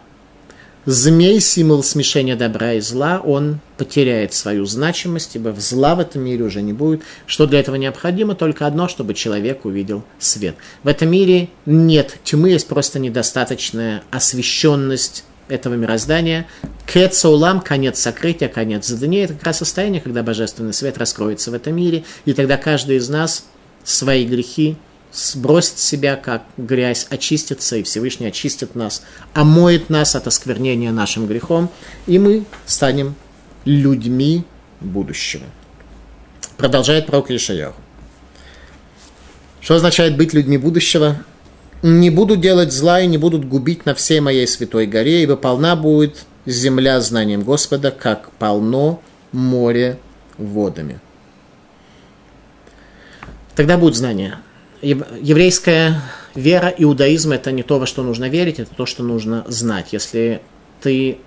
змей, 0.86 1.40
символ 1.40 1.82
смешения 1.82 2.36
добра 2.36 2.74
и 2.74 2.80
зла, 2.80 3.20
он 3.24 3.60
потеряет 3.76 4.34
свою 4.34 4.66
значимость, 4.66 5.36
ибо 5.36 5.54
зла 5.58 5.94
в 5.94 6.00
этом 6.00 6.22
мире 6.22 6.44
уже 6.44 6.62
не 6.62 6.72
будет. 6.72 7.02
Что 7.26 7.46
для 7.46 7.60
этого 7.60 7.76
необходимо? 7.76 8.34
Только 8.34 8.66
одно, 8.66 8.88
чтобы 8.88 9.14
человек 9.14 9.64
увидел 9.64 10.04
свет. 10.18 10.56
В 10.82 10.88
этом 10.88 11.10
мире 11.10 11.48
нет 11.66 12.18
тьмы, 12.24 12.50
есть 12.50 12.68
просто 12.68 12.98
недостаточная 12.98 14.02
освещенность 14.10 15.24
этого 15.48 15.74
мироздания. 15.74 16.46
Кецаулам, 16.86 17.60
конец 17.60 17.98
сокрытия, 17.98 18.48
конец 18.48 18.90
дней, 18.90 19.24
это 19.24 19.34
как 19.34 19.44
раз 19.44 19.58
состояние, 19.58 20.00
когда 20.00 20.22
божественный 20.22 20.72
свет 20.72 20.98
раскроется 20.98 21.50
в 21.50 21.54
этом 21.54 21.76
мире, 21.76 22.04
и 22.24 22.32
тогда 22.32 22.56
каждый 22.56 22.96
из 22.96 23.08
нас 23.08 23.46
свои 23.84 24.24
грехи 24.24 24.76
сбросит 25.14 25.78
с 25.78 25.84
себя 25.84 26.16
как 26.16 26.42
грязь, 26.56 27.06
очистится, 27.10 27.76
и 27.76 27.82
Всевышний 27.82 28.26
очистит 28.26 28.74
нас, 28.74 29.02
омоет 29.32 29.90
нас 29.90 30.16
от 30.16 30.26
осквернения 30.26 30.90
нашим 30.90 31.26
грехом, 31.26 31.70
и 32.06 32.18
мы 32.18 32.44
станем 32.66 33.14
людьми 33.64 34.44
будущего. 34.80 35.44
Продолжает 36.56 37.06
пророк 37.06 37.30
Ишаяху. 37.30 37.80
Что 39.60 39.76
означает 39.76 40.16
быть 40.16 40.34
людьми 40.34 40.58
будущего? 40.58 41.24
Не 41.82 42.10
будут 42.10 42.40
делать 42.40 42.72
зла 42.72 43.00
и 43.00 43.06
не 43.06 43.18
будут 43.18 43.46
губить 43.46 43.86
на 43.86 43.94
всей 43.94 44.20
моей 44.20 44.46
святой 44.46 44.86
горе, 44.86 45.22
ибо 45.22 45.36
полна 45.36 45.76
будет 45.76 46.24
земля 46.44 47.00
знанием 47.00 47.42
Господа, 47.42 47.90
как 47.90 48.30
полно 48.32 49.00
море 49.32 49.98
водами. 50.38 51.00
Тогда 53.54 53.78
будет 53.78 53.94
знание. 53.94 54.38
Еврейская 54.84 56.02
вера, 56.34 56.68
иудаизм– 56.76 57.32
это 57.32 57.52
не 57.52 57.62
то, 57.62 57.78
во 57.78 57.86
что 57.86 58.02
нужно 58.02 58.28
верить, 58.28 58.58
это 58.58 58.74
то, 58.74 58.84
что 58.84 59.02
нужно 59.02 59.44
знать. 59.48 59.92
Если 59.92 60.42
ты 60.82 61.18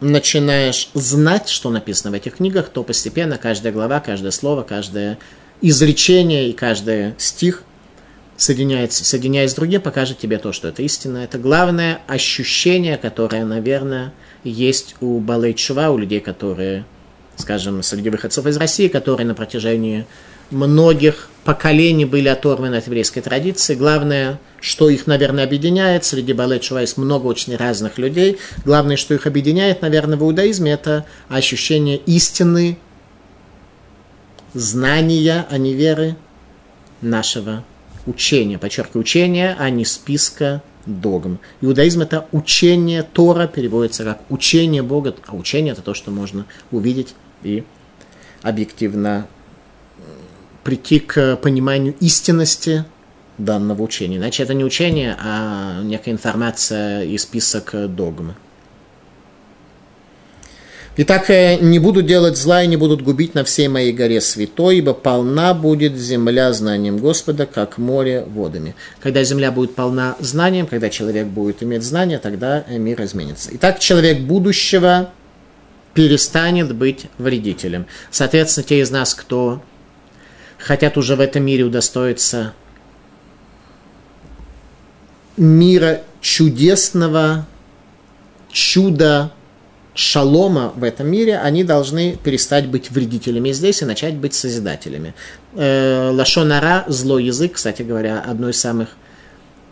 начинаешь 0.00 0.88
знать, 0.94 1.48
что 1.48 1.68
написано 1.68 2.10
в 2.10 2.14
этих 2.14 2.36
книгах, 2.36 2.70
то 2.70 2.82
постепенно 2.82 3.36
каждая 3.36 3.72
глава, 3.72 4.00
каждое 4.00 4.30
слово, 4.30 4.62
каждое 4.62 5.18
изречение 5.60 6.48
и 6.48 6.54
каждый 6.54 7.14
стих 7.18 7.64
соединяется, 8.38 9.04
соединяясь 9.04 9.50
с 9.50 9.54
другим, 9.54 9.82
покажет 9.82 10.18
тебе 10.18 10.38
то, 10.38 10.52
что 10.52 10.68
это 10.68 10.82
истина. 10.82 11.18
Это 11.18 11.36
главное 11.36 12.00
ощущение, 12.06 12.96
которое, 12.96 13.44
наверное, 13.44 14.14
есть 14.42 14.94
у 15.00 15.18
Балей 15.18 15.52
Чува, 15.52 15.90
у 15.90 15.98
людей, 15.98 16.20
которые, 16.20 16.86
скажем, 17.36 17.82
среди 17.82 18.08
выходцев 18.08 18.46
из 18.46 18.56
России, 18.56 18.88
которые 18.88 19.26
на 19.26 19.34
протяжении 19.34 20.06
многих 20.50 21.28
поколений 21.44 22.04
были 22.04 22.28
оторваны 22.28 22.76
от 22.76 22.86
еврейской 22.86 23.20
традиции. 23.20 23.74
Главное, 23.74 24.38
что 24.60 24.90
их, 24.90 25.06
наверное, 25.06 25.44
объединяет, 25.44 26.04
среди 26.04 26.32
Балей 26.32 26.60
Чува 26.60 26.82
есть 26.82 26.96
много 26.96 27.26
очень 27.26 27.56
разных 27.56 27.98
людей. 27.98 28.38
Главное, 28.64 28.96
что 28.96 29.14
их 29.14 29.26
объединяет, 29.26 29.82
наверное, 29.82 30.18
в 30.18 30.22
иудаизме, 30.22 30.72
это 30.72 31.06
ощущение 31.28 31.96
истины, 31.96 32.78
знания, 34.52 35.46
а 35.50 35.58
не 35.58 35.74
веры 35.74 36.16
нашего 37.00 37.64
учения. 38.06 38.58
Подчеркиваю, 38.58 39.00
учения, 39.00 39.56
а 39.58 39.70
не 39.70 39.84
списка 39.84 40.62
догм. 40.86 41.38
Иудаизм– 41.60 42.00
это 42.02 42.26
учение 42.32 43.02
Тора, 43.02 43.46
переводится 43.46 44.04
как 44.04 44.22
учение 44.30 44.82
Бога, 44.82 45.14
а 45.26 45.36
учение– 45.36 45.72
это 45.74 45.82
то, 45.82 45.94
что 45.94 46.10
можно 46.10 46.46
увидеть 46.70 47.14
и 47.42 47.64
объективно 48.42 49.26
прийти 50.64 51.00
к 51.00 51.36
пониманию 51.36 51.94
истинности 52.00 52.84
данного 53.38 53.82
учения. 53.82 54.16
Иначе 54.16 54.42
это 54.42 54.54
не 54.54 54.64
учение, 54.64 55.16
а 55.18 55.82
некая 55.82 56.12
информация 56.12 57.04
и 57.04 57.16
список 57.18 57.74
догм. 57.94 58.34
Итак, 60.96 61.30
э, 61.30 61.56
не 61.56 61.78
буду 61.78 62.02
делать 62.02 62.36
зла 62.36 62.62
и 62.62 62.66
не 62.66 62.76
будут 62.76 63.00
губить 63.00 63.34
на 63.34 63.42
всей 63.44 63.68
моей 63.68 63.92
горе 63.92 64.20
святой, 64.20 64.78
ибо 64.78 64.92
полна 64.92 65.54
будет 65.54 65.96
земля 65.96 66.52
знанием 66.52 66.98
Господа, 66.98 67.46
как 67.46 67.78
море 67.78 68.24
водами. 68.26 68.74
Когда 69.00 69.22
земля 69.22 69.52
будет 69.52 69.74
полна 69.74 70.16
знанием, 70.18 70.66
когда 70.66 70.90
человек 70.90 71.28
будет 71.28 71.62
иметь 71.62 71.84
знания, 71.84 72.18
тогда 72.18 72.64
э, 72.68 72.76
мир 72.76 73.02
изменится. 73.02 73.50
Итак, 73.52 73.78
человек 73.78 74.20
будущего 74.20 75.10
перестанет 75.94 76.74
быть 76.74 77.06
вредителем. 77.18 77.86
Соответственно, 78.10 78.66
те 78.68 78.80
из 78.80 78.90
нас, 78.90 79.14
кто 79.14 79.62
хотят 80.60 80.96
уже 80.96 81.16
в 81.16 81.20
этом 81.20 81.42
мире 81.44 81.64
удостоиться 81.64 82.52
мира 85.36 86.02
чудесного, 86.20 87.46
чуда 88.52 89.32
шалома 89.94 90.72
в 90.76 90.84
этом 90.84 91.08
мире, 91.08 91.38
они 91.38 91.64
должны 91.64 92.16
перестать 92.16 92.66
быть 92.66 92.90
вредителями 92.90 93.52
здесь 93.52 93.82
и 93.82 93.84
начать 93.84 94.14
быть 94.14 94.34
созидателями. 94.34 95.14
Э, 95.54 96.10
Лашонара, 96.12 96.84
злой 96.88 97.24
язык, 97.24 97.54
кстати 97.54 97.82
говоря, 97.82 98.20
одно 98.20 98.50
из 98.50 98.60
самых 98.60 98.90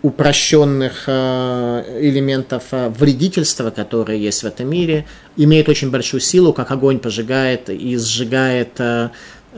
упрощенных 0.02 1.04
э, 1.06 1.98
элементов 2.00 2.64
э, 2.72 2.88
вредительства, 2.88 3.70
которые 3.70 4.22
есть 4.22 4.42
в 4.42 4.46
этом 4.46 4.68
мире, 4.68 5.06
имеет 5.36 5.68
очень 5.68 5.90
большую 5.90 6.20
силу, 6.20 6.52
как 6.52 6.70
огонь 6.70 6.98
пожигает 6.98 7.68
и 7.68 7.96
сжигает 7.96 8.80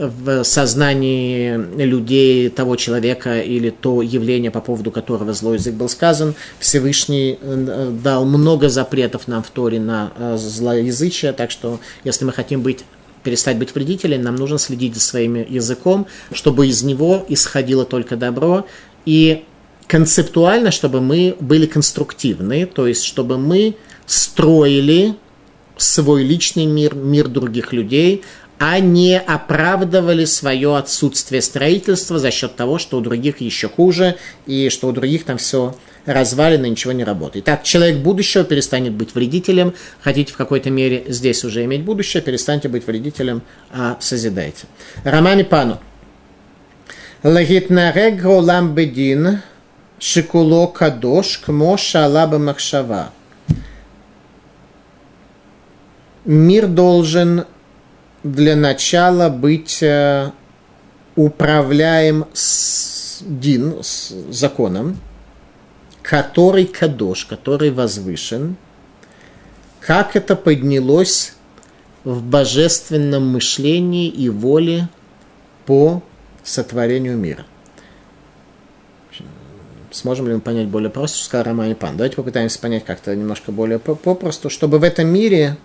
в 0.00 0.44
сознании 0.44 1.56
людей 1.76 2.48
того 2.48 2.76
человека 2.76 3.40
или 3.40 3.70
то 3.70 4.00
явление, 4.00 4.50
по 4.50 4.60
поводу 4.60 4.90
которого 4.90 5.32
злой 5.34 5.56
язык 5.56 5.74
был 5.74 5.88
сказан. 5.88 6.34
Всевышний 6.58 7.38
э, 7.40 7.92
дал 8.02 8.24
много 8.24 8.70
запретов 8.70 9.28
нам 9.28 9.42
в 9.42 9.50
Торе 9.50 9.78
на 9.78 10.12
э, 10.16 10.36
злоязычие, 10.38 11.32
так 11.32 11.50
что 11.50 11.80
если 12.02 12.24
мы 12.24 12.32
хотим 12.32 12.62
быть 12.62 12.84
перестать 13.22 13.58
быть 13.58 13.74
вредителем, 13.74 14.22
нам 14.22 14.36
нужно 14.36 14.58
следить 14.58 14.94
за 14.94 15.00
своим 15.00 15.34
языком, 15.34 16.06
чтобы 16.32 16.66
из 16.66 16.82
него 16.82 17.26
исходило 17.28 17.84
только 17.84 18.16
добро, 18.16 18.66
и 19.04 19.44
концептуально, 19.86 20.70
чтобы 20.70 21.02
мы 21.02 21.36
были 21.38 21.66
конструктивны, 21.66 22.64
то 22.64 22.86
есть 22.86 23.04
чтобы 23.04 23.36
мы 23.36 23.76
строили 24.06 25.16
свой 25.76 26.22
личный 26.22 26.66
мир, 26.66 26.94
мир 26.94 27.28
других 27.28 27.72
людей, 27.72 28.22
а 28.60 28.78
не 28.78 29.18
оправдывали 29.18 30.26
свое 30.26 30.76
отсутствие 30.76 31.40
строительства 31.40 32.18
за 32.18 32.30
счет 32.30 32.56
того, 32.56 32.78
что 32.78 32.98
у 32.98 33.00
других 33.00 33.40
еще 33.40 33.70
хуже, 33.70 34.18
и 34.44 34.68
что 34.68 34.88
у 34.88 34.92
других 34.92 35.24
там 35.24 35.38
все 35.38 35.74
развалено, 36.04 36.66
ничего 36.66 36.92
не 36.92 37.02
работает. 37.02 37.46
Так, 37.46 37.62
человек 37.62 38.00
будущего 38.00 38.44
перестанет 38.44 38.92
быть 38.92 39.14
вредителем, 39.14 39.72
хотите 40.02 40.34
в 40.34 40.36
какой-то 40.36 40.68
мере 40.68 41.04
здесь 41.08 41.42
уже 41.42 41.64
иметь 41.64 41.84
будущее, 41.84 42.22
перестаньте 42.22 42.68
быть 42.68 42.86
вредителем, 42.86 43.40
а 43.72 43.96
созидайте. 43.98 44.66
Романи 45.04 45.42
Пану. 45.42 45.80
Лагитнарег 47.22 48.20
голам 48.20 48.74
бедин 48.74 49.40
шикуло 49.98 50.66
кадош 50.66 51.38
кмо 51.38 51.78
шалаба 51.78 52.36
махшава. 52.36 53.10
Мир 56.26 56.66
должен 56.66 57.46
для 58.22 58.56
начала 58.56 59.28
быть 59.28 59.82
э, 59.82 60.30
управляем 61.16 62.26
с 62.32 63.22
дин, 63.22 63.82
с 63.82 64.12
законом, 64.30 64.98
который 66.02 66.66
кадош, 66.66 67.24
который 67.24 67.70
возвышен, 67.70 68.56
как 69.80 70.16
это 70.16 70.36
поднялось 70.36 71.34
в 72.04 72.22
божественном 72.22 73.28
мышлении 73.28 74.08
и 74.08 74.28
воле 74.28 74.88
по 75.66 76.02
сотворению 76.42 77.16
мира. 77.16 77.44
Сможем 79.90 80.28
ли 80.28 80.34
мы 80.34 80.40
понять 80.40 80.68
более 80.68 80.90
просто, 80.90 81.18
что 81.18 81.26
сказал 81.26 81.46
Роман 81.46 81.74
Пан? 81.74 81.96
Давайте 81.96 82.16
попытаемся 82.16 82.60
понять 82.60 82.84
как-то 82.84 83.14
немножко 83.14 83.50
более 83.50 83.78
попросту, 83.80 84.48
чтобы 84.48 84.78
в 84.78 84.84
этом 84.84 85.08
мире 85.08 85.56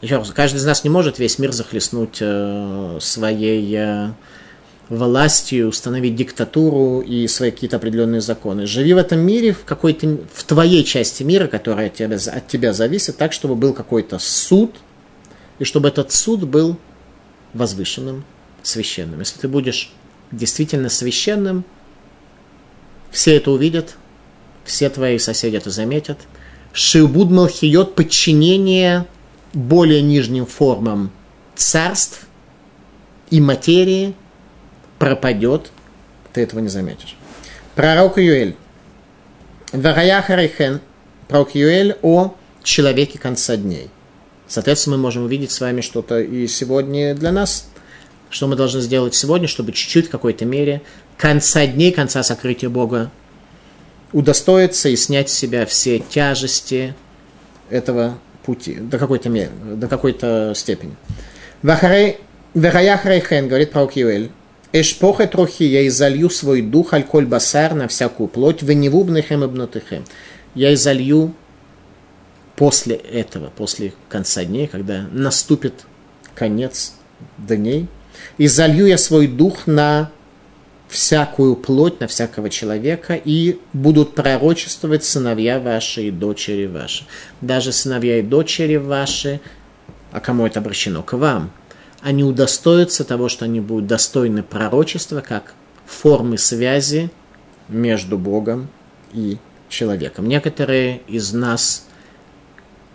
еще 0.00 0.16
раз, 0.16 0.30
каждый 0.30 0.58
из 0.58 0.64
нас 0.64 0.84
не 0.84 0.90
может 0.90 1.18
весь 1.18 1.38
мир 1.38 1.52
захлестнуть 1.52 2.18
э, 2.20 2.98
своей 3.00 3.74
э, 3.76 4.10
властью, 4.88 5.68
установить 5.68 6.14
диктатуру 6.14 7.00
и 7.00 7.26
свои 7.26 7.50
какие-то 7.50 7.76
определенные 7.76 8.20
законы. 8.20 8.66
Живи 8.66 8.94
в 8.94 8.96
этом 8.96 9.18
мире, 9.20 9.52
в 9.52 9.64
какой-то, 9.64 10.18
в 10.32 10.44
твоей 10.44 10.84
части 10.84 11.22
мира, 11.22 11.48
которая 11.48 11.88
от 11.88 11.94
тебя, 11.94 12.16
от 12.16 12.48
тебя 12.48 12.72
зависит, 12.72 13.16
так, 13.16 13.32
чтобы 13.32 13.56
был 13.56 13.74
какой-то 13.74 14.18
суд, 14.18 14.76
и 15.58 15.64
чтобы 15.64 15.88
этот 15.88 16.12
суд 16.12 16.44
был 16.44 16.78
возвышенным, 17.52 18.24
священным. 18.62 19.18
Если 19.18 19.40
ты 19.40 19.48
будешь 19.48 19.90
действительно 20.30 20.88
священным, 20.88 21.64
все 23.10 23.36
это 23.36 23.50
увидят, 23.50 23.96
все 24.64 24.88
твои 24.90 25.18
соседи 25.18 25.56
это 25.56 25.70
заметят. 25.70 26.18
Шиубуд 26.72 27.30
Малхиот– 27.30 27.94
подчинение 27.96 29.06
более 29.58 30.02
нижним 30.02 30.46
формам 30.46 31.10
царств 31.56 32.26
и 33.30 33.40
материи 33.40 34.14
пропадет, 34.98 35.72
ты 36.32 36.42
этого 36.42 36.60
не 36.60 36.68
заметишь. 36.68 37.16
Пророк 37.74 38.18
Юэль. 38.18 38.56
Вараяхарихен. 39.72 40.80
Пророк 41.26 41.54
Юэль 41.54 41.96
о 42.02 42.34
человеке 42.62 43.18
конца 43.18 43.56
дней. 43.56 43.90
Соответственно, 44.46 44.96
мы 44.96 45.02
можем 45.02 45.24
увидеть 45.24 45.50
с 45.50 45.60
вами 45.60 45.80
что-то 45.80 46.20
и 46.20 46.46
сегодня 46.46 47.14
для 47.14 47.32
нас, 47.32 47.68
что 48.30 48.46
мы 48.46 48.56
должны 48.56 48.80
сделать 48.80 49.14
сегодня, 49.14 49.48
чтобы 49.48 49.72
чуть-чуть 49.72 50.06
в 50.06 50.10
какой-то 50.10 50.44
мере 50.44 50.82
конца 51.16 51.66
дней, 51.66 51.92
конца 51.92 52.22
сокрытия 52.22 52.70
Бога 52.70 53.10
удостоиться 54.12 54.88
и 54.88 54.96
снять 54.96 55.28
с 55.28 55.34
себя 55.34 55.66
все 55.66 55.98
тяжести 55.98 56.94
этого 57.68 58.18
пути, 58.48 58.76
до 58.76 58.98
какой-то 58.98 59.28
меры, 59.28 59.50
до 59.76 59.88
какой-то 59.88 60.54
степени. 60.56 60.96
Вераяхрейхен, 62.54 63.46
говорит 63.46 63.72
пророк 63.72 63.94
Юэль, 63.94 64.30
Эшпохе 64.72 65.26
трохи, 65.26 65.64
я 65.64 65.86
изолью 65.86 66.30
свой 66.30 66.62
дух, 66.62 66.94
альколь 66.94 67.26
басар, 67.26 67.74
на 67.74 67.88
всякую 67.88 68.28
плоть, 68.28 68.62
веневубныхем 68.62 69.44
и 69.44 70.02
Я 70.54 70.72
изолью 70.72 71.34
после 72.56 72.96
этого, 72.96 73.50
после 73.54 73.92
конца 74.08 74.44
дней, 74.44 74.66
когда 74.66 75.06
наступит 75.12 75.74
конец 76.34 76.94
дней, 77.36 77.86
и 78.38 78.46
залью 78.46 78.86
я 78.86 78.96
свой 78.96 79.26
дух 79.26 79.66
на 79.66 80.10
всякую 80.88 81.54
плоть, 81.56 82.00
на 82.00 82.06
всякого 82.06 82.50
человека, 82.50 83.14
и 83.14 83.58
будут 83.72 84.14
пророчествовать 84.14 85.04
сыновья 85.04 85.60
ваши 85.60 86.04
и 86.04 86.10
дочери 86.10 86.66
ваши. 86.66 87.04
Даже 87.40 87.72
сыновья 87.72 88.18
и 88.18 88.22
дочери 88.22 88.76
ваши, 88.76 89.40
а 90.12 90.20
кому 90.20 90.46
это 90.46 90.60
обращено? 90.60 91.02
К 91.02 91.14
вам. 91.14 91.50
Они 92.00 92.24
удостоятся 92.24 93.04
того, 93.04 93.28
что 93.28 93.44
они 93.44 93.60
будут 93.60 93.86
достойны 93.86 94.42
пророчества, 94.42 95.20
как 95.20 95.54
формы 95.86 96.38
связи 96.38 97.10
между 97.68 98.18
Богом 98.18 98.68
и 99.12 99.38
человеком. 99.68 100.26
Некоторые 100.26 101.02
из 101.06 101.32
нас, 101.32 101.86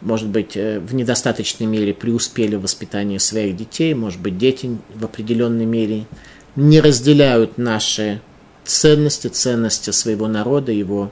может 0.01 0.29
быть, 0.29 0.55
э, 0.55 0.79
в 0.79 0.95
недостаточной 0.95 1.67
мере 1.67 1.93
преуспели 1.93 2.55
в 2.55 2.61
воспитании 2.61 3.17
своих 3.17 3.55
детей, 3.55 3.93
может 3.93 4.21
быть, 4.21 4.37
дети 4.37 4.77
в 4.95 5.05
определенной 5.05 5.65
мере 5.65 6.05
не 6.55 6.81
разделяют 6.81 7.57
наши 7.57 8.21
ценности, 8.63 9.27
ценности 9.27 9.89
своего 9.91 10.27
народа, 10.27 10.71
его 10.71 11.11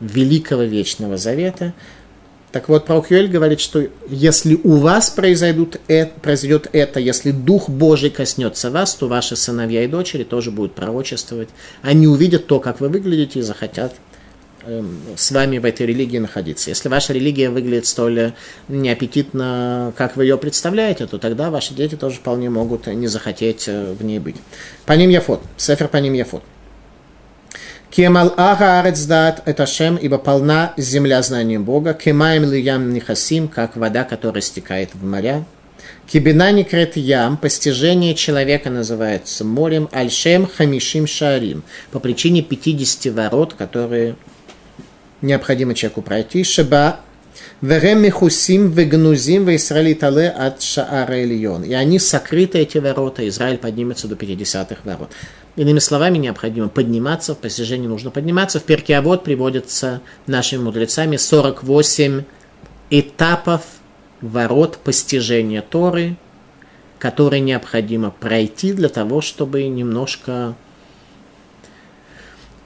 великого 0.00 0.62
вечного 0.62 1.16
завета. 1.16 1.72
Так 2.52 2.68
вот, 2.68 2.86
пророк 2.86 3.10
Юэль 3.10 3.28
говорит, 3.28 3.60
что 3.60 3.86
если 4.08 4.58
у 4.62 4.76
вас 4.76 5.10
произойдут, 5.10 5.78
это, 5.88 6.18
произойдет 6.20 6.68
это, 6.72 7.00
если 7.00 7.30
Дух 7.30 7.68
Божий 7.68 8.08
коснется 8.10 8.70
вас, 8.70 8.94
то 8.94 9.08
ваши 9.08 9.36
сыновья 9.36 9.84
и 9.84 9.88
дочери 9.88 10.24
тоже 10.24 10.50
будут 10.50 10.74
пророчествовать. 10.74 11.48
Они 11.82 12.06
увидят 12.06 12.46
то, 12.46 12.60
как 12.60 12.80
вы 12.80 12.88
выглядите, 12.88 13.40
и 13.40 13.42
захотят 13.42 13.94
с 15.16 15.30
вами 15.30 15.58
в 15.58 15.64
этой 15.64 15.86
религии 15.86 16.18
находиться. 16.18 16.70
Если 16.70 16.88
ваша 16.88 17.12
религия 17.12 17.50
выглядит 17.50 17.86
столь 17.86 18.32
неаппетитно, 18.68 19.92
как 19.96 20.16
вы 20.16 20.24
ее 20.24 20.38
представляете, 20.38 21.06
то 21.06 21.18
тогда 21.18 21.50
ваши 21.50 21.74
дети 21.74 21.94
тоже 21.94 22.16
вполне 22.16 22.50
могут 22.50 22.86
не 22.86 23.06
захотеть 23.06 23.64
э, 23.68 23.92
в 23.92 24.04
ней 24.04 24.18
быть. 24.18 24.36
По 24.84 24.92
ним 24.92 25.10
Яфот. 25.10 25.42
Сефер 25.56 25.88
по 25.88 25.98
ним 25.98 26.14
Яфот. 26.14 26.42
Кемал 27.90 28.34
ага 28.36 28.80
арецдат 28.80 29.42
это 29.46 29.64
шем, 29.64 29.96
ибо 29.96 30.18
полна 30.18 30.74
земля 30.76 31.22
знанием 31.22 31.64
Бога. 31.64 31.94
Кемаем 31.94 32.44
лиям 32.50 32.92
нихасим, 32.92 33.48
как 33.48 33.76
вода, 33.76 34.04
которая 34.04 34.42
стекает 34.42 34.90
в 34.94 35.04
моря. 35.04 35.44
Кибина 36.06 36.52
некрет 36.52 36.96
ям, 36.96 37.36
постижение 37.36 38.14
человека 38.14 38.70
называется 38.70 39.44
морем, 39.44 39.88
альшем 39.92 40.46
хамишим 40.46 41.06
шарим, 41.06 41.64
по 41.90 41.98
причине 41.98 42.42
50 42.42 43.12
ворот, 43.12 43.54
которые 43.54 44.16
необходимо 45.26 45.74
человеку 45.74 46.02
пройти. 46.02 46.44
Шеба 46.44 47.00
Верем 47.60 48.02
михусим 48.02 48.70
вегнузим 48.70 49.46
в 49.46 49.56
Израиле 49.56 49.94
тале 49.94 50.28
от 50.28 50.62
Шаара 50.62 51.22
Ильон. 51.22 51.64
И 51.64 51.72
они 51.72 51.98
сокрыты, 51.98 52.58
эти 52.58 52.78
ворота. 52.78 53.26
Израиль 53.28 53.58
поднимется 53.58 54.08
до 54.08 54.14
50-х 54.14 54.80
ворот. 54.84 55.10
Иными 55.56 55.78
словами, 55.78 56.18
необходимо 56.18 56.68
подниматься, 56.68 57.34
в 57.34 57.38
постижении 57.38 57.86
нужно 57.86 58.10
подниматься. 58.10 58.60
В 58.60 58.64
перке 58.64 58.96
Авод 58.96 59.24
приводится 59.24 60.02
нашими 60.26 60.60
мудрецами 60.62 61.16
48 61.16 62.24
этапов 62.90 63.62
ворот 64.20 64.78
постижения 64.78 65.62
Торы, 65.62 66.16
которые 66.98 67.40
необходимо 67.40 68.10
пройти 68.10 68.72
для 68.72 68.88
того, 68.90 69.22
чтобы 69.22 69.66
немножко 69.66 70.54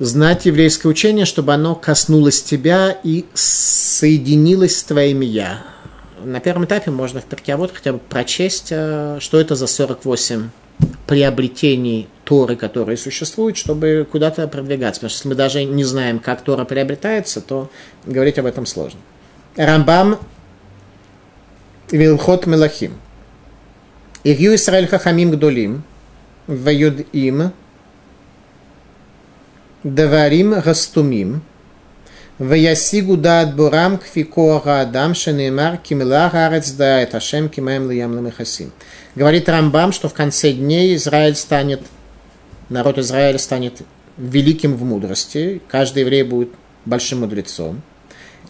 знать 0.00 0.46
еврейское 0.46 0.88
учение, 0.88 1.26
чтобы 1.26 1.54
оно 1.54 1.76
коснулось 1.76 2.42
тебя 2.42 2.98
и 3.04 3.26
соединилось 3.34 4.78
с 4.78 4.82
твоим 4.82 5.20
«я». 5.20 5.62
На 6.24 6.40
первом 6.40 6.64
этапе 6.64 6.90
можно 6.90 7.20
в 7.20 7.24
Перкиавод 7.24 7.70
хотя 7.72 7.92
бы 7.92 7.98
прочесть, 7.98 8.68
э, 8.70 9.18
что 9.20 9.40
это 9.40 9.54
за 9.54 9.66
48 9.66 10.50
приобретений 11.06 12.08
Торы, 12.24 12.56
которые 12.56 12.96
существуют, 12.96 13.56
чтобы 13.56 14.06
куда-то 14.10 14.46
продвигаться. 14.48 15.00
Потому 15.00 15.10
что 15.10 15.18
если 15.18 15.28
мы 15.28 15.34
даже 15.34 15.64
не 15.64 15.84
знаем, 15.84 16.18
как 16.18 16.42
Тора 16.42 16.64
приобретается, 16.64 17.40
то 17.40 17.70
говорить 18.04 18.38
об 18.38 18.46
этом 18.46 18.66
сложно. 18.66 19.00
Рамбам 19.56 20.18
Вилхот 21.90 22.46
Мелахим. 22.46 22.94
Ирью 24.24 24.54
Исраэль 24.54 24.86
Хахамим 24.86 25.30
Гдолим, 25.32 25.82
Ваюд 26.46 27.06
им, 27.12 27.52
Даварим 29.82 30.52
Растумим, 30.54 31.42
Ваясигу 32.38 33.16
дат 33.16 33.54
бурам 33.56 33.96
кфикоага 33.98 34.80
адам 34.80 35.14
шенемар 35.14 35.78
кимила 35.78 36.28
гарец 36.30 36.70
дает 36.72 37.14
ашем 37.14 37.48
кимаем 37.48 37.90
лиям 37.90 38.14
ламехасим. 38.14 38.72
Говорит 39.14 39.48
Рамбам, 39.48 39.92
что 39.92 40.10
в 40.10 40.14
конце 40.14 40.52
дней 40.52 40.96
Израиль 40.96 41.34
станет, 41.34 41.80
народ 42.68 42.98
Израиля 42.98 43.38
станет 43.38 43.82
великим 44.18 44.76
в 44.76 44.84
мудрости, 44.84 45.62
каждый 45.68 46.00
еврей 46.00 46.24
будет 46.24 46.50
большим 46.84 47.20
мудрецом, 47.20 47.80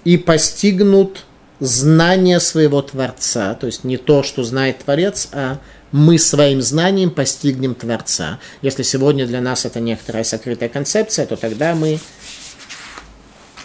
и 0.04 0.16
постигнут 0.16 1.26
знание 1.60 2.40
своего 2.40 2.82
Творца, 2.82 3.54
то 3.54 3.66
есть 3.66 3.84
не 3.84 3.98
то, 3.98 4.24
что 4.24 4.42
знает 4.42 4.78
Творец, 4.78 5.28
а 5.32 5.58
мы 5.92 6.18
своим 6.18 6.62
знанием 6.62 7.10
постигнем 7.10 7.74
Творца. 7.74 8.38
Если 8.62 8.82
сегодня 8.82 9.26
для 9.26 9.40
нас 9.40 9.64
это 9.64 9.80
некоторая 9.80 10.24
сокрытая 10.24 10.68
концепция, 10.68 11.26
то 11.26 11.36
тогда 11.36 11.74
мы 11.74 11.98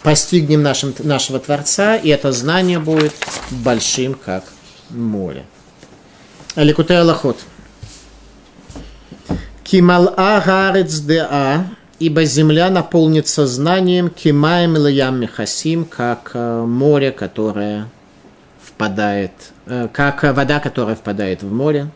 постигнем 0.03 0.61
нашим, 0.61 0.93
нашего 0.99 1.39
Творца, 1.39 1.95
и 1.95 2.09
это 2.09 2.31
знание 2.31 2.79
будет 2.79 3.13
большим, 3.49 4.13
как 4.13 4.43
море. 4.89 5.45
Аликутей 6.55 6.99
Аллахот. 6.99 7.39
Кимал 9.63 10.13
агарец 10.15 10.99
деа, 10.99 11.65
ибо 11.99 12.23
земля 12.23 12.69
наполнится 12.69 13.47
знанием, 13.47 14.09
кимаем 14.09 14.77
лаям 14.77 15.19
михасим, 15.19 15.85
как 15.85 16.31
э, 16.35 16.63
море, 16.63 17.11
которое 17.11 17.89
впадает, 18.63 19.31
э, 19.65 19.87
как 19.91 20.21
вода, 20.21 20.59
которая 20.59 20.95
впадает 20.95 21.41
в 21.41 21.51
море. 21.51 21.89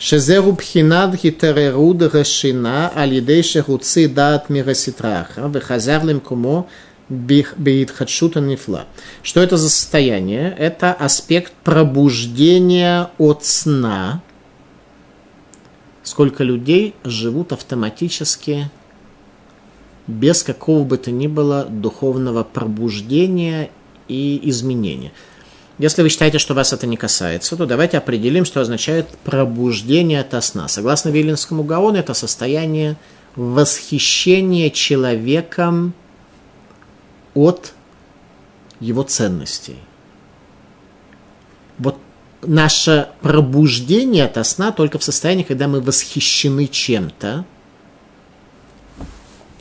Шезеру 0.00 0.52
бхинад 0.52 1.14
гитереруд 1.22 2.00
решина 2.14 2.88
алидей 2.88 3.42
шехуци 3.42 4.08
дат 4.08 4.48
мираситраха 4.48 5.46
вехазярлим 5.46 6.20
кумо 6.20 6.68
бейтхадшута 7.10 8.40
нифла. 8.40 8.86
Что 9.22 9.42
это 9.42 9.58
за 9.58 9.68
состояние? 9.68 10.56
Это 10.58 10.94
аспект 10.94 11.52
пробуждения 11.64 13.10
от 13.18 13.44
сна. 13.44 14.22
Сколько 16.02 16.44
людей 16.44 16.94
живут 17.04 17.52
автоматически 17.52 18.70
без 20.06 20.42
какого 20.42 20.82
бы 20.82 20.96
то 20.96 21.10
ни 21.10 21.26
было 21.26 21.66
духовного 21.66 22.42
пробуждения 22.42 23.70
и 24.08 24.40
изменения. 24.44 25.12
Если 25.80 26.02
вы 26.02 26.10
считаете, 26.10 26.38
что 26.38 26.52
вас 26.52 26.74
это 26.74 26.86
не 26.86 26.98
касается, 26.98 27.56
то 27.56 27.64
давайте 27.64 27.96
определим, 27.96 28.44
что 28.44 28.60
означает 28.60 29.08
пробуждение 29.24 30.20
от 30.20 30.44
сна. 30.44 30.68
Согласно 30.68 31.08
Виленскому 31.08 31.64
Гаону, 31.64 31.96
это 31.96 32.12
состояние 32.12 32.98
восхищения 33.34 34.68
человеком 34.68 35.94
от 37.32 37.72
его 38.78 39.04
ценностей. 39.04 39.78
Вот 41.78 41.96
наше 42.42 43.08
пробуждение 43.22 44.26
от 44.26 44.46
сна 44.46 44.72
только 44.72 44.98
в 44.98 45.02
состоянии, 45.02 45.44
когда 45.44 45.66
мы 45.66 45.80
восхищены 45.80 46.66
чем-то, 46.66 47.46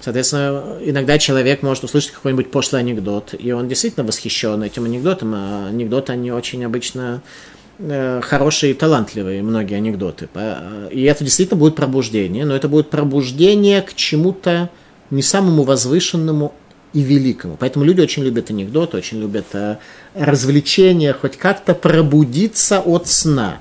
Соответственно, 0.01 0.77
иногда 0.81 1.17
человек 1.17 1.61
может 1.61 1.83
услышать 1.83 2.11
какой-нибудь 2.11 2.51
пошлый 2.51 2.81
анекдот, 2.81 3.35
и 3.37 3.51
он 3.51 3.67
действительно 3.67 4.05
восхищен 4.05 4.63
этим 4.63 4.85
анекдотом, 4.85 5.33
а 5.35 5.67
анекдоты, 5.67 6.13
они 6.13 6.31
очень 6.31 6.63
обычно 6.63 7.21
э, 7.79 8.21
хорошие 8.23 8.71
и 8.71 8.75
талантливые, 8.75 9.43
многие 9.43 9.75
анекдоты. 9.75 10.29
И 10.91 11.03
это 11.03 11.23
действительно 11.23 11.59
будет 11.59 11.75
пробуждение, 11.75 12.45
но 12.45 12.55
это 12.55 12.69
будет 12.69 12.89
пробуждение 12.89 13.81
к 13.81 13.93
чему-то 13.93 14.69
не 15.09 15.21
самому 15.21 15.63
возвышенному 15.63 16.53
и 16.93 17.01
великому. 17.01 17.57
Поэтому 17.57 17.85
люди 17.85 18.01
очень 18.01 18.23
любят 18.23 18.49
анекдоты, 18.49 18.97
очень 18.97 19.19
любят 19.19 19.45
э, 19.53 19.77
развлечения, 20.15 21.13
хоть 21.13 21.37
как-то 21.37 21.75
пробудиться 21.75 22.79
от 22.79 23.07
сна. 23.07 23.59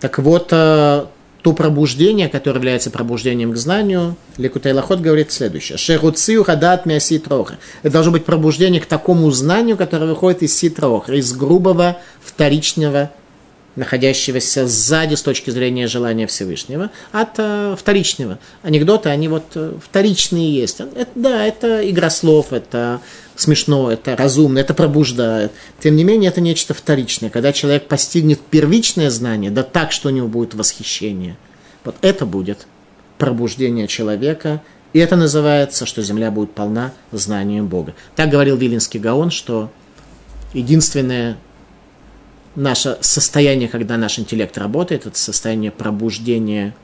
Так 0.00 0.18
вот, 0.18 0.48
э, 0.50 1.06
то 1.44 1.52
пробуждение, 1.52 2.30
которое 2.30 2.56
является 2.56 2.90
пробуждением 2.90 3.52
к 3.52 3.56
знанию, 3.56 4.16
Лекутайлахот 4.38 5.00
говорит 5.00 5.30
следующее. 5.30 5.76
Шеруцию 5.76 6.42
хадат 6.42 6.86
мяси 6.86 7.18
троха. 7.18 7.58
Это 7.82 7.92
должно 7.92 8.12
быть 8.12 8.24
пробуждение 8.24 8.80
к 8.80 8.86
такому 8.86 9.30
знанию, 9.30 9.76
которое 9.76 10.06
выходит 10.06 10.42
из 10.42 10.56
ситроха, 10.56 11.12
из 11.12 11.34
грубого 11.34 11.98
вторичного 12.24 13.10
находящегося 13.76 14.66
сзади 14.66 15.16
с 15.16 15.22
точки 15.22 15.50
зрения 15.50 15.86
желания 15.86 16.26
Всевышнего, 16.26 16.90
от 17.12 17.34
э, 17.36 17.76
вторичного. 17.78 18.38
Анекдоты, 18.62 19.10
они 19.10 19.28
вот 19.28 19.44
э, 19.54 19.74
вторичные 19.84 20.54
есть. 20.54 20.80
Это, 20.80 21.08
да, 21.14 21.44
это 21.44 21.90
игра 21.90 22.08
слов, 22.08 22.54
это 22.54 23.00
смешно, 23.36 23.90
это 23.90 24.16
разумно, 24.16 24.58
это 24.58 24.74
пробуждает. 24.74 25.52
Тем 25.80 25.96
не 25.96 26.04
менее, 26.04 26.28
это 26.28 26.40
нечто 26.40 26.74
вторичное. 26.74 27.30
Когда 27.30 27.52
человек 27.52 27.88
постигнет 27.88 28.40
первичное 28.40 29.10
знание, 29.10 29.50
да 29.50 29.62
так, 29.62 29.92
что 29.92 30.08
у 30.08 30.12
него 30.12 30.28
будет 30.28 30.54
восхищение, 30.54 31.36
вот 31.84 31.96
это 32.02 32.26
будет 32.26 32.66
пробуждения 33.18 33.86
человека. 33.86 34.62
И 34.92 34.98
это 34.98 35.16
называется, 35.16 35.86
что 35.86 36.02
земля 36.02 36.30
будет 36.30 36.52
полна 36.52 36.92
знанием 37.10 37.66
Бога. 37.66 37.94
Так 38.14 38.30
говорил 38.30 38.56
Вилинский 38.56 39.00
Гаон, 39.00 39.30
что 39.30 39.70
единственное 40.52 41.36
наше 42.54 42.98
состояние, 43.00 43.68
когда 43.68 43.96
наш 43.96 44.18
интеллект 44.18 44.56
работает, 44.56 45.06
это 45.06 45.18
состояние 45.18 45.72
пробуждения 45.72 46.74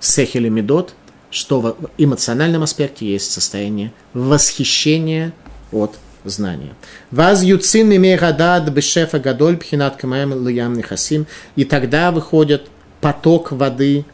сехеля 0.00 0.50
медот, 0.50 0.94
что 1.30 1.60
в 1.60 1.76
эмоциональном 1.96 2.62
аспекте 2.62 3.10
есть 3.10 3.30
состояние 3.30 3.92
восхищения 4.12 5.32
от 5.72 5.96
знания. 6.24 6.74
Ваз 7.10 7.42
юцин 7.42 7.90
гадад 8.18 8.68
бешефа 8.70 9.18
гадоль 9.18 9.56
пхинат 9.56 9.96
камаем 9.96 10.46
лиям 10.46 10.74
нехасим. 10.74 11.26
И 11.56 11.64
тогда 11.64 12.10
выходит 12.10 12.68
поток 13.00 13.52
воды, 13.52 14.04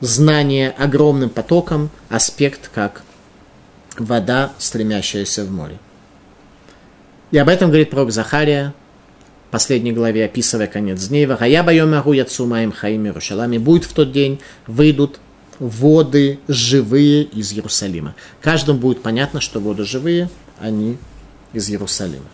знание 0.00 0.70
огромным 0.70 1.30
потоком, 1.30 1.90
аспект 2.08 2.70
как 2.74 3.02
вода, 3.98 4.52
стремящаяся 4.58 5.44
в 5.44 5.50
море. 5.50 5.78
И 7.30 7.38
об 7.38 7.48
этом 7.48 7.68
говорит 7.68 7.90
пророк 7.90 8.12
Захария, 8.12 8.72
в 9.48 9.50
последней 9.50 9.92
главе, 9.92 10.24
описывая 10.24 10.66
конец 10.66 11.06
дней. 11.06 11.26
«Вахая 11.26 11.62
байом 11.62 11.94
агу 11.94 12.12
яцу 12.12 12.46
маим 12.46 12.72
хаим 12.72 13.06
Иерушалами». 13.06 13.58
Будет 13.58 13.84
в 13.84 13.92
тот 13.92 14.12
день, 14.12 14.40
выйдут 14.66 15.18
воды 15.58 16.38
живые 16.48 17.22
из 17.24 17.52
Иерусалима. 17.52 18.14
Каждому 18.40 18.78
будет 18.78 19.02
понятно, 19.02 19.40
что 19.40 19.60
воды 19.60 19.84
живые, 19.84 20.28
они 20.60 20.98
из 21.52 21.68
Иерусалима. 21.70 22.26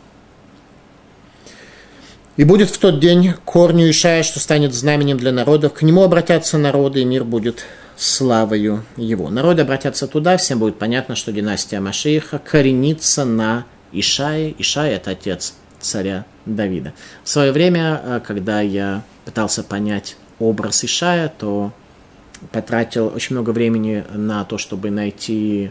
И 2.37 2.45
будет 2.45 2.71
в 2.71 2.79
тот 2.79 2.99
день 2.99 3.35
корню 3.45 3.91
Ишая, 3.91 4.23
что 4.23 4.41
станет 4.41 4.73
знаменем 4.75 5.19
для 5.19 5.33
народов. 5.33 5.75
К 5.75 5.83
нему 5.83 6.03
обратятся 6.03 6.57
народы, 6.57 7.03
и 7.03 7.05
мир 7.05 7.25
будет 7.25 7.65
славою 7.97 8.85
его. 8.97 9.29
Народы 9.29 9.63
обратятся 9.63 10.07
туда, 10.07 10.39
всем 10.39 10.59
будет 10.59 10.79
понятно, 10.79 11.15
что 11.15 11.31
династия 11.31 11.81
Машииха 11.81 12.39
коренится 12.39 13.25
на 13.25 13.67
Ишае. 13.93 14.55
Ишай– 14.59 14.93
это 14.95 15.11
отец 15.11 15.55
царя 15.81 16.25
Давида. 16.47 16.95
В 17.23 17.29
свое 17.29 17.53
время, 17.53 18.01
э, 18.03 18.21
когда 18.27 18.61
я 18.61 19.03
пытался 19.25 19.63
понять 19.63 20.17
образ 20.39 20.85
Ишая, 20.85 21.29
то 21.29 21.73
потратил 22.51 23.13
очень 23.15 23.37
много 23.37 23.51
времени 23.51 24.05
на 24.13 24.45
то, 24.45 24.59
чтобы 24.59 24.91
найти 24.91 25.71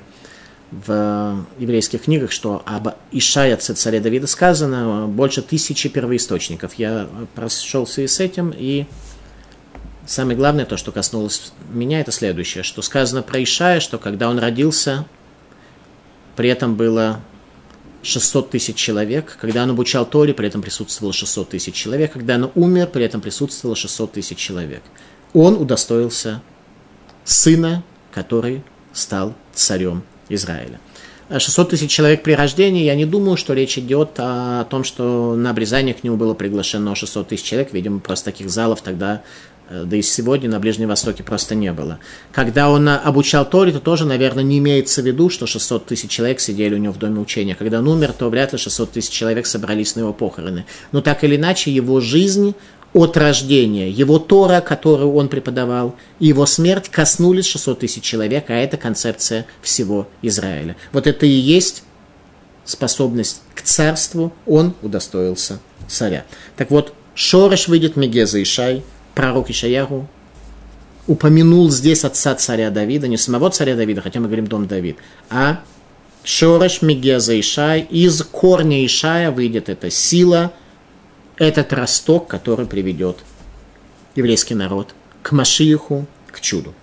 в 0.72 1.46
еврейских 1.60 2.04
книгах, 2.04 2.32
что 2.32 2.64
об 2.66 2.90
Ишае, 3.12 3.58
царя 3.58 4.00
Давида, 4.00 4.26
сказано 4.28 5.06
больше 5.08 5.42
тысячи 5.42 5.90
первоисточников. 5.90 6.76
Я 6.76 7.10
прошелся 7.36 8.02
и 8.02 8.08
с 8.08 8.22
этим, 8.22 8.54
и 8.58 8.86
самое 10.06 10.38
главное, 10.38 10.66
то, 10.66 10.78
что 10.78 10.94
коснулось 10.94 11.52
меня, 11.70 12.00
это 12.00 12.12
следующее, 12.12 12.64
что 12.64 12.82
сказано 12.82 13.22
про 13.22 13.44
Ишая, 13.44 13.82
что 13.82 13.98
когда 13.98 14.30
он 14.30 14.40
родился, 14.40 15.06
при 16.38 16.48
этом 16.48 16.76
было 16.76 17.20
600 18.04 18.50
тысяч 18.50 18.76
человек. 18.78 19.38
Когда 19.40 19.64
он 19.64 19.72
обучал 19.72 20.06
Торе, 20.06 20.34
при 20.34 20.48
этом 20.48 20.62
присутствовало 20.62 21.14
600 21.14 21.50
тысяч 21.50 21.76
человек. 21.76 22.14
Когда 22.14 22.36
он 22.36 22.52
умер, 22.56 22.88
при 22.88 23.04
этом 23.04 23.22
присутствовало 23.22 23.76
600 23.76 24.14
тысяч 24.14 24.38
человек. 24.38 24.82
Он 25.34 25.56
удостоился 25.56 26.42
сына, 27.24 27.84
который 28.14 28.64
стал 28.94 29.34
царем 29.54 30.04
Израиля. 30.30 30.80
600 31.30 31.70
тысяч 31.70 31.90
человек 31.90 32.24
при 32.24 32.34
рождении, 32.34 32.84
я 32.84 32.94
не 32.94 33.06
думаю, 33.06 33.38
что 33.38 33.54
речь 33.54 33.78
идет 33.78 34.12
о 34.18 34.66
том, 34.66 34.84
что 34.84 35.36
на 35.36 35.52
обрезание 35.52 35.94
к 35.94 36.04
нему 36.04 36.18
было 36.18 36.34
приглашено 36.34 36.94
600 36.94 37.30
тысяч 37.30 37.44
человек. 37.44 37.72
Видимо, 37.72 38.02
просто 38.02 38.26
таких 38.26 38.50
залов 38.50 38.82
тогда 38.82 39.22
Э, 39.72 39.86
да 39.86 39.98
и 39.98 40.02
сегодня 40.02 40.50
на 40.50 40.60
Ближнем 40.60 40.90
Востоке 40.90 41.24
просто 41.24 41.56
не 41.56 41.72
было. 41.72 42.00
Когда 42.32 42.70
он 42.70 42.88
э, 42.88 42.96
обучал 42.98 43.50
Торе, 43.50 43.72
то 43.72 43.80
тоже, 43.80 44.06
наверное, 44.06 44.44
не 44.44 44.60
имеется 44.60 45.02
в 45.02 45.06
виду, 45.06 45.30
что 45.30 45.48
600 45.48 45.86
тысяч 45.86 46.12
человек 46.12 46.40
сидели 46.40 46.76
у 46.76 46.78
него 46.78 46.94
в 46.94 47.00
доме 47.00 47.20
учения. 47.20 47.56
Когда 47.56 47.80
он 47.80 47.88
умер, 47.88 48.14
то 48.14 48.30
вряд 48.30 48.52
ли 48.52 48.60
600 48.60 48.92
тысяч 48.92 49.12
человек 49.12 49.46
собрались 49.46 49.96
на 49.96 50.02
его 50.02 50.14
похороны. 50.14 50.66
Но 50.92 51.02
так 51.02 51.24
или 51.24 51.38
иначе, 51.38 51.72
его 51.72 52.02
жизнь 52.02 52.54
от 52.94 53.16
рождения, 53.16 53.90
его 53.90 54.20
Тора, 54.20 54.62
которую 54.62 55.14
он 55.14 55.30
преподавал, 55.30 55.96
и 56.20 56.28
его 56.28 56.46
смерть 56.46 56.90
коснулись 56.90 57.46
600 57.46 57.80
тысяч 57.80 58.04
человек, 58.04 58.50
а 58.50 58.54
это 58.54 58.78
концепция 58.78 59.46
всего 59.62 60.08
Израиля. 60.22 60.76
Вот 60.92 61.08
это 61.08 61.26
и 61.26 61.30
есть 61.30 61.84
способность 62.66 63.42
к 63.56 63.62
царству, 63.62 64.34
он 64.46 64.74
удостоился 64.82 65.60
царя. 65.88 66.26
Так 66.58 66.70
вот, 66.72 66.94
Шореш 67.16 67.68
выйдет 67.68 67.96
Мегеза 67.96 68.42
Ишай, 68.42 68.84
пророк 69.16 69.50
Ишаяру 69.50 70.08
упомянул 71.08 71.70
здесь 71.70 72.06
отца 72.06 72.36
царя 72.36 72.70
Давида, 72.70 73.08
не 73.08 73.18
самого 73.18 73.50
царя 73.50 73.76
Давида, 73.76 74.02
хотя 74.02 74.20
мы 74.20 74.28
говорим 74.28 74.48
дом 74.48 74.68
Давид, 74.68 74.98
а 75.30 75.62
Шореш 76.24 76.82
Мегеза 76.82 77.40
Ишай, 77.40 77.82
из 77.82 78.22
корня 78.24 78.86
Ишая 78.86 79.32
выйдет 79.32 79.70
эта 79.70 79.90
сила, 79.90 80.54
этот 81.42 81.74
росток, 81.74 82.28
который 82.28 82.68
приведет 82.68 83.18
еврейский 84.16 84.54
народ 84.54 84.94
к 85.24 85.32
Машииху, 85.32 86.06
к 86.32 86.40
чуду. 86.40 86.76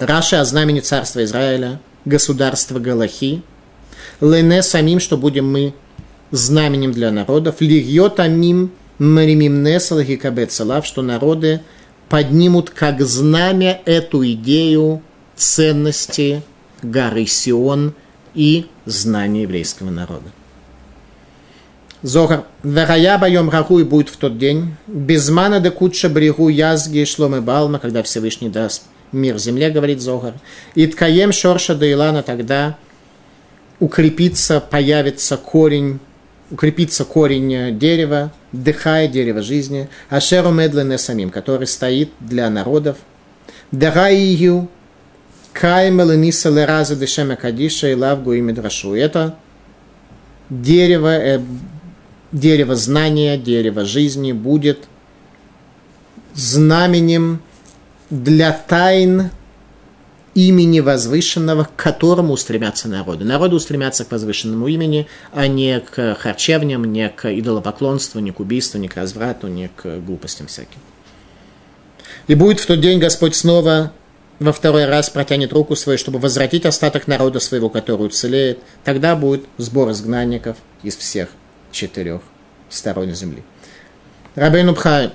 Раша 0.00 0.40
о 0.40 0.44
знамени 0.44 0.80
царства 0.80 1.22
Израиля, 1.22 1.80
государства 2.04 2.80
Галахи, 2.80 3.40
Лене 4.20 4.64
самим, 4.64 4.98
что 4.98 5.16
будем 5.16 5.52
мы 5.52 5.74
знаменем 6.32 6.90
для 6.90 7.12
народов, 7.12 7.60
Лирьот 7.60 8.18
амим 8.18 8.72
Маримим 8.98 9.62
Несалах 9.62 10.08
и 10.08 10.16
Кабецалав, 10.16 10.84
что 10.84 11.02
народы 11.02 11.60
поднимут 12.08 12.70
как 12.70 13.00
знамя 13.00 13.80
эту 13.84 14.28
идею 14.28 15.02
ценности 15.36 16.42
горы 16.82 17.26
Сион 17.26 17.94
и 18.34 18.66
знания 18.86 19.42
еврейского 19.42 19.90
народа. 19.90 20.32
Зохар. 22.02 22.44
Верая 22.62 23.18
боем 23.18 23.50
раху 23.50 23.78
и 23.78 23.84
будет 23.84 24.08
в 24.08 24.16
тот 24.16 24.38
день. 24.38 24.74
Без 24.86 25.28
мана 25.30 25.60
де 25.60 25.70
куча 25.70 26.08
брегу 26.08 26.48
язги 26.48 27.04
шломы 27.04 27.40
балма, 27.40 27.78
когда 27.78 28.02
Всевышний 28.02 28.48
даст 28.48 28.82
мир 29.12 29.38
земле, 29.38 29.70
говорит 29.70 30.00
Зохар. 30.00 30.34
И 30.74 30.86
ткаем 30.86 31.32
шорша 31.32 31.74
илана 31.74 32.22
тогда 32.22 32.76
укрепится, 33.80 34.60
появится 34.60 35.36
корень 35.36 36.00
укрепится 36.50 37.04
корень 37.04 37.78
дерева, 37.78 38.32
дыхая 38.52 39.08
дерево 39.08 39.42
жизни, 39.42 39.88
ашеру 40.08 40.50
медлене 40.50 40.98
самим, 40.98 41.30
который 41.30 41.66
стоит 41.66 42.10
для 42.20 42.48
народов. 42.48 42.96
Дараию 43.70 44.68
каймел 45.52 46.12
ниса 46.12 46.48
лераза 46.48 46.96
дешема 46.96 47.36
кадиша 47.36 47.88
и 47.88 47.94
лавгу 47.94 48.32
и 48.32 48.40
медрашу. 48.40 48.94
Это 48.94 49.36
дерево, 50.48 51.18
э, 51.18 51.40
дерево 52.32 52.76
знания, 52.76 53.36
дерево 53.36 53.84
жизни 53.84 54.32
будет 54.32 54.88
знаменем 56.34 57.40
для 58.10 58.52
тайн 58.52 59.30
имени 60.34 60.80
возвышенного, 60.80 61.64
к 61.64 61.74
которому 61.74 62.32
устремятся 62.34 62.88
народы. 62.88 63.24
Народы 63.24 63.56
устремятся 63.56 64.04
к 64.04 64.12
возвышенному 64.12 64.68
имени, 64.68 65.08
а 65.32 65.48
не 65.48 65.80
к 65.80 66.14
харчевням, 66.14 66.84
не 66.84 67.08
к 67.08 67.32
идолопоклонству, 67.32 68.20
не 68.20 68.30
к 68.30 68.38
убийству, 68.38 68.78
не 68.78 68.88
к 68.88 68.96
разврату, 68.96 69.48
не 69.48 69.68
к 69.74 69.98
глупостям 69.98 70.46
всяким. 70.46 70.78
И 72.28 72.34
будет 72.34 72.60
в 72.60 72.66
тот 72.66 72.80
день 72.80 73.00
Господь 73.00 73.34
снова 73.34 73.92
во 74.38 74.52
второй 74.52 74.84
раз 74.84 75.10
протянет 75.10 75.52
руку 75.52 75.74
свою, 75.74 75.98
чтобы 75.98 76.20
возвратить 76.20 76.66
остаток 76.66 77.08
народа 77.08 77.40
своего, 77.40 77.68
который 77.68 78.06
уцелеет. 78.06 78.60
Тогда 78.84 79.16
будет 79.16 79.44
сбор 79.56 79.90
изгнанников 79.90 80.56
из 80.84 80.96
всех 80.96 81.30
четырех 81.72 82.20
сторон 82.68 83.12
земли. 83.14 83.42
Рабейну 84.34 84.72
Бхай 84.72 85.12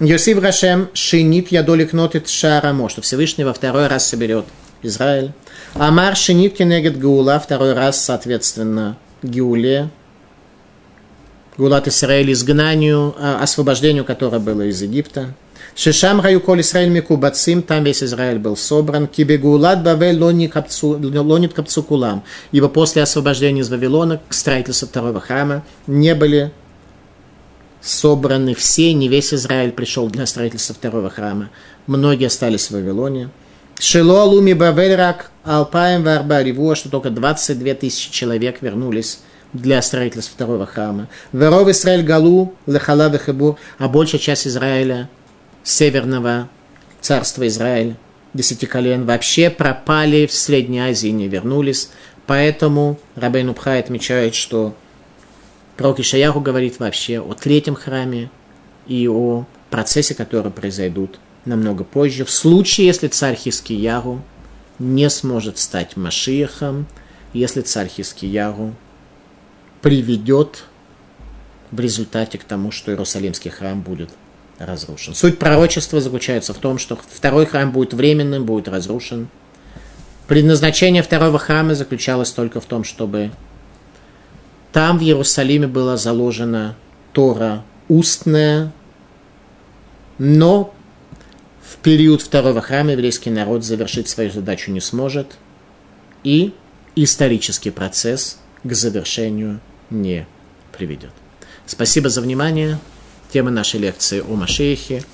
Йосиф 0.00 0.42
Рашем 0.42 0.88
шинит 0.94 1.52
ядолик 1.52 1.92
нотит 1.92 2.28
шарамо, 2.28 2.88
что 2.88 3.02
Всевышний 3.02 3.44
во 3.44 3.54
второй 3.54 3.86
раз 3.86 4.08
соберет 4.08 4.46
Израиль. 4.82 5.32
Амар 5.74 6.16
шинит 6.16 6.56
кенегет 6.56 6.98
Гаула, 6.98 7.38
второй 7.38 7.72
раз, 7.72 8.04
соответственно, 8.04 8.98
Геуле, 9.22 9.90
Гулат 11.56 11.86
Исраиль 11.86 12.32
изгнанию, 12.32 13.14
а, 13.16 13.40
освобождению, 13.42 14.04
которое 14.04 14.40
было 14.40 14.62
из 14.62 14.82
Египта. 14.82 15.34
Шишам 15.74 16.20
раю 16.20 16.40
коль 16.40 16.60
Исраиль 16.60 16.90
микубацим, 16.90 17.62
там 17.62 17.84
весь 17.84 18.02
Израиль 18.02 18.38
был 18.38 18.56
собран. 18.56 19.06
Кибе 19.06 19.38
гулат 19.38 19.82
бавель 19.82 20.18
лонит 20.18 20.52
капцу 20.52 21.82
кулам. 21.82 22.24
Ибо 22.52 22.68
после 22.68 23.02
освобождения 23.02 23.62
из 23.62 23.70
Вавилона 23.70 24.20
к 24.28 24.34
строительству 24.34 24.86
второго 24.86 25.20
храма 25.20 25.64
не 25.86 26.14
были 26.14 26.52
собраны 27.80 28.54
все, 28.54 28.92
не 28.92 29.08
весь 29.08 29.32
Израиль 29.32 29.72
пришел 29.72 30.08
для 30.08 30.26
строительства 30.26 30.74
второго 30.74 31.08
храма. 31.08 31.50
Многие 31.86 32.26
остались 32.26 32.68
в 32.68 32.72
Вавилоне. 32.72 33.30
Шило 33.78 34.22
луми 34.24 34.52
бавель 34.52 34.94
рак 34.94 35.30
алпаем 35.42 36.04
варба 36.04 36.42
ривуа, 36.42 36.76
что 36.76 36.90
только 36.90 37.10
22 37.10 37.74
тысячи 37.74 38.12
человек 38.12 38.60
вернулись 38.60 39.20
для 39.52 39.82
строительства 39.82 40.34
второго 40.34 40.66
храма. 40.66 41.08
Веров 41.32 41.68
Израиль 41.68 42.04
галу 42.04 42.54
лехала 42.66 43.08
вехебу, 43.08 43.58
а 43.78 43.88
большая 43.88 44.20
часть 44.20 44.46
Израиля, 44.46 45.08
северного 45.64 46.48
царства 47.00 47.46
Израиля, 47.46 47.96
десяти 48.34 48.66
колен 48.66 49.04
вообще 49.04 49.50
пропали 49.50 50.26
в 50.26 50.32
Средней 50.32 50.80
Азии 50.80 51.08
не 51.08 51.28
вернулись. 51.28 51.90
Поэтому 52.26 52.98
Рабейн 53.16 53.48
Убхай 53.48 53.80
отмечает, 53.80 54.34
что 54.34 54.74
пророк 55.76 56.00
Ишаяху 56.00 56.40
говорит 56.40 56.78
вообще 56.78 57.20
о 57.20 57.34
третьем 57.34 57.74
храме 57.74 58.30
и 58.86 59.08
о 59.08 59.44
процессе, 59.70 60.14
который 60.14 60.52
произойдут 60.52 61.18
намного 61.44 61.82
позже. 61.84 62.24
В 62.24 62.30
случае, 62.30 62.86
если 62.86 63.08
царь 63.08 63.34
Хискиягу 63.34 64.22
не 64.78 65.10
сможет 65.10 65.58
стать 65.58 65.96
Машиехом, 65.96 66.86
если 67.32 67.60
царь 67.60 67.88
Хискиягу 67.88 68.74
приведет 69.80 70.64
в 71.70 71.80
результате 71.80 72.38
к 72.38 72.44
тому, 72.44 72.70
что 72.70 72.92
Иерусалимский 72.92 73.50
храм 73.50 73.80
будет 73.80 74.10
разрушен. 74.66 75.14
Суть 75.14 75.38
пророчества 75.38 76.00
заключается 76.00 76.54
в 76.54 76.58
том, 76.58 76.78
что 76.78 76.96
второй 76.96 77.46
храм 77.46 77.70
будет 77.70 77.94
временным, 77.94 78.44
будет 78.44 78.68
разрушен. 78.68 79.28
Предназначение 80.28 81.02
второго 81.02 81.38
храма 81.38 81.74
заключалось 81.74 82.30
только 82.30 82.60
в 82.60 82.64
том, 82.64 82.84
чтобы 82.84 83.30
там 84.72 84.98
в 84.98 85.02
Иерусалиме 85.02 85.66
была 85.66 85.96
заложена 85.96 86.76
Тора 87.12 87.64
устная, 87.88 88.72
но 90.18 90.72
в 91.62 91.76
период 91.76 92.22
второго 92.22 92.60
храма 92.60 92.92
еврейский 92.92 93.30
народ 93.30 93.64
завершить 93.64 94.08
свою 94.08 94.30
задачу 94.30 94.70
не 94.70 94.80
сможет, 94.80 95.36
и 96.24 96.54
исторический 96.96 97.70
процесс 97.70 98.38
к 98.62 98.72
завершению 98.72 99.60
не 99.90 100.26
приведет. 100.76 101.10
Спасибо 101.66 102.08
за 102.08 102.20
внимание. 102.20 102.78
Тема 103.32 103.50
нашей 103.50 103.80
лекции 103.80 104.20
о 104.20 104.34
Машехе. 104.34 105.04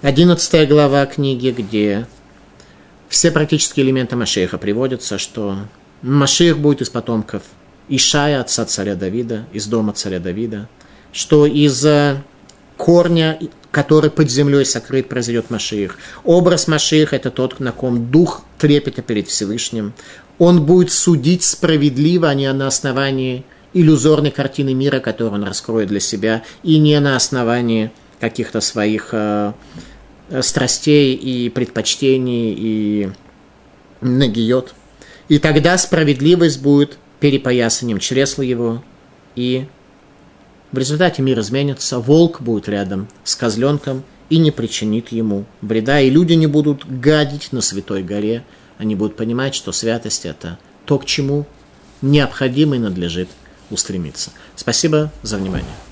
Одиннадцатая 0.00 0.66
глава 0.66 1.04
книги, 1.04 1.50
где 1.50 2.06
все 3.10 3.30
практические 3.30 3.84
элементы 3.84 4.16
Машеха 4.16 4.56
приводятся, 4.56 5.18
что 5.18 5.58
Машех 6.00 6.56
будет 6.56 6.80
из 6.80 6.88
потомков 6.88 7.42
Ишая, 7.90 8.40
отца 8.40 8.64
царя 8.64 8.94
Давида, 8.94 9.44
из 9.52 9.66
дома 9.66 9.92
царя 9.92 10.20
Давида, 10.20 10.70
что 11.12 11.44
из 11.44 11.86
корня, 12.78 13.38
который 13.72 14.08
под 14.10 14.30
землей 14.30 14.64
сокрыт, 14.64 15.10
произойдет 15.10 15.50
Машиих. 15.50 15.98
Образ 16.24 16.68
Машииха– 16.68 17.16
это 17.16 17.30
тот, 17.30 17.60
на 17.60 17.72
ком 17.72 18.10
дух 18.10 18.42
трепета 18.56 19.02
перед 19.02 19.28
Всевышним. 19.28 19.92
Он 20.38 20.64
будет 20.64 20.90
судить 20.90 21.42
справедливо, 21.42 22.30
а 22.30 22.34
не 22.34 22.50
на 22.54 22.68
основании 22.68 23.44
иллюзорной 23.76 24.30
картины 24.30 24.72
мира, 24.72 25.00
которую 25.00 25.34
он 25.34 25.44
раскроет 25.44 25.88
для 25.88 26.00
себя, 26.00 26.42
и 26.62 26.78
не 26.78 26.98
на 26.98 27.14
основании 27.14 27.90
каких-то 28.18 28.62
своих 28.62 29.10
э, 29.12 29.52
страстей 30.40 31.14
и 31.14 31.50
предпочтений 31.50 32.54
и 32.56 33.10
нагиет. 34.00 34.74
И 35.28 35.38
тогда 35.38 35.76
справедливость 35.76 36.62
будет 36.62 36.96
перепоясанием 37.20 37.98
чресла 37.98 38.42
его, 38.42 38.82
и 39.34 39.66
в 40.72 40.78
результате 40.78 41.20
мир 41.20 41.40
изменится, 41.40 41.98
волк 41.98 42.40
будет 42.40 42.70
рядом 42.70 43.08
с 43.24 43.36
козленком 43.36 44.04
и 44.30 44.38
не 44.38 44.52
причинит 44.52 45.12
ему 45.12 45.44
вреда, 45.60 46.00
и 46.00 46.08
люди 46.08 46.32
не 46.32 46.46
будут 46.46 46.86
гадить 46.86 47.52
на 47.52 47.60
Святой 47.60 48.02
горе, 48.02 48.42
они 48.78 48.94
будут 48.94 49.16
понимать, 49.16 49.54
что 49.54 49.72
святость– 49.72 50.24
это 50.24 50.58
то, 50.86 50.98
к 50.98 51.04
чему 51.04 51.46
необходимо 52.00 52.76
и 52.76 52.78
надлежит 52.78 53.28
устремиться. 53.70 54.30
Спасибо 54.56 55.12
за 55.22 55.36
внимание. 55.38 55.85